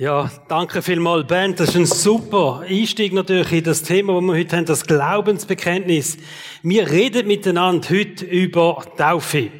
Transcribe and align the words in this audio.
Ja, 0.00 0.30
danke 0.48 0.80
vielmals, 0.80 1.26
Ben. 1.26 1.54
Das 1.54 1.68
ist 1.68 1.76
ein 1.76 1.84
super 1.84 2.62
Einstieg 2.66 3.12
natürlich 3.12 3.52
in 3.52 3.64
das 3.64 3.82
Thema, 3.82 4.14
das 4.14 4.22
wir 4.22 4.32
heute 4.32 4.56
haben, 4.56 4.64
das 4.64 4.86
Glaubensbekenntnis. 4.86 6.16
Wir 6.62 6.88
reden 6.88 7.26
miteinander 7.26 7.86
heute 7.90 8.24
über 8.24 8.82
Taufe. 8.96 9.50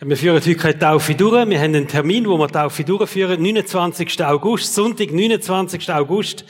Wir 0.00 0.16
führen 0.16 0.36
heute 0.36 0.54
keine 0.54 0.78
Taufe 0.78 1.16
durch. 1.16 1.48
Wir 1.48 1.58
haben 1.58 1.74
einen 1.74 1.88
Termin, 1.88 2.28
wo 2.28 2.38
wir 2.38 2.46
Taufe 2.46 2.84
durchführen. 2.84 3.42
29. 3.42 4.24
August, 4.24 4.72
Sonntag, 4.72 5.10
29. 5.10 5.92
August. 5.92 6.44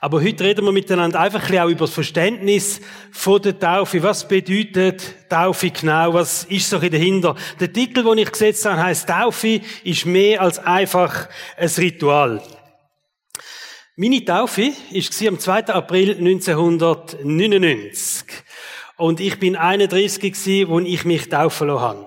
Aber 0.00 0.22
heute 0.22 0.44
reden 0.44 0.64
wir 0.64 0.72
miteinander 0.72 1.20
einfach 1.20 1.40
ein 1.40 1.46
bisschen 1.46 1.64
auch 1.64 1.68
über 1.68 1.80
das 1.80 1.92
Verständnis 1.92 2.80
von 3.10 3.42
der 3.42 3.58
Taufe. 3.58 4.02
Was 4.02 4.26
bedeutet 4.26 5.28
Taufe 5.28 5.70
genau? 5.70 6.14
Was 6.14 6.44
ist 6.44 6.70
so 6.70 6.78
dahinter? 6.78 7.34
Der 7.60 7.70
Titel, 7.70 8.02
den 8.02 8.16
ich 8.16 8.32
gesetzt 8.32 8.64
habe, 8.64 8.82
heißt 8.82 9.10
Taufe 9.10 9.60
ist 9.84 10.06
mehr 10.06 10.40
als 10.40 10.58
einfach 10.58 11.28
ein 11.58 11.68
Ritual. 11.68 12.40
Meine 14.00 14.24
Taufe 14.24 14.62
war 14.62 15.28
am 15.28 15.40
2. 15.40 15.74
April 15.74 16.10
1999. 16.18 18.26
Und 18.96 19.18
ich 19.18 19.40
bin 19.40 19.56
31 19.56 20.20
gewesen, 20.20 20.68
wo 20.68 20.78
ich 20.78 21.04
mich 21.04 21.28
taufen 21.28 21.66
lassen 21.66 21.80
habe. 21.80 22.06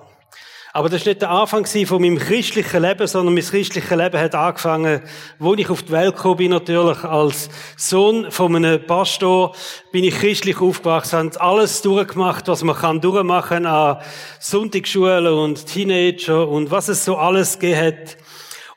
Aber 0.71 0.87
das 0.87 1.01
war 1.01 1.09
nicht 1.09 1.21
der 1.21 1.31
Anfang 1.31 1.65
von 1.65 2.01
meinem 2.01 2.17
christlichen 2.17 2.81
Leben, 2.81 3.07
sondern 3.07 3.33
mein 3.33 3.43
christliches 3.43 3.89
Leben 3.89 4.17
hat 4.17 4.35
angefangen, 4.35 5.01
wo 5.37 5.53
ich 5.55 5.69
auf 5.69 5.83
die 5.83 5.91
Welt 5.91 6.15
gekommen 6.15 6.37
bin, 6.37 6.51
natürlich 6.51 7.03
als 7.03 7.49
Sohn 7.75 8.31
von 8.31 8.55
einem 8.55 8.87
Pastor, 8.87 9.53
bin 9.91 10.05
ich 10.05 10.15
christlich 10.15 10.61
aufgewachsen, 10.61 11.17
habe 11.17 11.41
alles 11.41 11.81
durchgemacht, 11.81 12.47
was 12.47 12.63
man 12.63 12.77
kann 12.77 13.01
durchmachen 13.01 13.65
an 13.65 13.97
Sonntagsschulen 14.39 15.33
und 15.33 15.65
Teenager 15.65 16.47
und 16.47 16.71
was 16.71 16.87
es 16.87 17.03
so 17.03 17.17
alles 17.17 17.59
gegeben 17.59 17.81
hat. 17.81 18.15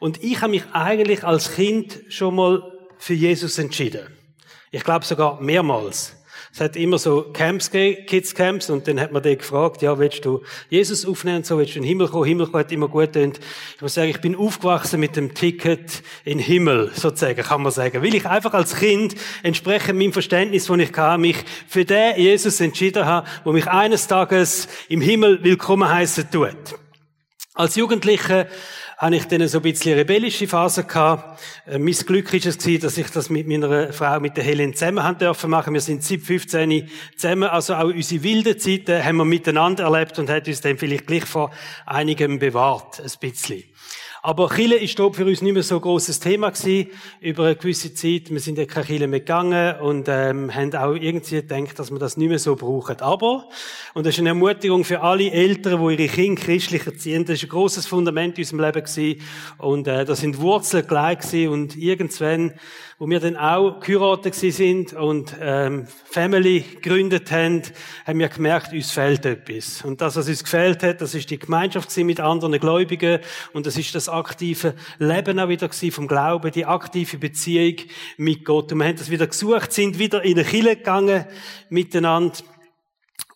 Und 0.00 0.24
ich 0.24 0.40
habe 0.40 0.50
mich 0.50 0.64
eigentlich 0.72 1.22
als 1.22 1.54
Kind 1.54 2.00
schon 2.08 2.34
mal 2.34 2.73
für 2.98 3.14
Jesus 3.14 3.58
entschieden. 3.58 4.06
Ich 4.70 4.84
glaube 4.84 5.04
sogar 5.04 5.40
mehrmals. 5.40 6.16
Es 6.54 6.60
hat 6.60 6.76
immer 6.76 6.98
so 6.98 7.32
Camps 7.32 7.68
gegeben, 7.68 8.06
Kids 8.06 8.32
Camps, 8.32 8.70
und 8.70 8.86
dann 8.86 9.00
hat 9.00 9.10
man 9.10 9.24
den 9.24 9.38
gefragt, 9.38 9.82
ja, 9.82 9.98
willst 9.98 10.24
du 10.24 10.40
Jesus 10.70 11.04
aufnehmen, 11.04 11.42
so 11.42 11.58
willst 11.58 11.74
du 11.74 11.78
in 11.78 11.82
den 11.82 11.88
Himmel 11.88 12.06
kommen? 12.06 12.26
Himmel 12.26 12.48
hat 12.52 12.70
immer 12.70 12.86
gut 12.86 13.16
und 13.16 13.40
Ich 13.74 13.82
muss 13.82 13.94
sagen, 13.94 14.08
ich 14.10 14.20
bin 14.20 14.36
aufgewachsen 14.36 15.00
mit 15.00 15.16
dem 15.16 15.34
Ticket 15.34 16.04
in 16.24 16.38
den 16.38 16.46
Himmel, 16.46 16.92
sozusagen, 16.94 17.42
kann 17.42 17.60
man 17.60 17.72
sagen. 17.72 18.00
Weil 18.00 18.14
ich 18.14 18.26
einfach 18.26 18.54
als 18.54 18.76
Kind, 18.76 19.16
entsprechend 19.42 19.98
meinem 19.98 20.12
Verständnis, 20.12 20.66
das 20.66 20.78
ich 20.78 20.96
hatte, 20.96 21.20
mich 21.20 21.38
für 21.66 21.84
den 21.84 22.20
Jesus 22.20 22.60
entschieden 22.60 23.04
habe, 23.04 23.26
wo 23.42 23.50
mich 23.50 23.66
eines 23.66 24.06
Tages 24.06 24.68
im 24.88 25.00
Himmel 25.00 25.42
willkommen 25.42 25.88
heißen 25.88 26.30
tut. 26.30 26.54
Als 27.54 27.74
Jugendlicher 27.74 28.46
habe 28.96 29.16
ich 29.16 29.24
dann 29.26 29.46
so 29.48 29.58
ein 29.58 29.62
bisschen 29.62 29.94
rebellische 29.98 30.46
Phase 30.46 30.84
gehabt. 30.84 31.40
Äh, 31.66 31.78
mein 31.78 31.94
Glück 31.94 32.32
ist 32.32 32.46
es 32.46 32.58
gewesen, 32.58 32.82
dass 32.82 32.98
ich 32.98 33.10
das 33.10 33.30
mit 33.30 33.46
meiner 33.46 33.92
Frau, 33.92 34.20
mit 34.20 34.36
der 34.36 34.44
Helen 34.44 34.74
zusammen 34.74 35.02
haben 35.02 35.18
dürfen 35.18 35.50
machen. 35.50 35.74
Wir 35.74 35.80
sind 35.80 36.02
seit 36.02 36.20
15 36.20 36.88
zusammen, 37.16 37.48
also 37.48 37.74
auch 37.74 37.84
unsere 37.84 38.22
wilden 38.22 38.58
Zeiten 38.58 39.04
haben 39.04 39.16
wir 39.16 39.24
miteinander 39.24 39.84
erlebt 39.84 40.18
und 40.18 40.30
hat 40.30 40.48
uns 40.48 40.60
dann 40.60 40.78
vielleicht 40.78 41.06
gleich 41.06 41.24
vor 41.24 41.50
einigem 41.86 42.38
bewahrt, 42.38 43.00
ein 43.00 43.10
bisschen. 43.20 43.64
Aber 44.26 44.48
Chile 44.48 44.76
ist 44.76 44.98
dort 44.98 45.16
für 45.16 45.26
uns 45.26 45.42
nicht 45.42 45.52
mehr 45.52 45.62
so 45.62 45.74
ein 45.74 45.80
grosses 45.82 46.18
Thema 46.18 46.48
gewesen. 46.48 46.88
Über 47.20 47.44
eine 47.44 47.56
gewisse 47.56 47.92
Zeit, 47.92 48.30
wir 48.30 48.40
sind 48.40 48.56
ja 48.56 48.64
keine 48.64 48.86
Chile 48.86 49.06
mehr 49.06 49.20
gegangen 49.20 49.78
und 49.80 50.06
ähm, 50.08 50.54
haben 50.54 50.74
auch 50.74 50.94
irgendwie 50.94 51.42
gedacht, 51.42 51.78
dass 51.78 51.90
wir 51.90 51.98
das 51.98 52.16
nicht 52.16 52.30
mehr 52.30 52.38
so 52.38 52.56
brauchen. 52.56 53.02
Aber, 53.02 53.50
und 53.92 54.06
das 54.06 54.14
ist 54.14 54.20
eine 54.20 54.30
Ermutigung 54.30 54.82
für 54.82 55.02
alle 55.02 55.30
Eltern, 55.30 55.86
die 55.86 56.02
ihre 56.02 56.10
Kinder 56.10 56.40
christlich 56.40 56.86
erziehen, 56.86 57.26
das 57.26 57.34
ist 57.34 57.42
ein 57.42 57.48
grosses 57.50 57.86
Fundament 57.86 58.38
in 58.38 58.44
unserem 58.44 58.60
Leben 58.60 58.82
gewesen. 58.82 59.20
Und 59.58 59.86
äh, 59.88 60.06
da 60.06 60.14
sind 60.14 60.40
Wurzeln 60.40 60.86
gleich 60.86 61.18
gewesen 61.18 61.48
und 61.50 61.76
irgendwann 61.76 62.54
wo 62.98 63.08
wir 63.08 63.20
dann 63.20 63.36
auch 63.36 63.80
geheiratet 63.80 64.34
sind 64.34 64.92
und 64.92 65.34
ähm, 65.40 65.86
Family 66.04 66.60
gegründet 66.60 67.30
haben, 67.30 67.62
haben 68.06 68.18
wir 68.18 68.28
gemerkt, 68.28 68.72
uns 68.72 68.92
fehlt 68.92 69.26
etwas. 69.26 69.84
Und 69.84 70.00
das, 70.00 70.16
was 70.16 70.28
uns 70.28 70.44
gefehlt 70.44 70.82
hat, 70.82 71.00
das 71.00 71.14
ist 71.14 71.30
die 71.30 71.38
Gemeinschaft 71.38 71.96
mit 71.98 72.20
anderen 72.20 72.58
Gläubigen 72.58 73.20
und 73.52 73.66
das 73.66 73.76
ist 73.76 73.94
das 73.94 74.08
aktive 74.08 74.74
Leben 74.98 75.40
auch 75.40 75.48
wieder 75.48 75.68
vom 75.68 76.06
Glauben, 76.06 76.52
die 76.52 76.66
aktive 76.66 77.18
Beziehung 77.18 77.76
mit 78.16 78.44
Gott. 78.44 78.72
Und 78.72 78.78
wir 78.78 78.86
haben 78.86 78.96
das 78.96 79.10
wieder 79.10 79.26
gesucht, 79.26 79.72
sind 79.72 79.98
wieder 79.98 80.22
in 80.22 80.38
eine 80.38 80.44
Kirche 80.44 80.76
gegangen 80.76 81.24
miteinander 81.68 82.38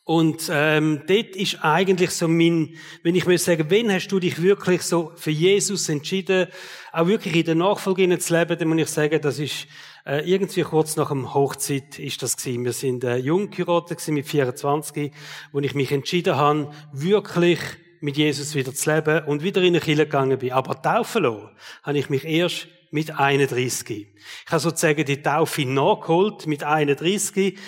und 0.08 0.50
ähm, 0.50 1.02
dort 1.06 1.36
ist 1.36 1.62
eigentlich 1.62 2.12
so 2.12 2.28
mein, 2.28 2.76
wenn 3.02 3.14
ich 3.14 3.26
mir 3.26 3.36
sagen, 3.36 3.66
wenn 3.68 3.92
hast 3.92 4.08
du 4.08 4.18
dich 4.18 4.40
wirklich 4.40 4.80
so 4.80 5.12
für 5.16 5.30
Jesus 5.30 5.86
entschieden, 5.90 6.46
auch 6.92 7.08
wirklich 7.08 7.36
in 7.36 7.44
der 7.44 7.54
Nachfolge 7.56 8.18
zu 8.18 8.34
leben, 8.34 8.58
dann 8.58 8.68
muss 8.68 8.78
ich 8.78 8.88
sagen, 8.88 9.20
das 9.20 9.38
ist 9.38 9.66
äh, 10.06 10.20
irgendwie 10.20 10.62
kurz 10.62 10.96
nach 10.96 11.10
dem 11.10 11.34
Hochzeit 11.34 11.98
ist 11.98 12.22
das 12.22 12.38
gewesen. 12.38 12.64
Wir 12.64 12.72
sind 12.72 13.04
äh, 13.04 13.18
jung 13.18 13.50
geheiratet 13.50 14.08
mit 14.08 14.26
24, 14.26 15.12
wo 15.52 15.58
ich 15.60 15.74
mich 15.74 15.92
entschieden 15.92 16.36
habe, 16.36 16.70
wirklich 16.90 17.60
mit 18.00 18.16
Jesus 18.16 18.54
wieder 18.54 18.72
zu 18.72 18.90
leben 18.90 19.24
und 19.24 19.42
wieder 19.42 19.60
in 19.60 19.74
eine 19.74 19.80
Kirche 19.80 20.06
gegangen 20.06 20.38
bin. 20.38 20.52
Aber 20.52 20.80
taufen 20.80 21.24
lassen, 21.24 21.50
habe 21.82 21.98
ich 21.98 22.08
mich 22.08 22.24
erst 22.24 22.66
mit 22.90 23.10
31. 23.10 23.90
Ich 23.90 24.06
habe 24.46 24.60
sozusagen 24.60 25.04
die 25.04 25.20
Taufe 25.20 25.66
nachgeholt 25.66 26.46
mit 26.46 26.64
31 26.64 27.58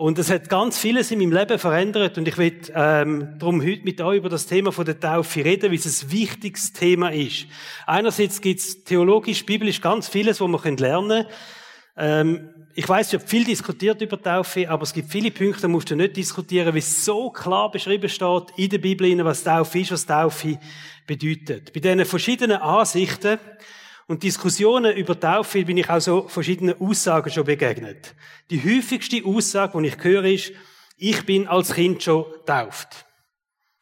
und 0.00 0.18
es 0.18 0.30
hat 0.30 0.48
ganz 0.48 0.78
vieles 0.78 1.10
in 1.10 1.18
meinem 1.18 1.32
Leben 1.32 1.58
verändert 1.58 2.16
und 2.16 2.26
ich 2.26 2.38
will 2.38 2.58
ähm, 2.74 3.34
darum 3.38 3.60
heute 3.60 3.82
mit 3.82 4.00
euch 4.00 4.16
über 4.16 4.30
das 4.30 4.46
Thema 4.46 4.72
von 4.72 4.86
der 4.86 4.98
Taufe 4.98 5.44
reden, 5.44 5.70
wie 5.70 5.76
es 5.76 6.02
ein 6.02 6.10
wichtiges 6.10 6.72
Thema 6.72 7.12
ist. 7.12 7.44
Einerseits 7.86 8.40
gibt 8.40 8.60
es 8.60 8.82
theologisch, 8.82 9.44
biblisch 9.44 9.82
ganz 9.82 10.08
vieles, 10.08 10.40
wo 10.40 10.48
man 10.48 10.78
lernen 10.78 11.26
können. 11.26 11.26
Ähm, 11.98 12.48
ich 12.74 12.88
weiß, 12.88 13.08
es 13.08 13.12
wird 13.12 13.28
viel 13.28 13.44
diskutiert 13.44 14.00
über 14.00 14.18
Taufe, 14.18 14.70
aber 14.70 14.84
es 14.84 14.94
gibt 14.94 15.10
viele 15.10 15.30
Punkte, 15.30 15.62
da 15.62 15.68
musst 15.68 15.90
du 15.90 15.96
nicht 15.96 16.16
diskutieren, 16.16 16.74
wie 16.74 16.78
es 16.78 17.04
so 17.04 17.28
klar 17.28 17.70
beschrieben 17.70 18.08
steht 18.08 18.44
in 18.56 18.70
der 18.70 18.78
Bibel, 18.78 19.22
was 19.22 19.44
Taufe 19.44 19.80
ist, 19.80 19.92
was 19.92 20.06
Taufe 20.06 20.58
bedeutet. 21.06 21.74
Bei 21.74 21.80
diesen 21.80 22.06
verschiedenen 22.06 22.56
Ansichten 22.56 23.38
und 24.10 24.24
Diskussionen 24.24 24.96
über 24.96 25.18
Taufe 25.20 25.64
bin 25.64 25.76
ich 25.76 25.88
auch 25.88 26.00
so 26.00 26.26
verschiedenen 26.26 26.74
Aussagen 26.80 27.30
schon 27.30 27.44
begegnet. 27.44 28.16
Die 28.50 28.58
häufigste 28.60 29.24
Aussage, 29.24 29.80
die 29.80 29.86
ich 29.86 30.02
höre, 30.02 30.24
ist, 30.24 30.50
ich 30.98 31.24
bin 31.24 31.46
als 31.46 31.72
Kind 31.72 32.02
schon 32.02 32.24
tauft. 32.44 33.06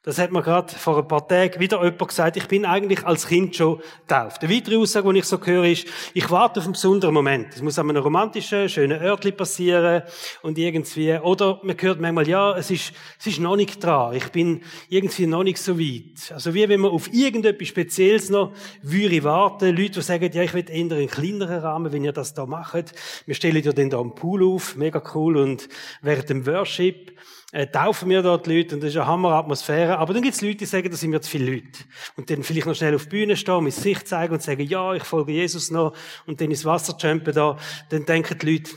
Das 0.05 0.17
hat 0.19 0.31
mir 0.31 0.43
gerade 0.43 0.73
vor 0.73 0.97
ein 0.97 1.09
paar 1.09 1.27
Tagen 1.27 1.59
wieder 1.59 1.83
jemand 1.83 2.07
gesagt, 2.07 2.37
ich 2.37 2.47
bin 2.47 2.65
eigentlich 2.65 3.05
als 3.05 3.27
Kind 3.27 3.57
schon 3.57 3.83
tauft. 4.07 4.45
Eine 4.45 4.55
weitere 4.55 4.77
Aussage, 4.77 5.13
die 5.13 5.19
ich 5.19 5.25
so 5.25 5.45
höre, 5.45 5.65
ist, 5.65 5.89
ich 6.15 6.31
warte 6.31 6.61
auf 6.61 6.67
einen 6.67 6.75
besonderen 6.75 7.13
Moment. 7.13 7.49
Es 7.57 7.63
muss 7.63 7.81
an 7.81 7.91
einem 7.91 8.01
romantischen, 8.01 8.69
schönen 8.69 9.03
Örtli 9.03 9.33
passieren 9.33 10.05
und 10.43 10.57
irgendwie, 10.57 11.19
oder 11.19 11.59
man 11.65 11.77
hört 11.81 12.01
manchmal, 12.01 12.29
ja, 12.29 12.57
es 12.57 12.71
ist, 12.71 12.93
es 13.19 13.27
ist 13.27 13.41
noch 13.41 13.57
nicht 13.57 13.83
dran. 13.83 14.15
Ich 14.15 14.29
bin 14.29 14.63
irgendwie 14.89 15.27
noch 15.27 15.43
nicht 15.43 15.59
so 15.59 15.81
weit. 15.81 16.31
Also 16.33 16.55
wie 16.55 16.69
wenn 16.69 16.79
man 16.79 16.93
auf 16.93 17.13
irgendetwas 17.13 17.67
Spezielles 17.67 18.31
noch 18.31 18.53
würde 18.83 19.25
warten. 19.25 19.77
Leute, 19.77 19.95
die 19.95 20.03
sagen, 20.03 20.31
ja, 20.33 20.45
ich 20.45 20.55
will 20.55 20.65
eher 20.71 20.97
einen 20.97 21.09
kleineren 21.09 21.59
Rahmen, 21.59 21.93
wenn 21.93 22.05
ihr 22.05 22.13
das 22.13 22.35
da 22.35 22.47
macht. 22.47 22.95
Wir 23.27 23.35
stellen 23.35 23.65
ja 23.65 23.73
dann 23.73 23.91
da 23.91 23.99
einen 23.99 24.15
Pool 24.15 24.45
auf, 24.45 24.77
mega 24.77 25.03
cool, 25.15 25.39
und 25.39 25.69
während 26.03 26.31
dem 26.31 26.47
Worship 26.47 27.19
äh, 27.53 27.67
taufen 27.67 28.11
wir 28.11 28.23
dort 28.23 28.47
Leute 28.47 28.75
und 28.75 28.83
das 28.83 28.91
ist 28.91 28.97
eine 28.97 29.07
Hammeratmosphäre. 29.07 29.99
Aber 29.99 30.13
dann 30.13 30.23
gibt 30.23 30.35
es 30.35 30.43
Leute, 30.43 30.57
die 30.57 30.67
sagen, 30.67 30.91
das 30.91 31.01
sind 31.01 31.11
mir 31.11 31.21
zu 31.21 31.31
viele 31.31 31.51
Leute. 31.51 31.81
Und 32.17 32.29
dann 32.29 32.43
vielleicht 32.43 32.67
noch 32.67 32.75
schnell 32.75 32.95
auf 32.95 33.05
die 33.05 33.09
Bühne 33.09 33.37
stehen, 33.37 33.65
mit 33.65 33.73
sich 33.73 34.05
zeigen 34.05 34.35
und 34.35 34.43
sagen, 34.43 34.63
ja, 34.63 34.93
ich 34.95 35.05
folge 35.05 35.33
Jesus 35.33 35.71
noch 35.71 35.95
und 36.27 36.41
dann 36.41 36.51
ins 36.51 36.65
Wasser 36.65 36.95
jumpen 36.99 37.35
da. 37.35 37.57
Dann 37.89 38.05
denken 38.05 38.39
die 38.39 38.53
Leute, 38.53 38.73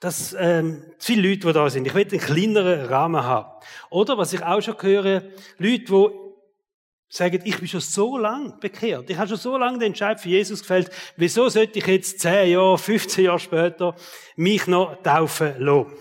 dass 0.00 0.36
ähm, 0.38 0.82
zu 0.98 1.12
viele 1.12 1.30
Leute, 1.30 1.46
die 1.46 1.52
da 1.54 1.70
sind. 1.70 1.86
Ich 1.86 1.94
will 1.94 2.06
einen 2.06 2.20
kleineren 2.20 2.86
Rahmen 2.86 3.22
haben. 3.22 3.50
Oder, 3.88 4.18
was 4.18 4.34
ich 4.34 4.42
auch 4.42 4.60
schon 4.60 4.76
höre, 4.82 5.22
Leute, 5.56 5.84
die 5.86 6.08
sagen, 7.08 7.40
ich 7.42 7.58
bin 7.58 7.68
schon 7.68 7.80
so 7.80 8.18
lang 8.18 8.60
bekehrt. 8.60 9.08
Ich 9.08 9.16
habe 9.16 9.28
schon 9.28 9.38
so 9.38 9.56
lange 9.56 9.78
den 9.78 9.88
Entscheid 9.88 10.20
für 10.20 10.28
Jesus 10.28 10.60
gefällt. 10.60 10.90
Wieso 11.16 11.48
sollte 11.48 11.78
ich 11.78 11.86
jetzt 11.86 12.20
10 12.20 12.50
Jahre, 12.50 12.76
15 12.76 13.24
Jahre 13.24 13.38
später 13.38 13.96
mich 14.36 14.66
noch 14.66 15.02
taufen 15.02 15.54
lassen? 15.58 15.92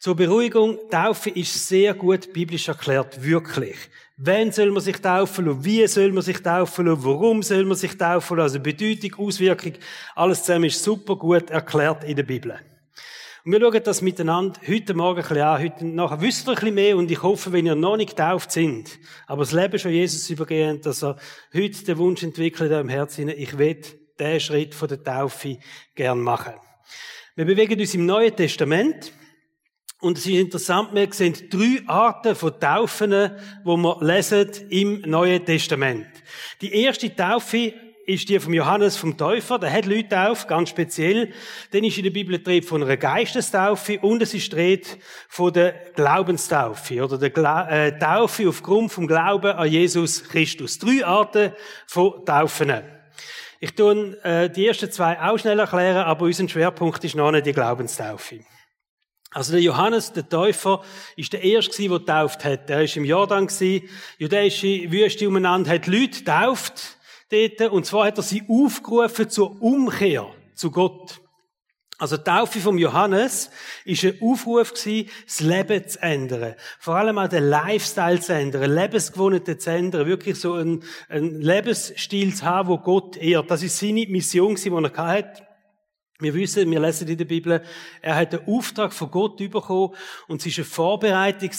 Zur 0.00 0.16
Beruhigung, 0.16 0.78
Taufe 0.90 1.28
ist 1.28 1.68
sehr 1.68 1.92
gut 1.92 2.32
biblisch 2.32 2.68
erklärt, 2.68 3.22
wirklich. 3.22 3.76
Wann 4.16 4.50
soll 4.50 4.70
man 4.70 4.80
sich 4.82 4.96
taufen 4.96 5.44
lassen? 5.44 5.62
Wie 5.62 5.86
soll 5.88 6.10
man 6.12 6.22
sich 6.22 6.42
taufen 6.42 6.86
lassen? 6.86 7.04
Warum 7.04 7.42
soll 7.42 7.66
man 7.66 7.76
sich 7.76 7.98
taufen 7.98 8.38
lassen? 8.38 8.56
Also 8.56 8.60
Bedeutung, 8.60 9.26
Auswirkung, 9.26 9.74
alles 10.14 10.42
zusammen 10.42 10.64
ist 10.64 10.82
super 10.82 11.16
gut 11.16 11.50
erklärt 11.50 12.04
in 12.04 12.16
der 12.16 12.22
Bibel. 12.22 12.58
Und 13.44 13.52
wir 13.52 13.60
schauen 13.60 13.82
das 13.84 14.00
miteinander 14.00 14.58
heute 14.66 14.94
Morgen 14.94 15.18
ein 15.18 15.28
bisschen 15.28 15.42
an. 15.42 15.62
Heute 15.62 15.86
nachher 15.86 16.22
wisst 16.22 16.46
ihr 16.46 16.52
ein 16.52 16.54
bisschen 16.54 16.74
mehr 16.76 16.96
und 16.96 17.10
ich 17.10 17.22
hoffe, 17.22 17.52
wenn 17.52 17.66
ihr 17.66 17.74
noch 17.74 17.98
nicht 17.98 18.16
getauft 18.16 18.52
sind, 18.52 18.98
aber 19.26 19.42
das 19.42 19.52
Leben 19.52 19.78
schon 19.78 19.92
Jesus 19.92 20.30
übergehen, 20.30 20.80
dass 20.80 21.02
er 21.02 21.16
heute 21.52 21.84
den 21.84 21.98
Wunsch 21.98 22.22
entwickelt 22.22 22.72
im 22.72 22.88
Herzen, 22.88 23.28
ich 23.28 23.58
will 23.58 23.78
diesen 24.18 24.40
Schritt 24.40 24.74
von 24.74 24.88
der 24.88 25.04
Taufe 25.04 25.58
gern 25.94 26.20
machen. 26.20 26.54
Wir 27.36 27.44
bewegen 27.44 27.78
uns 27.78 27.94
im 27.94 28.06
Neuen 28.06 28.34
Testament. 28.34 29.12
Und 30.00 30.16
es 30.16 30.24
ist 30.24 30.32
interessant, 30.32 30.94
wir 30.94 31.12
sehen 31.12 31.34
drei 31.50 31.82
Arten 31.86 32.34
von 32.34 32.58
Taufen, 32.58 33.32
wo 33.64 33.76
wir 33.76 33.98
lesen 34.00 34.50
im 34.70 35.02
Neuen 35.02 35.44
Testament. 35.44 36.06
Die 36.62 36.72
erste 36.72 37.14
Taufe 37.14 37.74
ist 38.06 38.28
die 38.28 38.40
vom 38.40 38.54
Johannes 38.54 38.96
vom 38.96 39.16
Täufer. 39.16 39.58
Der 39.58 39.70
hat 39.70 39.84
Leute 39.84 40.28
auf, 40.28 40.46
ganz 40.46 40.70
speziell. 40.70 41.32
Dann 41.72 41.84
ist 41.84 41.98
in 41.98 42.04
der 42.04 42.10
Bibel 42.10 42.38
die 42.38 42.62
von 42.62 42.82
einer 42.82 42.96
Geistestaufe 42.96 44.00
und 44.00 44.22
es 44.22 44.32
ist 44.32 44.52
die 44.54 44.80
von 45.28 45.52
der 45.52 45.72
Glaubenstaufe 45.94 47.04
oder 47.04 47.18
der 47.18 47.30
Gla 47.30 47.68
äh, 47.68 47.98
Taufe 47.98 48.48
aufgrund 48.48 48.90
vom 48.90 49.06
Glauben 49.06 49.52
an 49.52 49.70
Jesus 49.70 50.24
Christus. 50.24 50.78
Drei 50.78 51.04
Arten 51.04 51.52
von 51.86 52.24
Taufen. 52.24 52.72
Ich 53.60 53.74
tue 53.74 54.18
äh, 54.24 54.48
die 54.48 54.66
ersten 54.66 54.90
zwei 54.90 55.20
auch 55.20 55.38
schnell 55.38 55.58
erklären, 55.58 56.04
aber 56.04 56.24
unser 56.24 56.48
Schwerpunkt 56.48 57.04
ist 57.04 57.14
noch 57.14 57.30
nicht 57.30 57.44
die 57.44 57.52
Glaubenstaufe. 57.52 58.40
Also 59.32 59.52
der 59.52 59.60
Johannes, 59.60 60.12
der 60.12 60.28
Täufer, 60.28 60.82
ist 61.16 61.32
der 61.32 61.44
Erste, 61.44 61.88
der 61.88 61.98
getauft 62.00 62.44
hat. 62.44 62.68
Er 62.68 62.82
ist 62.82 62.96
im 62.96 63.04
Jordan, 63.04 63.48
jüdische 64.18 64.90
Wüste 64.90 65.28
umeinander, 65.28 65.70
hat 65.70 65.86
Leute 65.86 66.18
getauft 66.18 66.98
dort, 67.30 67.72
und 67.72 67.86
zwar 67.86 68.06
hat 68.06 68.18
er 68.18 68.24
sie 68.24 68.42
aufgerufen 68.48 69.30
zur 69.30 69.62
Umkehr 69.62 70.26
zu 70.54 70.72
Gott. 70.72 71.20
Also 72.00 72.16
die 72.16 72.24
Taufe 72.24 72.60
vom 72.60 72.78
Johannes 72.78 73.50
ist 73.84 74.04
ein 74.04 74.18
Aufruf 74.22 74.72
gewesen, 74.72 75.10
das 75.26 75.40
Leben 75.40 75.86
zu 75.86 76.02
ändern. 76.02 76.54
Vor 76.78 76.96
allem 76.96 77.18
auch 77.18 77.28
den 77.28 77.44
Lifestyle 77.44 78.20
zu 78.20 78.32
ändern, 78.32 78.74
Lebensgewohnheiten 78.74 79.60
zu 79.60 79.70
ändern, 79.70 80.06
wirklich 80.06 80.40
so 80.40 80.54
einen, 80.54 80.82
einen 81.10 81.42
Lebensstil 81.42 82.34
zu 82.34 82.46
haben, 82.46 82.70
wo 82.70 82.78
Gott 82.78 83.18
ehrt. 83.18 83.50
Das 83.50 83.62
ist 83.62 83.78
seine 83.78 84.06
Mission, 84.06 84.54
die 84.54 84.70
er 84.70 84.96
hatte. 84.96 85.42
Wir 86.20 86.34
wissen, 86.34 86.70
wir 86.70 86.80
lesen 86.80 87.08
in 87.08 87.18
der 87.18 87.24
Bibel, 87.24 87.62
er 88.02 88.16
hat 88.16 88.32
den 88.32 88.46
Auftrag 88.46 88.92
von 88.92 89.10
Gott 89.10 89.38
bekommen 89.38 89.94
und 90.28 90.44
es 90.44 90.58
war 90.58 90.62
eine 90.62 90.64
Vorbereitung 90.64 91.50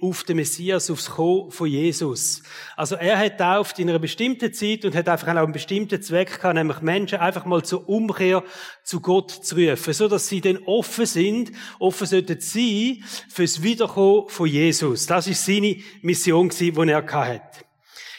auf 0.00 0.24
den 0.24 0.36
Messias, 0.36 0.90
aufs 0.90 1.10
Kommen 1.10 1.50
von 1.50 1.68
Jesus. 1.68 2.42
Also 2.76 2.96
er 2.96 3.18
hat 3.18 3.38
tauft 3.38 3.78
in 3.78 3.90
einer 3.90 3.98
bestimmten 3.98 4.52
Zeit 4.52 4.84
und 4.84 4.94
hat 4.94 5.08
einfach 5.08 5.28
auch 5.28 5.42
einen 5.42 5.52
bestimmten 5.52 6.00
Zweck 6.00 6.36
gehabt, 6.36 6.54
nämlich 6.54 6.80
Menschen 6.80 7.18
einfach 7.18 7.44
mal 7.44 7.62
zur 7.62 7.88
Umkehr 7.88 8.42
zu 8.82 9.00
Gott 9.00 9.30
zu 9.30 9.56
rufen, 9.56 9.92
so 9.92 10.08
dass 10.08 10.28
sie 10.28 10.40
dann 10.40 10.58
offen 10.64 11.06
sind, 11.06 11.52
offen 11.78 12.06
sollten 12.06 12.40
sein 12.40 13.04
fürs 13.28 13.62
Wiederkommen 13.62 14.28
von 14.28 14.46
Jesus. 14.46 15.06
Das 15.06 15.26
ist 15.26 15.44
seine 15.44 15.76
Mission, 16.02 16.48
die 16.48 16.72
er 16.72 17.06
hatte. 17.12 17.71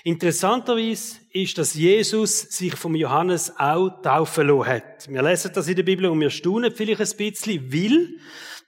Interessanterweise 0.06 1.20
ist, 1.32 1.58
dass 1.58 1.76
Jesus 1.76 2.42
sich 2.42 2.76
vom 2.76 2.94
Johannes 2.94 3.54
auch 3.58 4.02
taufen 4.02 4.48
lassen 4.48 4.68
hat. 4.68 5.10
Wir 5.10 5.24
lesen 5.24 5.52
das 5.54 5.70
in 5.70 5.78
der 5.78 5.84
Bibel 5.84 6.08
und 6.08 6.20
wir 6.20 6.30
staunen 6.30 6.74
vielleicht 6.76 7.00
ein 7.00 7.18
bisschen, 7.18 7.72
weil 7.72 8.10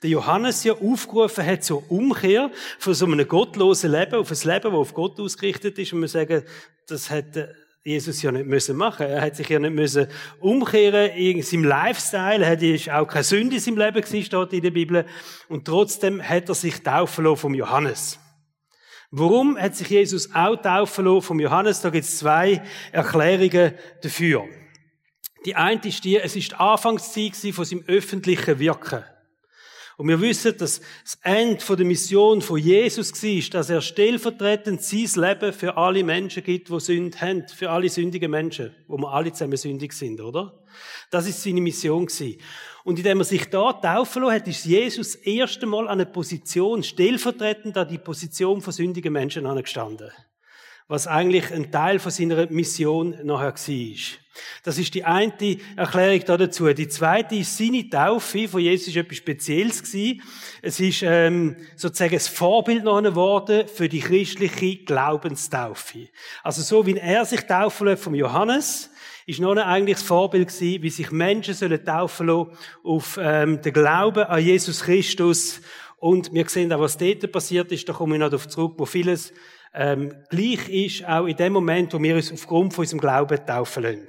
der 0.02 0.10
Johannes 0.12 0.64
ja 0.64 0.74
aufgerufen 0.74 1.46
hat 1.46 1.66
zur 1.66 1.92
Umkehr 1.92 2.52
von 2.80 2.94
so 2.94 3.06
einem 3.06 3.28
gottlosen 3.28 3.92
Leben 3.92 4.16
auf 4.16 4.32
ein 4.32 4.38
Leben, 4.38 4.64
das 4.64 4.74
auf 4.74 4.94
Gott 4.94 5.20
ausgerichtet 5.20 5.78
ist. 5.78 5.92
Und 5.92 6.02
wir 6.02 6.08
sagen, 6.08 6.44
das 6.88 7.10
hätte 7.10 7.54
Jesus 7.84 8.22
ja 8.22 8.32
nicht 8.32 8.48
müssen 8.48 8.78
machen. 8.78 9.06
Er 9.06 9.22
hat 9.22 9.36
sich 9.36 9.50
ja 9.50 9.60
nicht 9.60 9.76
müssen 9.76 10.08
umkehren 10.40 11.12
in 11.18 11.42
seinem 11.42 11.66
Lifestyle. 11.66 12.46
Er 12.46 12.52
hat 12.52 12.90
auch 12.98 13.08
keine 13.08 13.24
Sünde 13.26 13.56
in 13.56 13.62
seinem 13.62 13.78
Leben 13.78 14.02
gewesen, 14.02 14.24
steht 14.24 14.54
in 14.54 14.62
der 14.62 14.72
Bibel. 14.72 15.06
Und 15.50 15.66
trotzdem 15.66 16.24
hat 16.24 16.48
er 16.48 16.56
sich 16.56 16.82
taufen 16.82 17.26
lassen 17.26 17.38
vom 17.38 17.54
Johannes. 17.54 18.20
Warum 19.18 19.58
hat 19.58 19.78
sich 19.78 19.88
Jesus 19.88 20.36
auch 20.36 20.58
taufen 20.58 21.06
lassen 21.06 21.22
vom 21.22 21.40
Johannes? 21.40 21.80
Da 21.80 21.90
gibt 21.90 22.04
es 22.04 22.18
zwei 22.18 22.62
Erklärungen 22.92 23.74
dafür. 24.04 24.44
Die 25.46 25.56
eine 25.56 25.80
ist 25.86 26.04
die, 26.04 26.18
es 26.18 26.36
ist 26.36 26.52
die 26.52 26.56
Anfangszeit 26.56 27.34
von 27.54 27.64
seinem 27.64 27.86
öffentlichen 27.88 28.60
Wirken. 28.60 29.06
Und 29.96 30.10
wir 30.10 30.20
wissen, 30.20 30.58
dass 30.58 30.82
das 31.04 31.18
Ende 31.24 31.78
der 31.78 31.86
Mission 31.86 32.42
von 32.42 32.58
Jesus 32.58 33.14
war, 33.14 33.50
dass 33.52 33.70
er 33.70 33.82
stellvertretend 33.82 34.82
sein 34.82 35.10
Leben 35.16 35.54
für 35.54 35.78
alle 35.78 36.04
Menschen 36.04 36.44
gibt, 36.44 36.68
die 36.68 36.80
Sünde 36.82 37.22
haben, 37.22 37.48
für 37.48 37.70
alle 37.70 37.88
sündigen 37.88 38.30
Menschen, 38.30 38.76
wo 38.90 38.98
wir 38.98 39.14
alle 39.14 39.32
zusammen 39.32 39.56
sündig 39.56 39.94
sind, 39.94 40.20
oder? 40.20 40.62
Das 41.10 41.26
ist 41.26 41.42
seine 41.42 41.62
Mission. 41.62 42.10
Und 42.86 43.00
indem 43.00 43.18
er 43.18 43.26
sich 43.26 43.50
da 43.50 43.74
taufen 43.74 44.22
lassen 44.22 44.36
hat, 44.36 44.48
ist 44.48 44.64
Jesus 44.64 45.14
das 45.14 45.22
erste 45.24 45.66
Mal 45.66 45.88
an 45.88 46.00
eine 46.00 46.06
Position, 46.06 46.84
stellvertretend 46.84 47.76
an 47.78 47.88
die 47.88 47.98
Position 47.98 48.62
von 48.62 48.72
sündigen 48.72 49.12
Menschen 49.12 49.48
angestanden. 49.48 50.12
Was 50.88 51.08
eigentlich 51.08 51.52
ein 51.52 51.72
Teil 51.72 51.98
von 51.98 52.12
seiner 52.12 52.46
Mission 52.52 53.18
nachher 53.24 53.56
war. 53.56 54.20
Das 54.62 54.78
ist 54.78 54.94
die 54.94 55.04
eine 55.04 55.34
Erklärung 55.76 56.38
dazu. 56.38 56.72
Die 56.74 56.88
zweite 56.88 57.38
ist 57.38 57.58
seine 57.58 57.90
Taufe 57.90 58.48
von 58.48 58.62
Jesus 58.62 58.90
ist 58.90 58.98
etwas 58.98 59.18
Spezielles 59.18 59.82
gewesen. 59.82 60.22
Es 60.62 60.80
ist 60.80 61.02
ähm, 61.02 61.56
sozusagen 61.76 62.14
ein 62.14 62.20
Vorbild 62.20 62.84
noch 62.84 63.02
geworden 63.02 63.68
für 63.68 63.90
die 63.90 64.02
christliche 64.02 64.84
Glaubenstaufe. 64.84 66.10
Also 66.44 66.62
so 66.62 66.86
wie 66.86 66.98
er 66.98 67.26
sich 67.26 67.42
taufen 67.42 67.88
lässt 67.88 68.04
vom 68.04 68.14
Johannes, 68.14 68.92
ist 69.26 69.40
noch 69.40 69.56
eigentlich 69.56 69.98
das 69.98 70.06
Vorbild 70.06 70.50
gewesen, 70.50 70.84
wie 70.84 70.90
sich 70.90 71.12
Menschen 71.12 71.54
sollen 71.54 71.84
taufen 71.84 72.28
lassen 72.28 72.52
auf 72.84 73.20
ähm, 73.20 73.62
den 73.62 73.74
Glauben 73.74 74.24
an 74.24 74.44
Jesus 74.44 74.82
Christus. 74.82 75.62
Und 75.98 76.34
wir 76.34 76.48
sehen 76.48 76.72
auch, 76.72 76.80
was 76.80 76.98
dort 76.98 77.32
passiert 77.32 77.72
ist, 77.72 77.90
da 77.90 77.94
komme 77.94 78.16
ich 78.16 78.20
noch 78.20 78.30
darauf 78.30 78.48
zurück, 78.48 78.76
wo 78.78 78.86
vieles 78.86 79.34
ähm, 79.74 80.14
gleich 80.30 80.70
ist, 80.70 81.06
auch 81.06 81.26
in 81.26 81.36
dem 81.36 81.54
Moment, 81.54 81.94
wo 81.94 82.02
wir 82.02 82.16
uns 82.16 82.32
aufgrund 82.32 82.74
von 82.74 82.84
unserem 82.84 83.02
Glauben 83.02 83.46
taufen 83.46 83.84
lassen. 83.84 84.08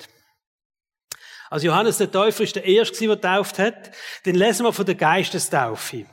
Also 1.48 1.68
Johannes 1.68 1.98
der 1.98 2.10
Täufer 2.10 2.42
ist 2.42 2.56
der 2.56 2.64
Erste, 2.64 3.06
der 3.06 3.16
getauft 3.16 3.58
hat. 3.58 3.92
Dann 4.24 4.34
lesen 4.34 4.64
wir 4.66 4.72
von 4.72 4.84
der 4.84 4.96
Geistestaufe. 4.96 6.04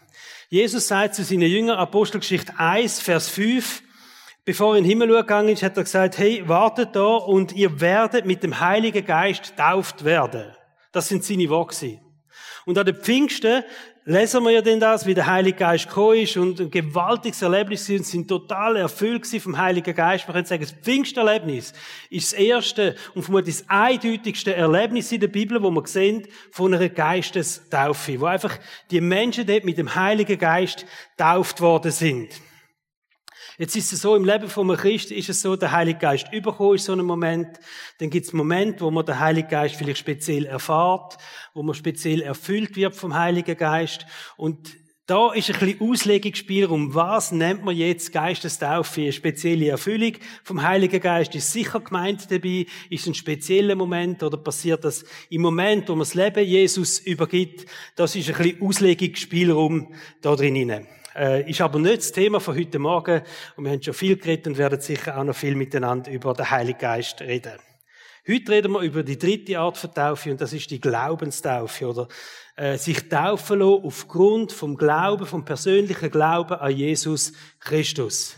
Jesus 0.49 0.87
sagt 0.87 1.15
zu 1.15 1.23
seinen 1.23 1.49
Jüngern, 1.49 1.77
Apostelgeschichte 1.77 2.53
1, 2.57 2.99
Vers 3.01 3.29
5, 3.29 3.81
Bevor 4.45 4.73
er 4.73 4.79
in 4.79 4.83
den 4.83 4.89
Himmel 4.89 5.07
gegangen 5.07 5.49
ist, 5.49 5.63
hat 5.63 5.77
er 5.77 5.83
gesagt, 5.83 6.17
hey, 6.17 6.47
wartet 6.49 6.97
da 6.97 7.15
und 7.15 7.53
ihr 7.53 7.79
werdet 7.79 8.25
mit 8.25 8.43
dem 8.43 8.59
Heiligen 8.59 9.05
Geist 9.05 9.55
tauft 9.55 10.03
werden. 10.03 10.53
Das 10.91 11.07
sind 11.07 11.23
seine 11.23 11.47
Worte. 11.47 11.99
Und 12.65 12.77
an 12.77 12.85
den 12.85 12.95
Pfingsten 12.95 13.63
lesen 14.03 14.43
wir 14.43 14.51
ja 14.51 14.61
denn 14.61 14.81
das, 14.81 15.05
wie 15.05 15.13
der 15.13 15.27
Heilige 15.27 15.59
Geist 15.59 15.87
gekommen 15.87 16.17
ist 16.17 16.35
und 16.35 16.59
ein 16.59 16.69
gewaltiges 16.69 17.41
Erlebnis 17.41 17.89
und 17.89 18.05
sind 18.05 18.27
total 18.27 18.75
erfüllt 18.75 19.25
vom 19.25 19.57
Heiligen 19.57 19.95
Geist. 19.95 20.27
Man 20.27 20.35
könnte 20.35 20.49
sagen, 20.49 20.63
das 20.63 20.73
Pfingsterlebnis 20.73 21.71
ist 22.09 22.33
das 22.33 22.39
erste 22.39 22.95
und 23.15 23.23
vermutlich 23.23 23.59
das 23.59 23.69
eindeutigste 23.69 24.53
Erlebnis 24.53 25.09
in 25.13 25.21
der 25.21 25.29
Bibel, 25.29 25.63
wo 25.63 25.71
wir 25.71 25.87
sehen, 25.87 26.27
von 26.51 26.73
einer 26.73 26.89
Geistestaufe, 26.89 28.19
wo 28.19 28.25
einfach 28.25 28.57
die 28.91 28.99
Menschen 28.99 29.47
dort 29.47 29.63
mit 29.63 29.77
dem 29.77 29.95
Heiligen 29.95 30.37
Geist 30.37 30.85
tauft 31.15 31.61
worden 31.61 31.91
sind. 31.91 32.29
Jetzt 33.57 33.75
ist 33.75 33.93
es 33.93 34.01
so, 34.01 34.15
im 34.15 34.25
Leben 34.25 34.49
von 34.49 34.69
einem 34.69 34.79
Christ 34.79 35.11
ist 35.11 35.29
es 35.29 35.41
so, 35.41 35.55
der 35.55 35.71
Heilige 35.71 35.99
Geist 35.99 36.31
überkommen 36.31 36.75
ist 36.75 36.85
so 36.85 36.93
ein 36.93 37.05
Moment. 37.05 37.59
Dann 37.99 38.09
gibt 38.09 38.25
es 38.25 38.33
Momente, 38.33 38.81
wo 38.81 38.91
man 38.91 39.05
den 39.05 39.19
Heiligen 39.19 39.49
Geist 39.49 39.75
vielleicht 39.75 39.99
speziell 39.99 40.45
erfahrt, 40.45 41.17
wo 41.53 41.61
man 41.61 41.75
speziell 41.75 42.21
erfüllt 42.21 42.75
wird 42.75 42.95
vom 42.95 43.13
Heiligen 43.15 43.55
Geist. 43.55 44.05
Und 44.37 44.75
da 45.05 45.33
ist 45.33 45.51
ein 45.51 45.59
bisschen 45.59 45.81
Auslegungsspielraum. 45.81 46.95
Was 46.95 47.33
nennt 47.33 47.65
man 47.65 47.75
jetzt 47.75 48.13
Geistestaufe? 48.13 49.01
Eine 49.01 49.11
spezielle 49.11 49.67
Erfüllung 49.67 50.13
vom 50.45 50.63
Heiligen 50.63 51.01
Geist 51.01 51.35
ist 51.35 51.51
sicher 51.51 51.81
gemeint 51.81 52.31
dabei. 52.31 52.65
Ist 52.89 53.05
ein 53.05 53.13
spezieller 53.13 53.75
Moment 53.75 54.23
oder 54.23 54.37
passiert 54.37 54.85
das 54.85 55.03
im 55.29 55.41
Moment, 55.41 55.89
wo 55.89 55.93
man 55.93 55.99
das 55.99 56.13
Leben 56.13 56.45
Jesus 56.45 56.99
übergibt? 56.99 57.65
Das 57.97 58.15
ist 58.15 58.29
ein 58.29 58.37
bisschen 58.37 58.61
Auslegungsspielraum 58.61 59.93
da 60.21 60.37
drinnen. 60.37 60.87
Äh, 61.15 61.49
ist 61.49 61.61
aber 61.61 61.79
nicht 61.79 61.97
das 61.97 62.11
Thema 62.11 62.39
von 62.39 62.57
heute 62.57 62.79
Morgen. 62.79 63.21
Und 63.55 63.65
wir 63.65 63.71
haben 63.71 63.81
schon 63.81 63.93
viel 63.93 64.17
geredet 64.17 64.47
und 64.47 64.57
werden 64.57 64.81
sicher 64.81 65.17
auch 65.17 65.23
noch 65.23 65.35
viel 65.35 65.55
miteinander 65.55 66.11
über 66.11 66.33
den 66.33 66.49
Heiligen 66.49 66.79
Geist 66.79 67.21
reden. 67.21 67.59
Heute 68.25 68.51
reden 68.53 68.71
wir 68.71 68.79
über 68.79 69.03
die 69.03 69.17
dritte 69.17 69.59
Art 69.59 69.77
von 69.77 69.93
Taufe 69.93 70.31
und 70.31 70.39
das 70.39 70.53
ist 70.53 70.71
die 70.71 70.79
Glaubenstaufe 70.79 71.85
oder 71.85 72.07
äh, 72.55 72.77
sich 72.77 73.09
taufen 73.09 73.59
lassen 73.59 73.83
aufgrund 73.83 74.53
vom 74.53 74.77
Glauben, 74.77 75.25
vom 75.25 75.43
persönlichen 75.43 76.09
Glauben 76.09 76.53
an 76.53 76.71
Jesus 76.71 77.33
Christus. 77.59 78.37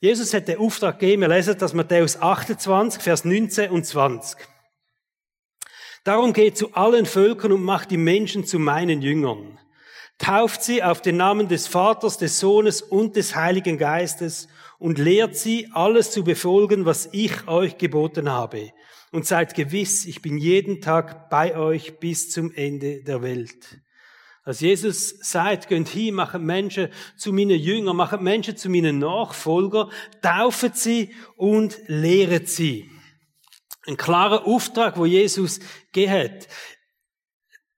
Jesus 0.00 0.34
hat 0.34 0.48
den 0.48 0.58
Auftrag 0.58 0.98
gegeben, 0.98 1.22
wir 1.22 1.28
lesen 1.28 1.56
das 1.58 1.72
Matthäus 1.72 2.20
28, 2.20 3.00
Vers 3.00 3.24
19 3.24 3.70
und 3.70 3.86
20. 3.86 4.38
Darum 6.04 6.34
geht 6.34 6.58
zu 6.58 6.74
allen 6.74 7.06
Völkern 7.06 7.52
und 7.52 7.62
macht 7.62 7.90
die 7.90 7.96
Menschen 7.96 8.44
zu 8.44 8.58
meinen 8.58 9.00
Jüngern. 9.00 9.58
Tauft 10.18 10.62
sie 10.62 10.82
auf 10.82 11.02
den 11.02 11.18
Namen 11.18 11.48
des 11.48 11.66
Vaters, 11.66 12.16
des 12.16 12.40
Sohnes 12.40 12.80
und 12.80 13.16
des 13.16 13.36
Heiligen 13.36 13.76
Geistes 13.76 14.48
und 14.78 14.98
lehrt 14.98 15.36
sie, 15.36 15.68
alles 15.72 16.10
zu 16.10 16.24
befolgen, 16.24 16.86
was 16.86 17.08
ich 17.12 17.46
euch 17.48 17.76
geboten 17.76 18.30
habe. 18.30 18.72
Und 19.12 19.26
seid 19.26 19.54
gewiss, 19.54 20.06
ich 20.06 20.22
bin 20.22 20.38
jeden 20.38 20.80
Tag 20.80 21.28
bei 21.30 21.56
euch 21.56 21.98
bis 21.98 22.30
zum 22.30 22.52
Ende 22.52 23.02
der 23.02 23.22
Welt. 23.22 23.80
Als 24.42 24.60
Jesus 24.60 25.18
sagt, 25.20 25.68
gönnt 25.68 25.88
hin, 25.88 26.14
machen 26.14 26.44
Menschen 26.44 26.88
zu 27.16 27.32
meinen 27.32 27.58
Jüngern, 27.58 27.96
machen 27.96 28.22
Menschen 28.22 28.56
zu 28.56 28.70
meinen 28.70 28.98
Nachfolger, 29.00 29.90
taufen 30.22 30.70
sie 30.72 31.14
und 31.36 31.78
lehren 31.88 32.46
sie. 32.46 32.88
Ein 33.86 33.96
klarer 33.96 34.46
Auftrag, 34.46 34.98
wo 34.98 35.04
Jesus 35.04 35.60
hat. 35.96 36.48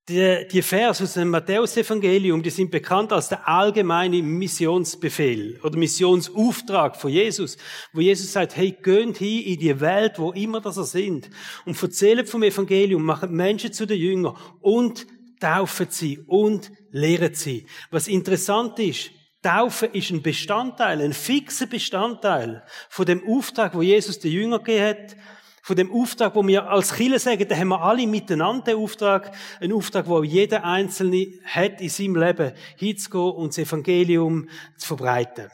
Die, 0.08 0.48
die 0.50 0.62
Vers 0.62 1.02
aus 1.02 1.12
dem 1.12 1.28
Matthäusevangelium, 1.28 2.42
die 2.42 2.48
sind 2.48 2.70
bekannt 2.70 3.12
als 3.12 3.28
der 3.28 3.46
allgemeine 3.46 4.22
Missionsbefehl 4.22 5.60
oder 5.62 5.76
Missionsauftrag 5.76 6.96
von 6.96 7.10
Jesus, 7.10 7.58
wo 7.92 8.00
Jesus 8.00 8.32
sagt, 8.32 8.56
hey, 8.56 8.74
geht 8.82 9.18
hin 9.18 9.42
in 9.42 9.58
die 9.58 9.78
Welt, 9.78 10.18
wo 10.18 10.32
immer 10.32 10.62
das 10.62 10.78
er 10.78 10.84
sind, 10.84 11.28
und 11.66 11.82
erzählt 11.82 12.26
vom 12.26 12.42
Evangelium, 12.42 13.02
macht 13.02 13.28
Menschen 13.28 13.74
zu 13.74 13.86
den 13.86 13.98
Jüngern 13.98 14.34
und 14.62 15.06
taufen 15.40 15.88
sie 15.90 16.20
und 16.26 16.72
lehren 16.90 17.34
sie. 17.34 17.66
Was 17.90 18.08
interessant 18.08 18.78
ist, 18.78 19.10
Taufe 19.42 19.86
ist 19.86 20.10
ein 20.10 20.22
Bestandteil, 20.22 21.02
ein 21.02 21.12
fixer 21.12 21.66
Bestandteil 21.66 22.64
von 22.88 23.04
dem 23.04 23.22
Auftrag, 23.28 23.74
wo 23.74 23.82
Jesus 23.82 24.18
den 24.18 24.32
Jünger 24.32 24.58
gegeben 24.58 24.86
hat, 24.86 25.16
von 25.68 25.76
dem 25.76 25.92
Auftrag, 25.92 26.34
wo 26.34 26.46
wir 26.46 26.70
als 26.70 26.94
Kirche 26.94 27.18
sagen, 27.18 27.46
da 27.46 27.54
haben 27.54 27.68
wir 27.68 27.82
alle 27.82 28.06
miteinander 28.06 28.72
den 28.72 28.76
Auftrag, 28.78 29.36
ein 29.60 29.70
Auftrag, 29.70 30.06
wo 30.06 30.22
jeder 30.22 30.64
Einzelne 30.64 31.34
hat 31.44 31.82
in 31.82 31.90
seinem 31.90 32.16
Leben, 32.16 32.52
hinzugehen 32.78 33.34
und 33.34 33.48
das 33.48 33.58
Evangelium 33.58 34.48
zu 34.78 34.86
verbreiten. 34.86 35.50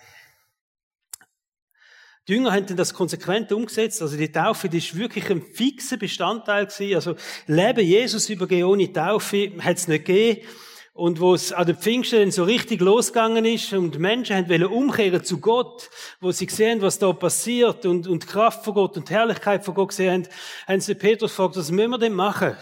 Die 2.29 2.35
Jünger 2.35 2.53
haben 2.53 2.77
das 2.77 2.95
konsequent 2.95 3.51
umgesetzt. 3.51 4.03
Also 4.03 4.17
die 4.17 4.31
Taufe, 4.31 4.69
die 4.69 4.79
ist 4.79 4.97
wirklich 4.97 5.29
ein 5.31 5.43
fixer 5.43 5.97
Bestandteil 5.97 6.67
gewesen. 6.67 6.95
Also 6.95 7.17
Leben 7.49 7.85
Jesus 7.85 8.31
übergehen 8.31 8.67
ohne 8.67 8.93
Taufe 8.93 9.51
hat 9.59 9.79
es 9.79 9.89
nicht 9.89 10.05
gegeben. 10.05 10.47
Und 10.95 11.19
wo 11.19 11.35
es 11.35 11.53
an 11.53 11.67
den 11.67 11.77
Pfingsten 11.77 12.31
so 12.31 12.45
richtig 12.45 12.81
losgegangen 12.81 13.45
ist 13.45 13.73
und 13.73 13.99
Menschen 13.99 14.49
wollen 14.49 14.65
umkehren 14.65 15.25
zu 15.25 15.41
Gott, 15.41 15.91
wo 16.21 16.31
sie 16.31 16.47
gesehen 16.47 16.81
was 16.83 17.01
da 17.01 17.13
passiert 17.13 17.85
und, 17.85 18.07
und 18.07 18.23
die 18.23 18.27
Kraft 18.29 18.65
von 18.65 18.75
Gott 18.75 18.97
und 18.97 19.09
die 19.09 19.13
Herrlichkeit 19.13 19.65
von 19.65 19.75
Gott 19.75 19.89
gesehen 19.89 20.13
haben, 20.13 20.29
haben 20.69 20.81
sie 20.81 20.95
Petrus 20.95 21.33
gefragt, 21.33 21.57
was 21.57 21.73
müssen 21.73 21.91
wir 21.91 21.99
denn 21.99 22.15
machen? 22.15 22.57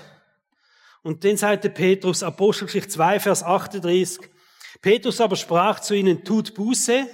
Und 1.03 1.23
dann 1.25 1.37
sagte 1.37 1.69
Petrus, 1.69 2.23
Apostelgeschichte 2.23 2.89
2, 2.89 3.21
Vers 3.21 3.43
38, 3.43 4.31
Petrus 4.81 5.21
aber 5.21 5.37
sprach 5.37 5.81
zu 5.81 5.95
ihnen, 5.95 6.25
tut 6.25 6.55
Buße 6.55 7.07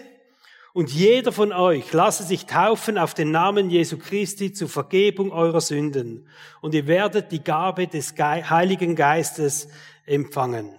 und 0.72 0.88
jeder 0.92 1.32
von 1.32 1.52
euch 1.52 1.92
lasse 1.92 2.22
sich 2.22 2.46
taufen 2.46 2.96
auf 2.96 3.14
den 3.14 3.32
Namen 3.32 3.70
Jesu 3.70 3.98
Christi 3.98 4.52
zur 4.52 4.68
Vergebung 4.68 5.32
eurer 5.32 5.60
Sünden 5.60 6.28
und 6.60 6.74
ihr 6.74 6.86
werdet 6.86 7.32
die 7.32 7.42
Gabe 7.42 7.88
des 7.88 8.14
Heiligen 8.16 8.94
Geistes 8.94 9.66
empfangen. 10.06 10.78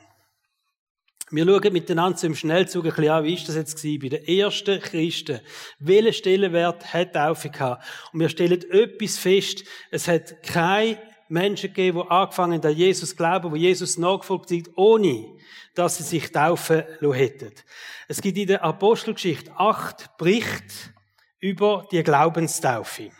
Wir 1.32 1.46
schauen 1.46 1.74
miteinander 1.74 2.18
zum 2.18 2.34
Schnellzug 2.34 2.86
ein 2.86 2.90
bisschen 2.90 3.12
an, 3.12 3.24
wie 3.24 3.36
ist 3.36 3.48
das 3.48 3.56
jetzt 3.56 3.76
gewesen 3.76 4.00
bei 4.02 4.10
den 4.10 4.26
ersten 4.26 4.80
Christen? 4.80 5.40
Welchen 5.78 6.14
Stellenwert 6.14 6.92
hat 6.92 7.14
Taufe 7.14 7.50
gehabt? 7.50 7.86
Und 8.12 8.20
wir 8.20 8.30
stellen 8.30 8.64
etwas 8.72 9.18
fest, 9.18 9.64
es 9.92 10.08
hat 10.08 10.42
keine 10.42 10.98
Menschen 11.28 11.70
gegeben, 11.70 12.02
die 12.02 12.10
angefangen 12.10 12.54
haben, 12.56 12.66
an 12.66 12.76
Jesus 12.76 13.16
glauben, 13.16 13.52
wo 13.52 13.56
Jesus 13.56 14.00
nachgefolgt 14.00 14.50
sind, 14.50 14.70
ohne 14.76 15.38
dass 15.76 15.98
sie 15.98 16.04
sich 16.04 16.32
taufen 16.32 16.84
lassen 17.00 17.14
hätten. 17.14 17.54
Es 18.08 18.22
gibt 18.22 18.38
in 18.38 18.48
der 18.48 18.64
Apostelgeschichte 18.64 19.52
acht 19.56 20.18
Berichte 20.18 20.74
über 21.40 21.88
die 21.92 22.02
Glaubenstaufe. 22.02 23.12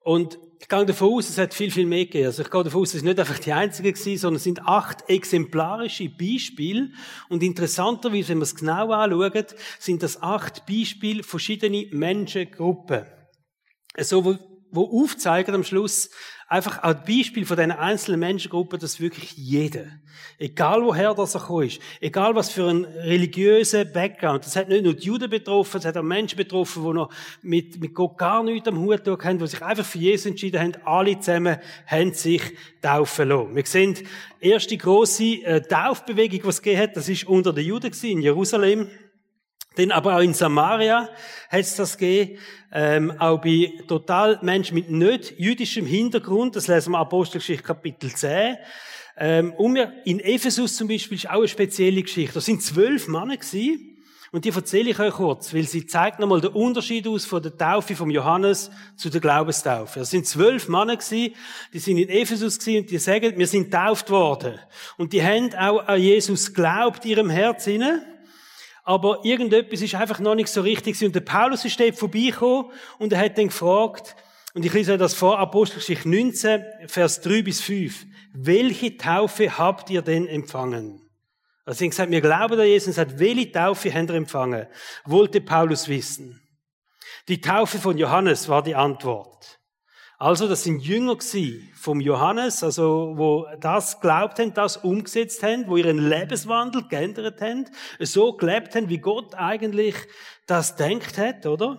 Und 0.00 0.38
gehe 0.70 0.86
davon 0.86 1.12
aus, 1.14 1.28
es 1.28 1.36
hat 1.36 1.52
viel, 1.52 1.70
viel 1.70 1.84
mehr 1.84 2.06
gegeben. 2.06 2.26
Also 2.26 2.42
ich 2.42 2.50
gehe 2.50 2.64
davon 2.64 2.80
aus, 2.80 2.90
es 2.90 2.94
ist 2.96 3.02
nicht 3.02 3.18
einfach 3.18 3.38
die 3.38 3.52
einzige 3.52 3.92
gewesen, 3.92 4.18
sondern 4.18 4.36
es 4.36 4.44
sind 4.44 4.66
acht 4.66 5.08
exemplarische 5.08 6.08
Beispiele. 6.08 6.92
Und 7.28 7.42
interessanterweise, 7.42 8.30
wenn 8.30 8.38
wir 8.38 8.44
es 8.44 8.54
genau 8.54 8.90
anschauen, 8.92 9.46
sind 9.78 10.02
das 10.02 10.22
acht 10.22 10.64
Beispiele 10.64 11.22
verschiedene 11.22 11.88
Menschengruppen. 11.90 13.04
So, 13.98 14.24
wo, 14.24 14.38
wo 14.70 15.02
aufzeigen 15.02 15.54
am 15.54 15.64
Schluss, 15.64 16.10
einfach 16.50 16.82
ein 16.82 16.96
Beispiel 17.06 17.46
von 17.46 17.56
diesen 17.56 17.70
einzelnen 17.70 18.18
Menschengruppen, 18.18 18.80
dass 18.80 19.00
wirklich 19.00 19.36
jeder, 19.36 19.84
egal 20.36 20.82
woher 20.82 21.14
das 21.14 21.36
er 21.36 21.40
gekommen 21.40 21.68
ist, 21.68 21.80
egal 22.00 22.34
was 22.34 22.50
für 22.50 22.68
ein 22.68 22.84
religiöser 22.84 23.84
Background, 23.84 24.44
das 24.44 24.56
hat 24.56 24.68
nicht 24.68 24.82
nur 24.82 24.94
die 24.94 25.06
Juden 25.06 25.30
betroffen, 25.30 25.78
es 25.78 25.84
hat 25.84 25.96
auch 25.96 26.02
Menschen 26.02 26.36
betroffen, 26.36 26.82
die 26.84 26.92
noch 26.92 27.10
mit, 27.40 27.80
mit 27.80 27.94
Gott 27.94 28.18
gar 28.18 28.42
nichts 28.42 28.66
am 28.66 28.80
Hut 28.80 29.06
haben, 29.06 29.38
die 29.38 29.46
sich 29.46 29.62
einfach 29.62 29.84
für 29.84 29.98
Jesus 29.98 30.26
entschieden 30.26 30.60
haben, 30.60 30.72
alle 30.84 31.20
zusammen 31.20 31.56
haben 31.86 32.12
sich 32.14 32.42
taufen 32.82 33.28
lassen. 33.28 33.54
Wir 33.54 33.66
sehen, 33.66 33.94
die 34.42 34.48
erste 34.48 34.76
grosse 34.76 35.44
äh, 35.44 35.60
Taufbewegung, 35.62 36.42
die 36.42 36.48
es 36.48 36.60
gegeben 36.60 36.82
hat, 36.82 36.96
das 36.96 37.08
ist 37.08 37.28
unter 37.28 37.52
den 37.52 37.64
Juden 37.64 37.92
in 38.02 38.22
Jerusalem. 38.22 38.88
Denn 39.76 39.92
aber 39.92 40.16
auch 40.16 40.20
in 40.20 40.34
Samaria 40.34 41.08
hat 41.48 41.78
das 41.78 41.96
gegeben, 41.96 42.38
ähm, 42.72 43.12
auch 43.18 43.40
bei 43.40 43.72
total 43.86 44.38
Menschen 44.42 44.74
mit 44.74 44.90
nicht 44.90 45.38
jüdischem 45.38 45.86
Hintergrund, 45.86 46.56
das 46.56 46.66
lesen 46.66 46.92
wir 46.92 46.98
Apostelgeschichte 46.98 47.62
Kapitel 47.62 48.12
10. 48.12 48.56
Ähm, 49.16 49.52
und 49.52 49.74
wir, 49.74 49.92
in 50.04 50.18
Ephesus 50.18 50.76
zum 50.76 50.88
Beispiel 50.88 51.18
ist 51.18 51.30
auch 51.30 51.38
eine 51.38 51.48
spezielle 51.48 52.02
Geschichte. 52.02 52.34
Da 52.34 52.40
sind 52.40 52.62
zwölf 52.62 53.06
Männer 53.06 53.36
gewesen, 53.36 53.86
und 54.32 54.44
die 54.44 54.50
erzähle 54.50 54.90
ich 54.90 54.98
euch 55.00 55.14
kurz, 55.14 55.52
weil 55.52 55.64
sie 55.64 55.86
zeigt 55.86 56.20
nochmal 56.20 56.40
den 56.40 56.52
Unterschied 56.52 57.08
aus 57.08 57.24
von 57.24 57.42
der 57.42 57.56
Taufe 57.56 57.96
vom 57.96 58.10
Johannes 58.10 58.70
zu 58.94 59.10
der 59.10 59.20
Glaubenstaufe. 59.20 60.00
Es 60.00 60.10
sind 60.10 60.24
zwölf 60.24 60.68
Männer 60.68 60.96
gewesen, 60.96 61.34
die 61.72 61.78
sind 61.80 61.98
in 61.98 62.08
Ephesus 62.08 62.60
gewesen 62.60 62.82
und 62.82 62.90
die 62.90 62.98
sagen, 62.98 63.36
wir 63.36 63.46
sind 63.48 63.72
tauft 63.72 64.08
worden. 64.08 64.60
Und 64.96 65.12
die 65.12 65.22
haben 65.22 65.52
auch 65.54 65.84
an 65.88 66.00
Jesus 66.00 66.54
geglaubt, 66.54 67.04
ihrem 67.04 67.28
Herz 67.28 67.64
hinein 67.64 68.02
aber 68.84 69.24
irgendetwas 69.24 69.82
ist 69.82 69.94
einfach 69.94 70.20
noch 70.20 70.34
nicht 70.34 70.48
so 70.48 70.60
richtig. 70.62 71.02
Und 71.04 71.14
der 71.14 71.20
Paulus 71.20 71.64
ist 71.64 71.78
dort 71.78 71.96
vorbeigekommen 71.96 72.70
und 72.98 73.12
er 73.12 73.20
hat 73.20 73.38
dann 73.38 73.48
gefragt, 73.48 74.16
und 74.52 74.64
ich 74.64 74.72
lese 74.72 74.98
das 74.98 75.14
vor, 75.14 75.38
Apostelgeschichte 75.38 76.08
19, 76.08 76.64
Vers 76.86 77.20
3 77.20 77.42
bis 77.42 77.60
5. 77.60 78.06
Welche 78.32 78.96
Taufe 78.96 79.56
habt 79.56 79.90
ihr 79.90 80.02
denn 80.02 80.26
empfangen? 80.26 81.08
Also 81.64 81.78
sie 81.78 81.84
haben 81.84 81.90
gesagt, 81.90 82.10
wir 82.10 82.20
glauben 82.20 82.58
an 82.58 82.66
Jesus 82.66 82.96
sagt, 82.96 83.18
welche 83.18 83.52
Taufe 83.52 83.94
habt 83.94 84.10
ihr 84.10 84.16
empfangen? 84.16 84.66
Wollte 85.04 85.40
Paulus 85.40 85.86
wissen. 85.86 86.40
Die 87.28 87.40
Taufe 87.40 87.78
von 87.78 87.96
Johannes 87.96 88.48
war 88.48 88.62
die 88.62 88.74
Antwort. 88.74 89.59
Also, 90.22 90.48
das 90.48 90.64
sind 90.64 90.80
Jünger 90.80 91.16
vom 91.72 91.98
Johannes, 91.98 92.62
also, 92.62 93.14
wo 93.16 93.46
das 93.58 94.02
glaubt 94.02 94.38
haben, 94.38 94.52
das 94.52 94.76
umgesetzt 94.76 95.42
haben, 95.42 95.66
wo 95.66 95.78
ihren 95.78 95.96
Lebenswandel 95.96 96.86
geändert 96.86 97.40
haben, 97.40 97.64
so 98.00 98.34
gelebt 98.34 98.74
haben, 98.74 98.90
wie 98.90 98.98
Gott 98.98 99.34
eigentlich 99.34 99.94
das 100.46 100.76
denkt 100.76 101.16
hat, 101.16 101.46
oder? 101.46 101.78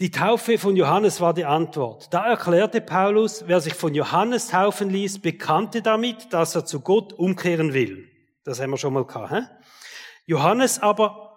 Die 0.00 0.10
Taufe 0.10 0.56
von 0.56 0.74
Johannes 0.74 1.20
war 1.20 1.34
die 1.34 1.44
Antwort. 1.44 2.14
Da 2.14 2.26
erklärte 2.26 2.80
Paulus, 2.80 3.44
wer 3.46 3.60
sich 3.60 3.74
von 3.74 3.94
Johannes 3.94 4.48
taufen 4.48 4.88
ließ, 4.88 5.18
bekannte 5.18 5.82
damit, 5.82 6.32
dass 6.32 6.54
er 6.54 6.64
zu 6.64 6.80
Gott 6.80 7.12
umkehren 7.12 7.74
will. 7.74 8.08
Das 8.44 8.58
haben 8.58 8.70
wir 8.70 8.78
schon 8.78 8.94
mal 8.94 9.04
gehabt. 9.04 9.34
He? 9.34 9.42
Johannes 10.24 10.78
aber 10.78 11.27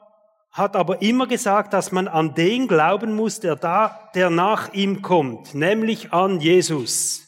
hat 0.51 0.75
aber 0.75 1.01
immer 1.01 1.27
gesagt, 1.27 1.73
dass 1.73 1.91
man 1.91 2.07
an 2.07 2.35
den 2.35 2.67
glauben 2.67 3.15
muss, 3.15 3.39
der 3.39 3.55
da, 3.55 4.09
der 4.15 4.29
nach 4.29 4.73
ihm 4.73 5.01
kommt, 5.01 5.55
nämlich 5.55 6.11
an 6.11 6.41
Jesus. 6.41 7.27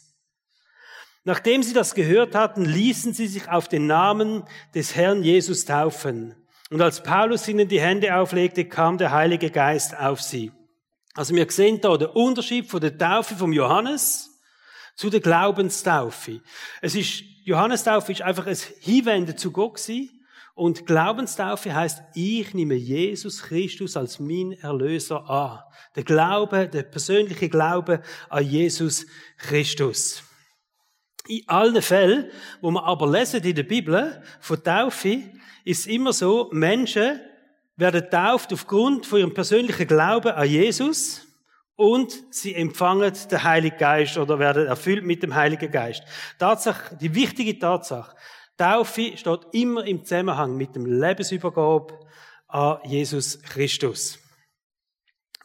Nachdem 1.24 1.64
sie 1.64 1.74
das 1.74 1.96
gehört 1.96 2.36
hatten, 2.36 2.66
ließen 2.66 3.14
sie 3.14 3.28
sich 3.28 3.50
auf 3.50 3.70
den 3.70 3.88
Namen 3.88 4.44
des 4.76 4.96
Herrn 4.96 5.24
Jesus 5.24 5.64
taufen. 5.64 6.36
Und 6.70 6.82
als 6.82 7.02
Paulus 7.02 7.48
ihnen 7.48 7.70
die 7.70 7.80
Hände 7.80 8.16
auflegte, 8.16 8.66
kam 8.66 8.98
der 8.98 9.12
Heilige 9.12 9.50
Geist 9.50 9.98
auf 9.98 10.22
sie. 10.22 10.52
Also 11.14 11.34
wir 11.34 11.50
sehen 11.50 11.80
da 11.80 11.96
den 11.96 12.10
Unterschied 12.10 12.70
von 12.70 12.82
der 12.82 12.98
Taufe 12.98 13.36
vom 13.36 13.54
Johannes 13.54 14.42
zu 14.96 15.10
der 15.10 15.22
Glaubenstaufe. 15.22 16.42
Es 16.82 16.96
ist, 16.96 17.24
Johannestaufe 17.46 18.12
ist 18.12 18.22
einfach 18.22 18.48
ein 18.48 18.58
Hinwenden 18.82 19.38
zu 19.38 19.52
Gott. 19.52 19.80
Und 20.56 20.86
Glaubenstaufe 20.86 21.74
heißt, 21.74 22.02
ich 22.14 22.54
nehme 22.54 22.76
Jesus 22.76 23.42
Christus 23.42 23.98
als 23.98 24.20
mein 24.20 24.52
Erlöser 24.52 25.28
an. 25.28 25.60
Der 25.96 26.04
Glaube, 26.04 26.68
der 26.68 26.84
persönliche 26.84 27.50
Glaube 27.50 28.02
an 28.30 28.46
Jesus 28.46 29.08
Christus. 29.38 30.24
In 31.28 31.42
allen 31.48 31.82
Fällen, 31.82 32.30
wo 32.62 32.70
man 32.70 32.84
aber 32.84 33.10
lesen 33.10 33.42
in 33.44 33.56
der 33.56 33.64
Bibel 33.64 34.22
von 34.42 34.64
Taufe, 34.64 35.24
ist 35.66 35.82
es 35.82 35.88
immer 35.88 36.14
so, 36.14 36.50
Menschen 36.52 37.20
werden 37.76 38.10
tauft 38.12 38.54
aufgrund 38.54 39.06
von 39.06 39.20
ihrem 39.20 39.34
persönlichen 39.34 39.88
Glauben 39.88 40.34
an 40.34 40.48
Jesus 40.48 41.26
und 41.76 42.14
sie 42.30 42.54
empfangen 42.54 43.14
den 43.32 43.44
Heiligen 43.44 43.78
Geist 43.78 44.18
oder 44.18 44.38
werden 44.38 44.68
erfüllt 44.68 45.04
mit 45.04 45.24
dem 45.24 45.34
Heiligen 45.34 45.72
Geist. 45.72 46.04
Tatsache, 46.38 46.96
die 46.98 47.16
wichtige 47.16 47.58
Tatsache, 47.58 48.16
Taufe 48.58 49.18
steht 49.18 49.48
immer 49.52 49.86
im 49.86 50.04
Zusammenhang 50.04 50.56
mit 50.56 50.76
dem 50.76 50.86
Lebensübergabe 50.86 52.00
an 52.48 52.78
Jesus 52.84 53.42
Christus. 53.42 54.20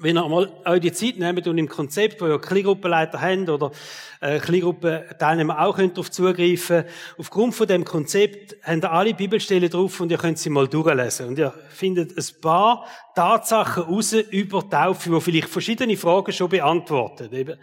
Wenn 0.01 0.17
ihr 0.17 0.29
mal 0.29 0.53
euch 0.65 0.81
die 0.81 0.93
Zeit 0.93 1.19
nehmt 1.19 1.49
und 1.49 1.59
im 1.59 1.69
Konzept, 1.69 2.21
wo 2.21 2.27
ihr 2.29 2.39
Kleingruppenleiter 2.39 3.21
habt 3.21 3.49
oder 3.49 3.73
äh, 4.21 4.39
Kleingruppenteilnehmer 4.39 5.61
auch 5.61 5.75
könnt 5.75 5.97
darauf 5.97 6.13
zugreifen, 6.13 6.85
aufgrund 7.17 7.57
von 7.57 7.67
dem 7.67 7.85
Konzept 7.85 8.55
habt 8.63 8.85
ihr 8.85 8.93
alle 8.93 9.15
Bibelstellen 9.15 9.69
drauf 9.69 9.99
und 9.99 10.13
ihr 10.13 10.19
könnt 10.19 10.39
sie 10.39 10.51
mal 10.51 10.69
durchlesen. 10.69 11.29
Und 11.29 11.39
ihr 11.39 11.53
findet 11.71 12.17
ein 12.17 12.41
paar 12.41 12.87
Tatsachen 13.17 13.85
raus 13.85 14.13
über 14.13 14.71
Taufe, 14.71 15.11
die 15.11 15.21
vielleicht 15.21 15.49
verschiedene 15.49 15.97
Fragen 15.97 16.33
schon 16.33 16.49
beantworten. 16.49 17.59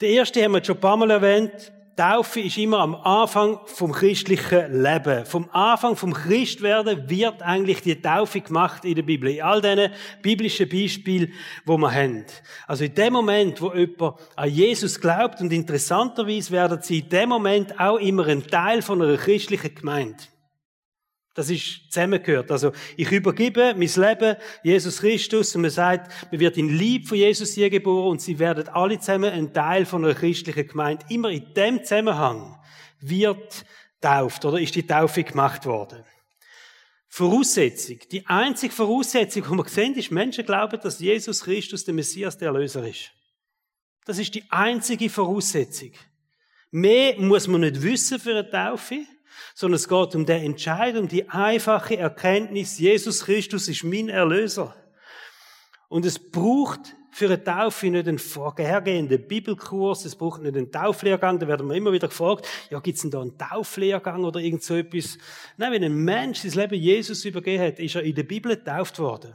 Der 0.00 0.08
erste 0.08 0.42
haben 0.42 0.54
wir 0.54 0.64
schon 0.64 0.78
ein 0.78 0.80
paar 0.80 0.96
Mal 0.96 1.12
erwähnt, 1.12 1.72
Taufe 1.96 2.40
ist 2.40 2.56
immer 2.56 2.78
am 2.78 2.94
Anfang 2.94 3.60
vom 3.66 3.92
christlichen 3.92 4.82
Leben. 4.82 5.26
Vom 5.26 5.48
Anfang 5.52 5.94
vom 5.94 6.14
Christwerden 6.14 7.08
wird 7.10 7.42
eigentlich 7.42 7.82
die 7.82 8.00
Taufe 8.00 8.40
gemacht 8.40 8.84
in 8.84 8.94
der 8.94 9.02
Bibel. 9.02 9.28
In 9.28 9.42
all 9.42 9.60
diesen 9.60 9.92
biblischen 10.22 10.68
Beispielen, 10.68 11.32
wo 11.66 11.76
wir 11.76 11.92
haben. 11.92 12.24
Also 12.66 12.84
in 12.84 12.94
dem 12.94 13.12
Moment, 13.12 13.60
wo 13.60 13.74
jemand 13.74 14.14
an 14.36 14.48
Jesus 14.48 15.00
glaubt 15.00 15.40
und 15.40 15.52
interessanterweise 15.52 16.50
werden 16.50 16.80
sie 16.80 17.00
in 17.00 17.08
dem 17.10 17.28
Moment 17.28 17.78
auch 17.78 17.98
immer 17.98 18.26
ein 18.26 18.46
Teil 18.46 18.80
von 18.80 19.02
einer 19.02 19.18
christlichen 19.18 19.74
Gemeinde. 19.74 20.16
Das 21.34 21.48
ist 21.48 21.90
zusammengehört. 21.90 22.50
Also, 22.50 22.72
ich 22.96 23.10
übergebe 23.10 23.74
mein 23.74 23.88
Leben 23.88 24.36
Jesus 24.62 24.98
Christus 24.98 25.54
und 25.56 25.62
man 25.62 25.70
sagt, 25.70 26.30
man 26.30 26.40
wird 26.40 26.58
in 26.58 26.68
Lieb 26.68 27.08
von 27.08 27.16
Jesus 27.16 27.54
hier 27.54 27.70
geboren 27.70 28.12
und 28.12 28.20
sie 28.20 28.38
werden 28.38 28.68
alle 28.68 28.98
zusammen 28.98 29.32
ein 29.32 29.52
Teil 29.52 29.86
von 29.86 30.04
einer 30.04 30.14
christlichen 30.14 30.68
Gemeinde. 30.68 31.06
Immer 31.08 31.30
in 31.30 31.54
dem 31.54 31.82
Zusammenhang 31.82 32.58
wird 33.00 33.64
tauft 34.00 34.44
oder 34.44 34.60
ist 34.60 34.74
die 34.74 34.86
Taufe 34.86 35.24
gemacht 35.24 35.64
worden. 35.64 36.04
Voraussetzung. 37.08 37.98
Die 38.10 38.26
einzige 38.26 38.72
Voraussetzung, 38.72 39.42
die 39.42 39.50
wir 39.50 39.68
sehen, 39.68 39.94
ist, 39.94 40.10
Menschen 40.10 40.44
glauben, 40.44 40.80
dass 40.80 40.98
Jesus 40.98 41.42
Christus 41.44 41.84
der 41.84 41.94
Messias, 41.94 42.36
der 42.38 42.48
Erlöser 42.48 42.86
ist. 42.86 43.10
Das 44.04 44.18
ist 44.18 44.34
die 44.34 44.44
einzige 44.50 45.08
Voraussetzung. 45.08 45.92
Mehr 46.70 47.18
muss 47.18 47.46
man 47.48 47.60
nicht 47.60 47.82
wissen 47.82 48.18
für 48.18 48.30
eine 48.30 48.48
Taufe 48.48 49.04
sondern 49.54 49.76
es 49.76 49.88
geht 49.88 50.14
um 50.14 50.26
den 50.26 50.42
Entscheid, 50.42 50.96
um 50.96 51.08
die 51.08 51.28
einfache 51.28 51.96
Erkenntnis, 51.96 52.78
Jesus 52.78 53.24
Christus 53.24 53.68
ist 53.68 53.84
mein 53.84 54.08
Erlöser. 54.08 54.74
Und 55.88 56.06
es 56.06 56.18
braucht 56.18 56.94
für 57.10 57.26
eine 57.26 57.44
Taufe 57.44 57.88
nicht 57.88 58.08
einen 58.08 58.18
vorhergehenden 58.18 59.28
Bibelkurs, 59.28 60.06
es 60.06 60.16
braucht 60.16 60.40
nicht 60.40 60.56
einen 60.56 60.72
Tauflehrgang, 60.72 61.38
da 61.38 61.46
werden 61.46 61.68
wir 61.68 61.76
immer 61.76 61.92
wieder 61.92 62.08
gefragt, 62.08 62.48
ja, 62.70 62.80
gibt's 62.80 63.02
denn 63.02 63.10
da 63.10 63.20
einen 63.20 63.36
Tauflehrgang 63.36 64.24
oder 64.24 64.40
irgend 64.40 64.62
so 64.62 64.74
etwas? 64.74 65.18
Nein, 65.58 65.72
wenn 65.72 65.84
ein 65.84 65.94
Mensch 65.94 66.40
sein 66.40 66.52
Leben 66.52 66.74
Jesus 66.74 67.24
übergeben 67.26 67.62
hat, 67.62 67.78
ist 67.78 67.94
er 67.94 68.02
in 68.02 68.14
der 68.14 68.22
Bibel 68.22 68.56
getauft 68.56 68.98
worden. 68.98 69.34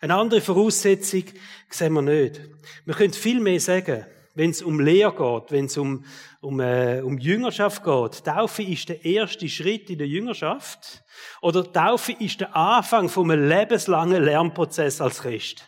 Eine 0.00 0.14
andere 0.14 0.40
Voraussetzung 0.40 1.24
sehen 1.68 1.92
wir 1.92 2.02
nicht. 2.02 2.40
Wir 2.86 2.94
können 2.94 3.12
viel 3.12 3.40
mehr 3.40 3.60
sagen 3.60 4.06
wenn 4.34 4.50
es 4.50 4.62
um 4.62 4.80
Lehre 4.80 5.12
geht, 5.12 5.52
wenn 5.52 5.64
es 5.66 5.76
um, 5.76 6.04
um, 6.40 6.60
äh, 6.60 7.00
um 7.00 7.18
Jüngerschaft 7.18 7.82
geht. 7.84 8.24
Taufe 8.24 8.62
ist 8.62 8.88
der 8.88 9.04
erste 9.04 9.48
Schritt 9.48 9.90
in 9.90 9.98
der 9.98 10.06
Jüngerschaft. 10.06 11.02
Oder 11.42 11.70
Taufe 11.70 12.12
ist 12.12 12.40
der 12.40 12.54
Anfang 12.54 13.10
einem 13.10 13.48
lebenslangen 13.48 14.22
Lernprozess 14.22 15.00
als 15.00 15.22
Christ. 15.22 15.66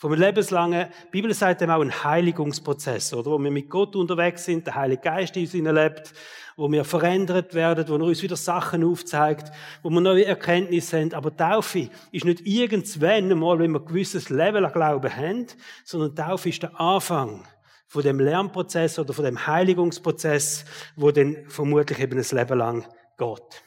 Einem 0.00 0.14
lebenslangen, 0.14 0.88
die 1.06 1.10
Bibel 1.10 1.34
sagt 1.34 1.60
dem 1.60 1.70
auch 1.70 1.80
ein 1.80 2.04
Heiligungsprozess, 2.04 3.12
oder? 3.14 3.32
Wo 3.32 3.38
wir 3.38 3.50
mit 3.50 3.68
Gott 3.68 3.96
unterwegs 3.96 4.44
sind, 4.44 4.64
der 4.64 4.76
Heilige 4.76 5.02
Geist 5.02 5.36
in 5.36 5.42
uns 5.42 5.52
lebt, 5.52 6.14
wo 6.56 6.70
wir 6.70 6.84
verändert 6.84 7.52
werden, 7.52 7.88
wo 7.88 7.96
er 7.96 8.02
uns 8.02 8.22
wieder 8.22 8.36
Sachen 8.36 8.84
aufzeigt, 8.84 9.50
wo 9.82 9.90
wir 9.90 10.00
neue 10.00 10.24
Erkenntnisse 10.24 11.00
haben. 11.00 11.14
Aber 11.14 11.36
Taufe 11.36 11.90
ist 12.12 12.24
nicht 12.24 12.46
irgendwann 12.46 13.30
einmal, 13.30 13.58
wenn 13.58 13.72
wir 13.72 13.80
ein 13.80 13.86
gewisses 13.86 14.28
Level 14.28 14.64
an 14.64 14.72
Glauben 14.72 15.16
haben, 15.16 15.46
sondern 15.84 16.14
Taufe 16.14 16.48
ist 16.48 16.62
der 16.62 16.80
Anfang 16.80 17.44
von 17.88 18.02
dem 18.02 18.20
Lernprozess 18.20 18.98
oder 18.98 19.14
von 19.14 19.24
dem 19.24 19.46
Heiligungsprozess, 19.46 20.64
wo 20.94 21.10
dann 21.10 21.48
vermutlich 21.48 21.98
eben 21.98 22.18
ein 22.18 22.36
Leben 22.38 22.58
lang 22.58 22.86
geht. 23.16 23.62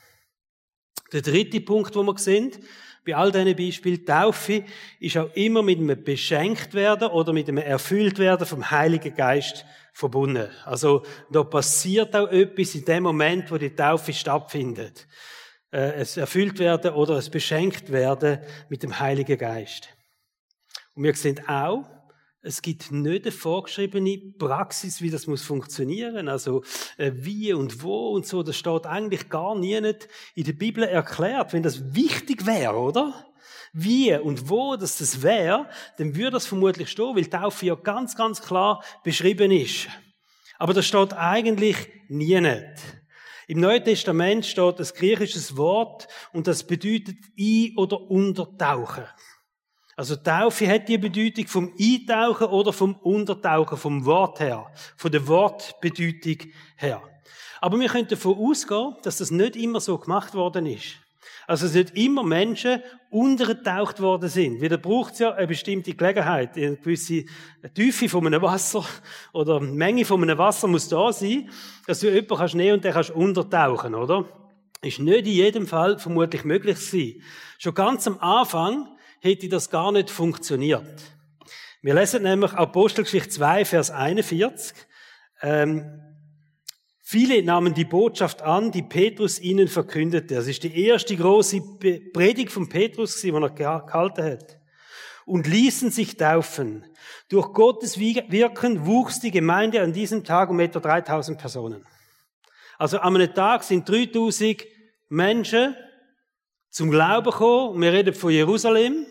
Der 1.12 1.22
dritte 1.22 1.60
Punkt, 1.60 1.96
wo 1.96 2.04
wir 2.04 2.18
sehen, 2.18 2.52
bei 3.04 3.16
all 3.16 3.32
diesen 3.32 3.56
Beispielen, 3.56 4.06
Taufe 4.06 4.64
ist 5.00 5.18
auch 5.18 5.34
immer 5.34 5.64
mit 5.64 5.80
einem 5.80 6.04
beschenkt 6.04 6.76
werden 6.76 7.10
oder 7.10 7.34
mit 7.34 7.50
einem 7.50 7.58
erfüllt 7.58 8.20
werden 8.20 8.46
vom 8.46 8.70
Heiligen 8.70 9.16
Geist 9.16 9.66
verbunden. 9.92 10.50
Also 10.66 11.04
da 11.32 11.44
passiert 11.44 12.16
auch 12.16 12.30
etwas 12.30 12.76
in 12.76 12.86
dem 12.86 13.04
Moment, 13.04 13.52
wo 13.52 13.58
die 13.58 13.76
Taufe 13.76 14.14
stattfindet. 14.14 15.08
Äh, 15.72 15.94
es 15.94 16.16
erfüllt 16.16 16.60
werden 16.60 16.94
oder 16.94 17.16
es 17.16 17.30
beschenkt 17.30 17.92
werden 17.92 18.40
mit 18.70 18.84
dem 18.84 19.00
Heiligen 19.00 19.38
Geist. 19.38 19.90
Und 20.94 21.04
wir 21.04 21.16
sehen 21.16 21.42
auch, 21.48 21.90
es 22.44 22.62
gibt 22.62 22.92
nicht 22.92 23.24
eine 23.24 23.32
vorgeschriebene 23.32 24.18
Praxis, 24.38 25.02
wie 25.02 25.12
das 25.12 25.28
muss 25.28 25.44
funktionieren. 25.44 26.28
Also 26.28 26.64
äh, 26.98 27.12
wie 27.14 27.54
und 27.54 27.84
wo 27.84 28.10
und 28.10 28.26
so. 28.26 28.42
Das 28.42 28.58
steht 28.58 28.88
eigentlich 28.88 29.30
gar 29.30 29.56
nie 29.56 29.80
nicht 29.80 30.08
in 30.34 30.46
der 30.46 30.54
Bibel 30.54 30.84
erklärt. 30.84 31.54
Wenn 31.54 31.64
das 31.64 31.94
wichtig 31.94 32.46
wäre, 32.46 32.76
oder? 32.76 33.28
Wie 33.74 34.14
und 34.16 34.50
wo 34.50 34.76
das 34.76 34.98
das 34.98 35.22
wäre, 35.22 35.70
dann 35.98 36.16
würde 36.16 36.32
das 36.32 36.48
vermutlich 36.48 36.90
stehen, 36.90 37.16
weil 37.16 37.28
Taufe 37.28 37.68
ja 37.68 37.76
ganz, 37.76 38.16
ganz 38.16 38.42
klar 38.42 38.84
beschrieben 39.04 39.52
ist. 39.52 39.88
Aber 40.58 40.74
das 40.74 40.86
steht 40.86 41.14
eigentlich 41.14 41.78
nie 42.10 42.40
nicht. 42.42 42.66
Im 43.48 43.60
Neuen 43.60 43.84
Testament 43.84 44.46
steht 44.46 44.80
das 44.80 44.94
griechisches 44.94 45.58
Wort 45.58 46.08
und 46.34 46.48
das 46.48 46.66
bedeutet 46.66 47.18
ein- 47.38 47.74
oder 47.78 48.02
untertauchen. 48.02 49.06
Also 50.02 50.16
Taufe 50.16 50.68
hat 50.68 50.90
die 50.90 50.98
Bedeutung 50.98 51.46
vom 51.46 51.74
Eintauchen 51.80 52.48
oder 52.48 52.74
vom 52.74 52.96
Untertauchen, 53.04 53.78
vom 53.78 54.04
Wort 54.04 54.40
her, 54.40 54.66
von 54.98 55.12
der 55.12 55.28
Wortbedeutung 55.28 56.38
her. 56.76 57.04
Aber 57.60 57.80
wir 57.80 57.88
können 57.88 58.08
davon 58.08 58.36
ausgehen, 58.36 58.96
dass 59.04 59.20
das 59.20 59.30
nicht 59.30 59.56
immer 59.56 59.80
so 59.80 60.00
gemacht 60.00 60.34
worden 60.34 60.66
ist. 60.66 60.96
Also 61.46 61.68
es 61.68 61.76
nicht 61.76 61.96
immer 61.96 62.24
Menschen 62.24 62.82
untergetaucht 63.12 64.00
worden 64.00 64.28
sind. 64.28 64.60
Wieder 64.60 64.80
braucht 64.80 65.14
es 65.14 65.20
ja 65.20 65.34
eine 65.36 65.46
bestimmte 65.46 65.94
Gelegenheit. 65.94 66.58
Eine 66.58 66.78
gewisse 66.78 67.26
Tiefe 67.76 68.10
von 68.10 68.26
einem 68.26 68.42
Wasser 68.42 68.84
oder 69.34 69.58
eine 69.58 69.68
Menge 69.68 70.04
von 70.04 70.24
einem 70.24 70.40
Wasser 70.40 70.68
muss 70.68 70.88
da 70.90 71.14
sein, 71.14 71.48
dass 71.86 72.00
du 72.00 72.08
jemanden 72.08 72.38
kannst 72.38 72.56
nehmen 72.56 72.74
und 72.74 72.84
den 72.84 72.94
kannst 72.94 73.12
untertauchen, 73.12 73.94
oder? 73.94 74.26
Ist 74.82 74.98
nicht 74.98 75.28
in 75.28 75.34
jedem 75.34 75.68
Fall 75.68 76.00
vermutlich 76.00 76.44
möglich 76.44 76.80
gewesen. 76.80 77.22
Schon 77.60 77.76
ganz 77.76 78.08
am 78.08 78.18
Anfang 78.18 78.88
hätte 79.22 79.48
das 79.48 79.70
gar 79.70 79.92
nicht 79.92 80.10
funktioniert. 80.10 81.02
Wir 81.82 81.94
lesen 81.94 82.24
nämlich 82.24 82.54
Apostelgeschichte 82.54 83.30
2, 83.30 83.66
Vers 83.66 83.92
41. 83.92 84.74
Ähm, 85.42 86.02
viele 87.02 87.42
nahmen 87.44 87.74
die 87.74 87.86
Botschaft 87.86 88.42
an, 88.42 88.72
die 88.72 88.82
Petrus 88.82 89.40
ihnen 89.40 89.68
verkündete. 89.68 90.36
Das 90.36 90.48
ist 90.48 90.64
die 90.64 90.86
erste 90.86 91.16
große 91.16 91.62
Predigt 92.14 92.52
von 92.52 92.68
Petrus, 92.68 93.22
die 93.22 93.30
er 93.30 93.50
gehalten 93.50 94.24
hat. 94.24 94.60
Und 95.26 95.48
ließen 95.48 95.92
sich 95.92 96.18
taufen. 96.18 96.86
Durch 97.30 97.54
Gottes 97.54 98.00
Wirken 98.00 98.86
wuchs 98.86 99.20
die 99.20 99.32
Gemeinde 99.32 99.82
an 99.82 99.94
diesem 99.94 100.24
Tag 100.24 100.50
um 100.50 100.60
etwa 100.60 100.80
3000 100.80 101.38
Personen. 101.40 101.86
Also 102.78 102.98
an 103.00 103.16
einem 103.16 103.34
Tag 103.34 103.64
sind 103.64 103.88
3000 103.88 104.66
Menschen 105.10 105.76
zum 106.72 106.90
Glauben 106.90 107.30
gekommen. 107.30 107.82
Wir 107.82 107.94
reden 107.94 108.14
von 108.14 108.32
Jerusalem. 108.32 109.06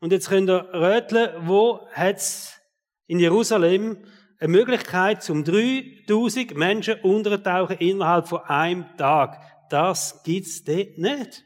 Und 0.00 0.12
jetzt 0.12 0.28
könnt 0.28 0.50
ihr 0.50 0.68
röteln, 0.74 1.46
wo 1.46 1.88
hat's 1.92 2.60
in 3.06 3.20
Jerusalem 3.20 4.04
eine 4.38 4.48
Möglichkeit, 4.48 5.22
zum 5.22 5.44
3000 5.44 6.54
Menschen 6.56 7.00
untertauchen 7.00 7.78
innerhalb 7.78 8.28
von 8.28 8.40
einem 8.40 8.84
Tag. 8.98 9.40
Das 9.70 10.22
gibt's 10.24 10.64
dort 10.64 10.98
nicht. 10.98 11.44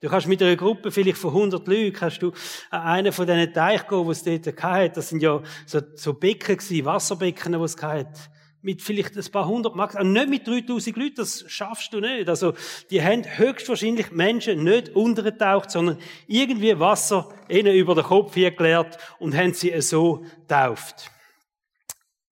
Du 0.00 0.08
kannst 0.08 0.26
mit 0.26 0.42
einer 0.42 0.56
Gruppe 0.56 0.90
vielleicht 0.90 1.18
von 1.18 1.30
100 1.30 1.66
Leuten, 1.68 1.92
kannst 1.92 2.22
du 2.22 2.32
an 2.70 2.82
einen 2.82 3.12
von 3.12 3.26
diesen 3.26 3.52
Teichen 3.52 3.86
gehen, 3.88 4.04
die 4.04 4.10
es 4.10 4.24
dort 4.24 4.62
hatte. 4.62 4.94
Das 4.94 5.08
sind 5.08 5.22
ja 5.22 5.42
so, 5.66 5.80
so 5.94 6.14
Becken 6.14 6.56
gewesen, 6.56 6.84
Wasserbecken, 6.84 7.52
die 7.52 7.58
es 7.58 7.80
hatte 7.80 8.20
mit 8.62 8.80
vielleicht 8.80 9.16
ein 9.16 9.30
paar 9.32 9.46
hundert 9.46 9.74
Max, 9.74 9.96
also 9.96 10.08
nicht 10.08 10.28
mit 10.28 10.46
3000 10.46 10.96
Leuten, 10.96 11.16
das 11.16 11.44
schaffst 11.48 11.92
du 11.92 12.00
nicht. 12.00 12.28
Also, 12.28 12.54
die 12.90 13.02
haben 13.02 13.24
höchstwahrscheinlich 13.24 14.12
Menschen 14.12 14.62
nicht 14.62 14.90
untergetaucht, 14.90 15.70
sondern 15.70 15.98
irgendwie 16.28 16.78
Wasser 16.78 17.28
ihnen 17.48 17.74
über 17.74 17.94
den 17.94 18.04
Kopf 18.04 18.34
geleert 18.34 18.98
und 19.18 19.36
haben 19.36 19.52
sie 19.52 19.78
so 19.80 20.24
tauft. 20.48 21.10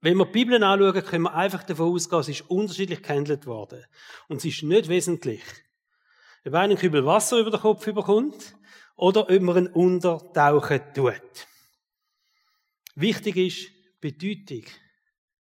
Wenn 0.00 0.16
wir 0.16 0.24
die 0.24 0.32
Bibel 0.32 0.62
anschauen, 0.62 1.04
können 1.04 1.24
wir 1.24 1.34
einfach 1.34 1.64
davon 1.64 1.92
ausgehen, 1.92 2.20
es 2.20 2.28
ist 2.28 2.50
unterschiedlich 2.50 3.02
gehandelt 3.02 3.46
worden. 3.46 3.84
Und 4.28 4.38
es 4.38 4.46
ist 4.46 4.62
nicht 4.62 4.88
wesentlich, 4.88 5.42
ob 6.46 6.54
einer 6.54 6.62
einen 6.62 6.78
Kübel 6.78 7.04
Wasser 7.04 7.38
über 7.38 7.50
den 7.50 7.60
Kopf 7.60 7.86
überkommt 7.86 8.54
oder 8.96 9.28
ob 9.28 9.40
man 9.42 9.56
einen 9.56 9.66
untertauchen 9.66 10.80
tut. 10.94 11.46
Wichtig 12.94 13.36
ist 13.36 14.00
Bedeutung 14.00 14.64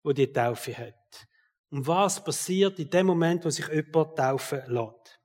wo 0.06 0.14
die 0.14 0.32
Taufe 0.32 0.78
hat. 0.78 1.28
Und 1.72 1.86
was 1.88 2.24
passiert 2.24 2.78
in 2.80 2.90
dem 2.90 3.08
Moment, 3.08 3.44
wo 3.44 3.50
sich 3.50 3.68
jemand 3.68 4.16
taufen 4.16 4.62
lässt? 4.68 5.20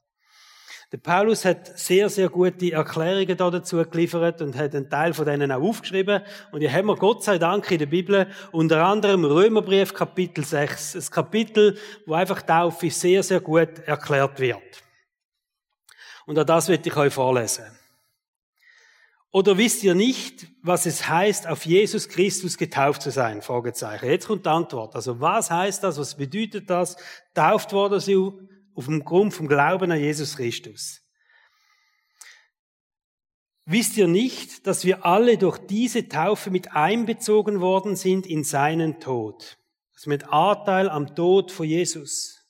Der 0.91 0.99
Paulus 0.99 1.45
hat 1.45 1.79
sehr, 1.79 2.09
sehr 2.09 2.29
gute 2.29 2.73
Erklärungen 2.73 3.37
dazu 3.37 3.77
geliefert 3.85 4.43
und 4.43 4.57
hat 4.57 4.75
einen 4.75 4.91
Teil 4.91 5.15
von 5.15 5.27
denen 5.27 5.53
auch 5.53 5.61
aufgeschrieben. 5.63 6.23
Und 6.51 6.63
hier 6.63 6.73
haben 6.73 6.87
wir 6.87 6.97
Gott 6.97 7.23
sei 7.23 7.39
Dank 7.39 7.71
in 7.71 7.79
der 7.79 7.87
Bibel 7.87 8.27
unter 8.51 8.85
anderem 8.85 9.25
Römerbrief 9.25 9.95
Kapitel 9.95 10.45
6. 10.45 10.97
Ein 10.97 11.11
Kapitel, 11.13 11.79
wo 12.07 12.15
einfach 12.15 12.43
Taufe 12.43 12.91
sehr, 12.91 13.23
sehr 13.23 13.41
gut 13.41 13.79
erklärt 13.87 14.41
wird. 14.41 14.83
Und 16.27 16.39
auch 16.39 16.45
das 16.45 16.67
wird 16.69 16.85
ich 16.87 16.97
euch 16.97 17.15
vorlesen. 17.15 17.80
Oder 19.33 19.57
wisst 19.59 19.85
ihr 19.85 19.95
nicht, 19.95 20.49
was 20.63 20.87
es 20.87 21.09
heißt, 21.09 21.47
auf 21.47 21.65
Jesus 21.65 22.09
Christus 22.09 22.59
getauft 22.59 23.03
zu 23.03 23.13
sein? 23.13 23.43
Fragezeichen. 23.43 24.07
Jetzt 24.07 24.27
kommt 24.27 24.45
die 24.45 24.51
Antwort. 24.51 24.97
Also 24.97 25.21
was 25.21 25.51
heißt 25.51 25.85
das? 25.85 25.99
Was 25.99 26.17
bedeutet 26.17 26.69
das? 26.69 26.97
Tauft 27.33 27.73
worden 27.73 28.01
sie 28.01 28.17
auf 28.75 28.87
dem 28.87 29.05
Grund 29.05 29.33
vom 29.33 29.47
Glauben 29.47 29.93
an 29.93 30.01
Jesus 30.01 30.37
Christus. 30.37 31.01
Wisst 33.67 33.97
ihr 33.97 34.09
nicht, 34.09 34.67
dass 34.67 34.85
wir 34.85 35.07
alle 35.07 35.39
durch 35.39 35.59
diese 35.59 36.09
Taufe 36.09 36.51
mit 36.51 36.73
einbezogen 36.73 37.61
worden 37.61 37.95
sind 37.95 38.27
in 38.27 38.43
seinen 38.43 38.99
Tod? 38.99 39.59
Also 39.95 40.11
mit 40.11 40.25
Anteil 40.29 40.89
am 40.89 41.15
Tod 41.15 41.53
von 41.53 41.67
Jesus. 41.67 42.41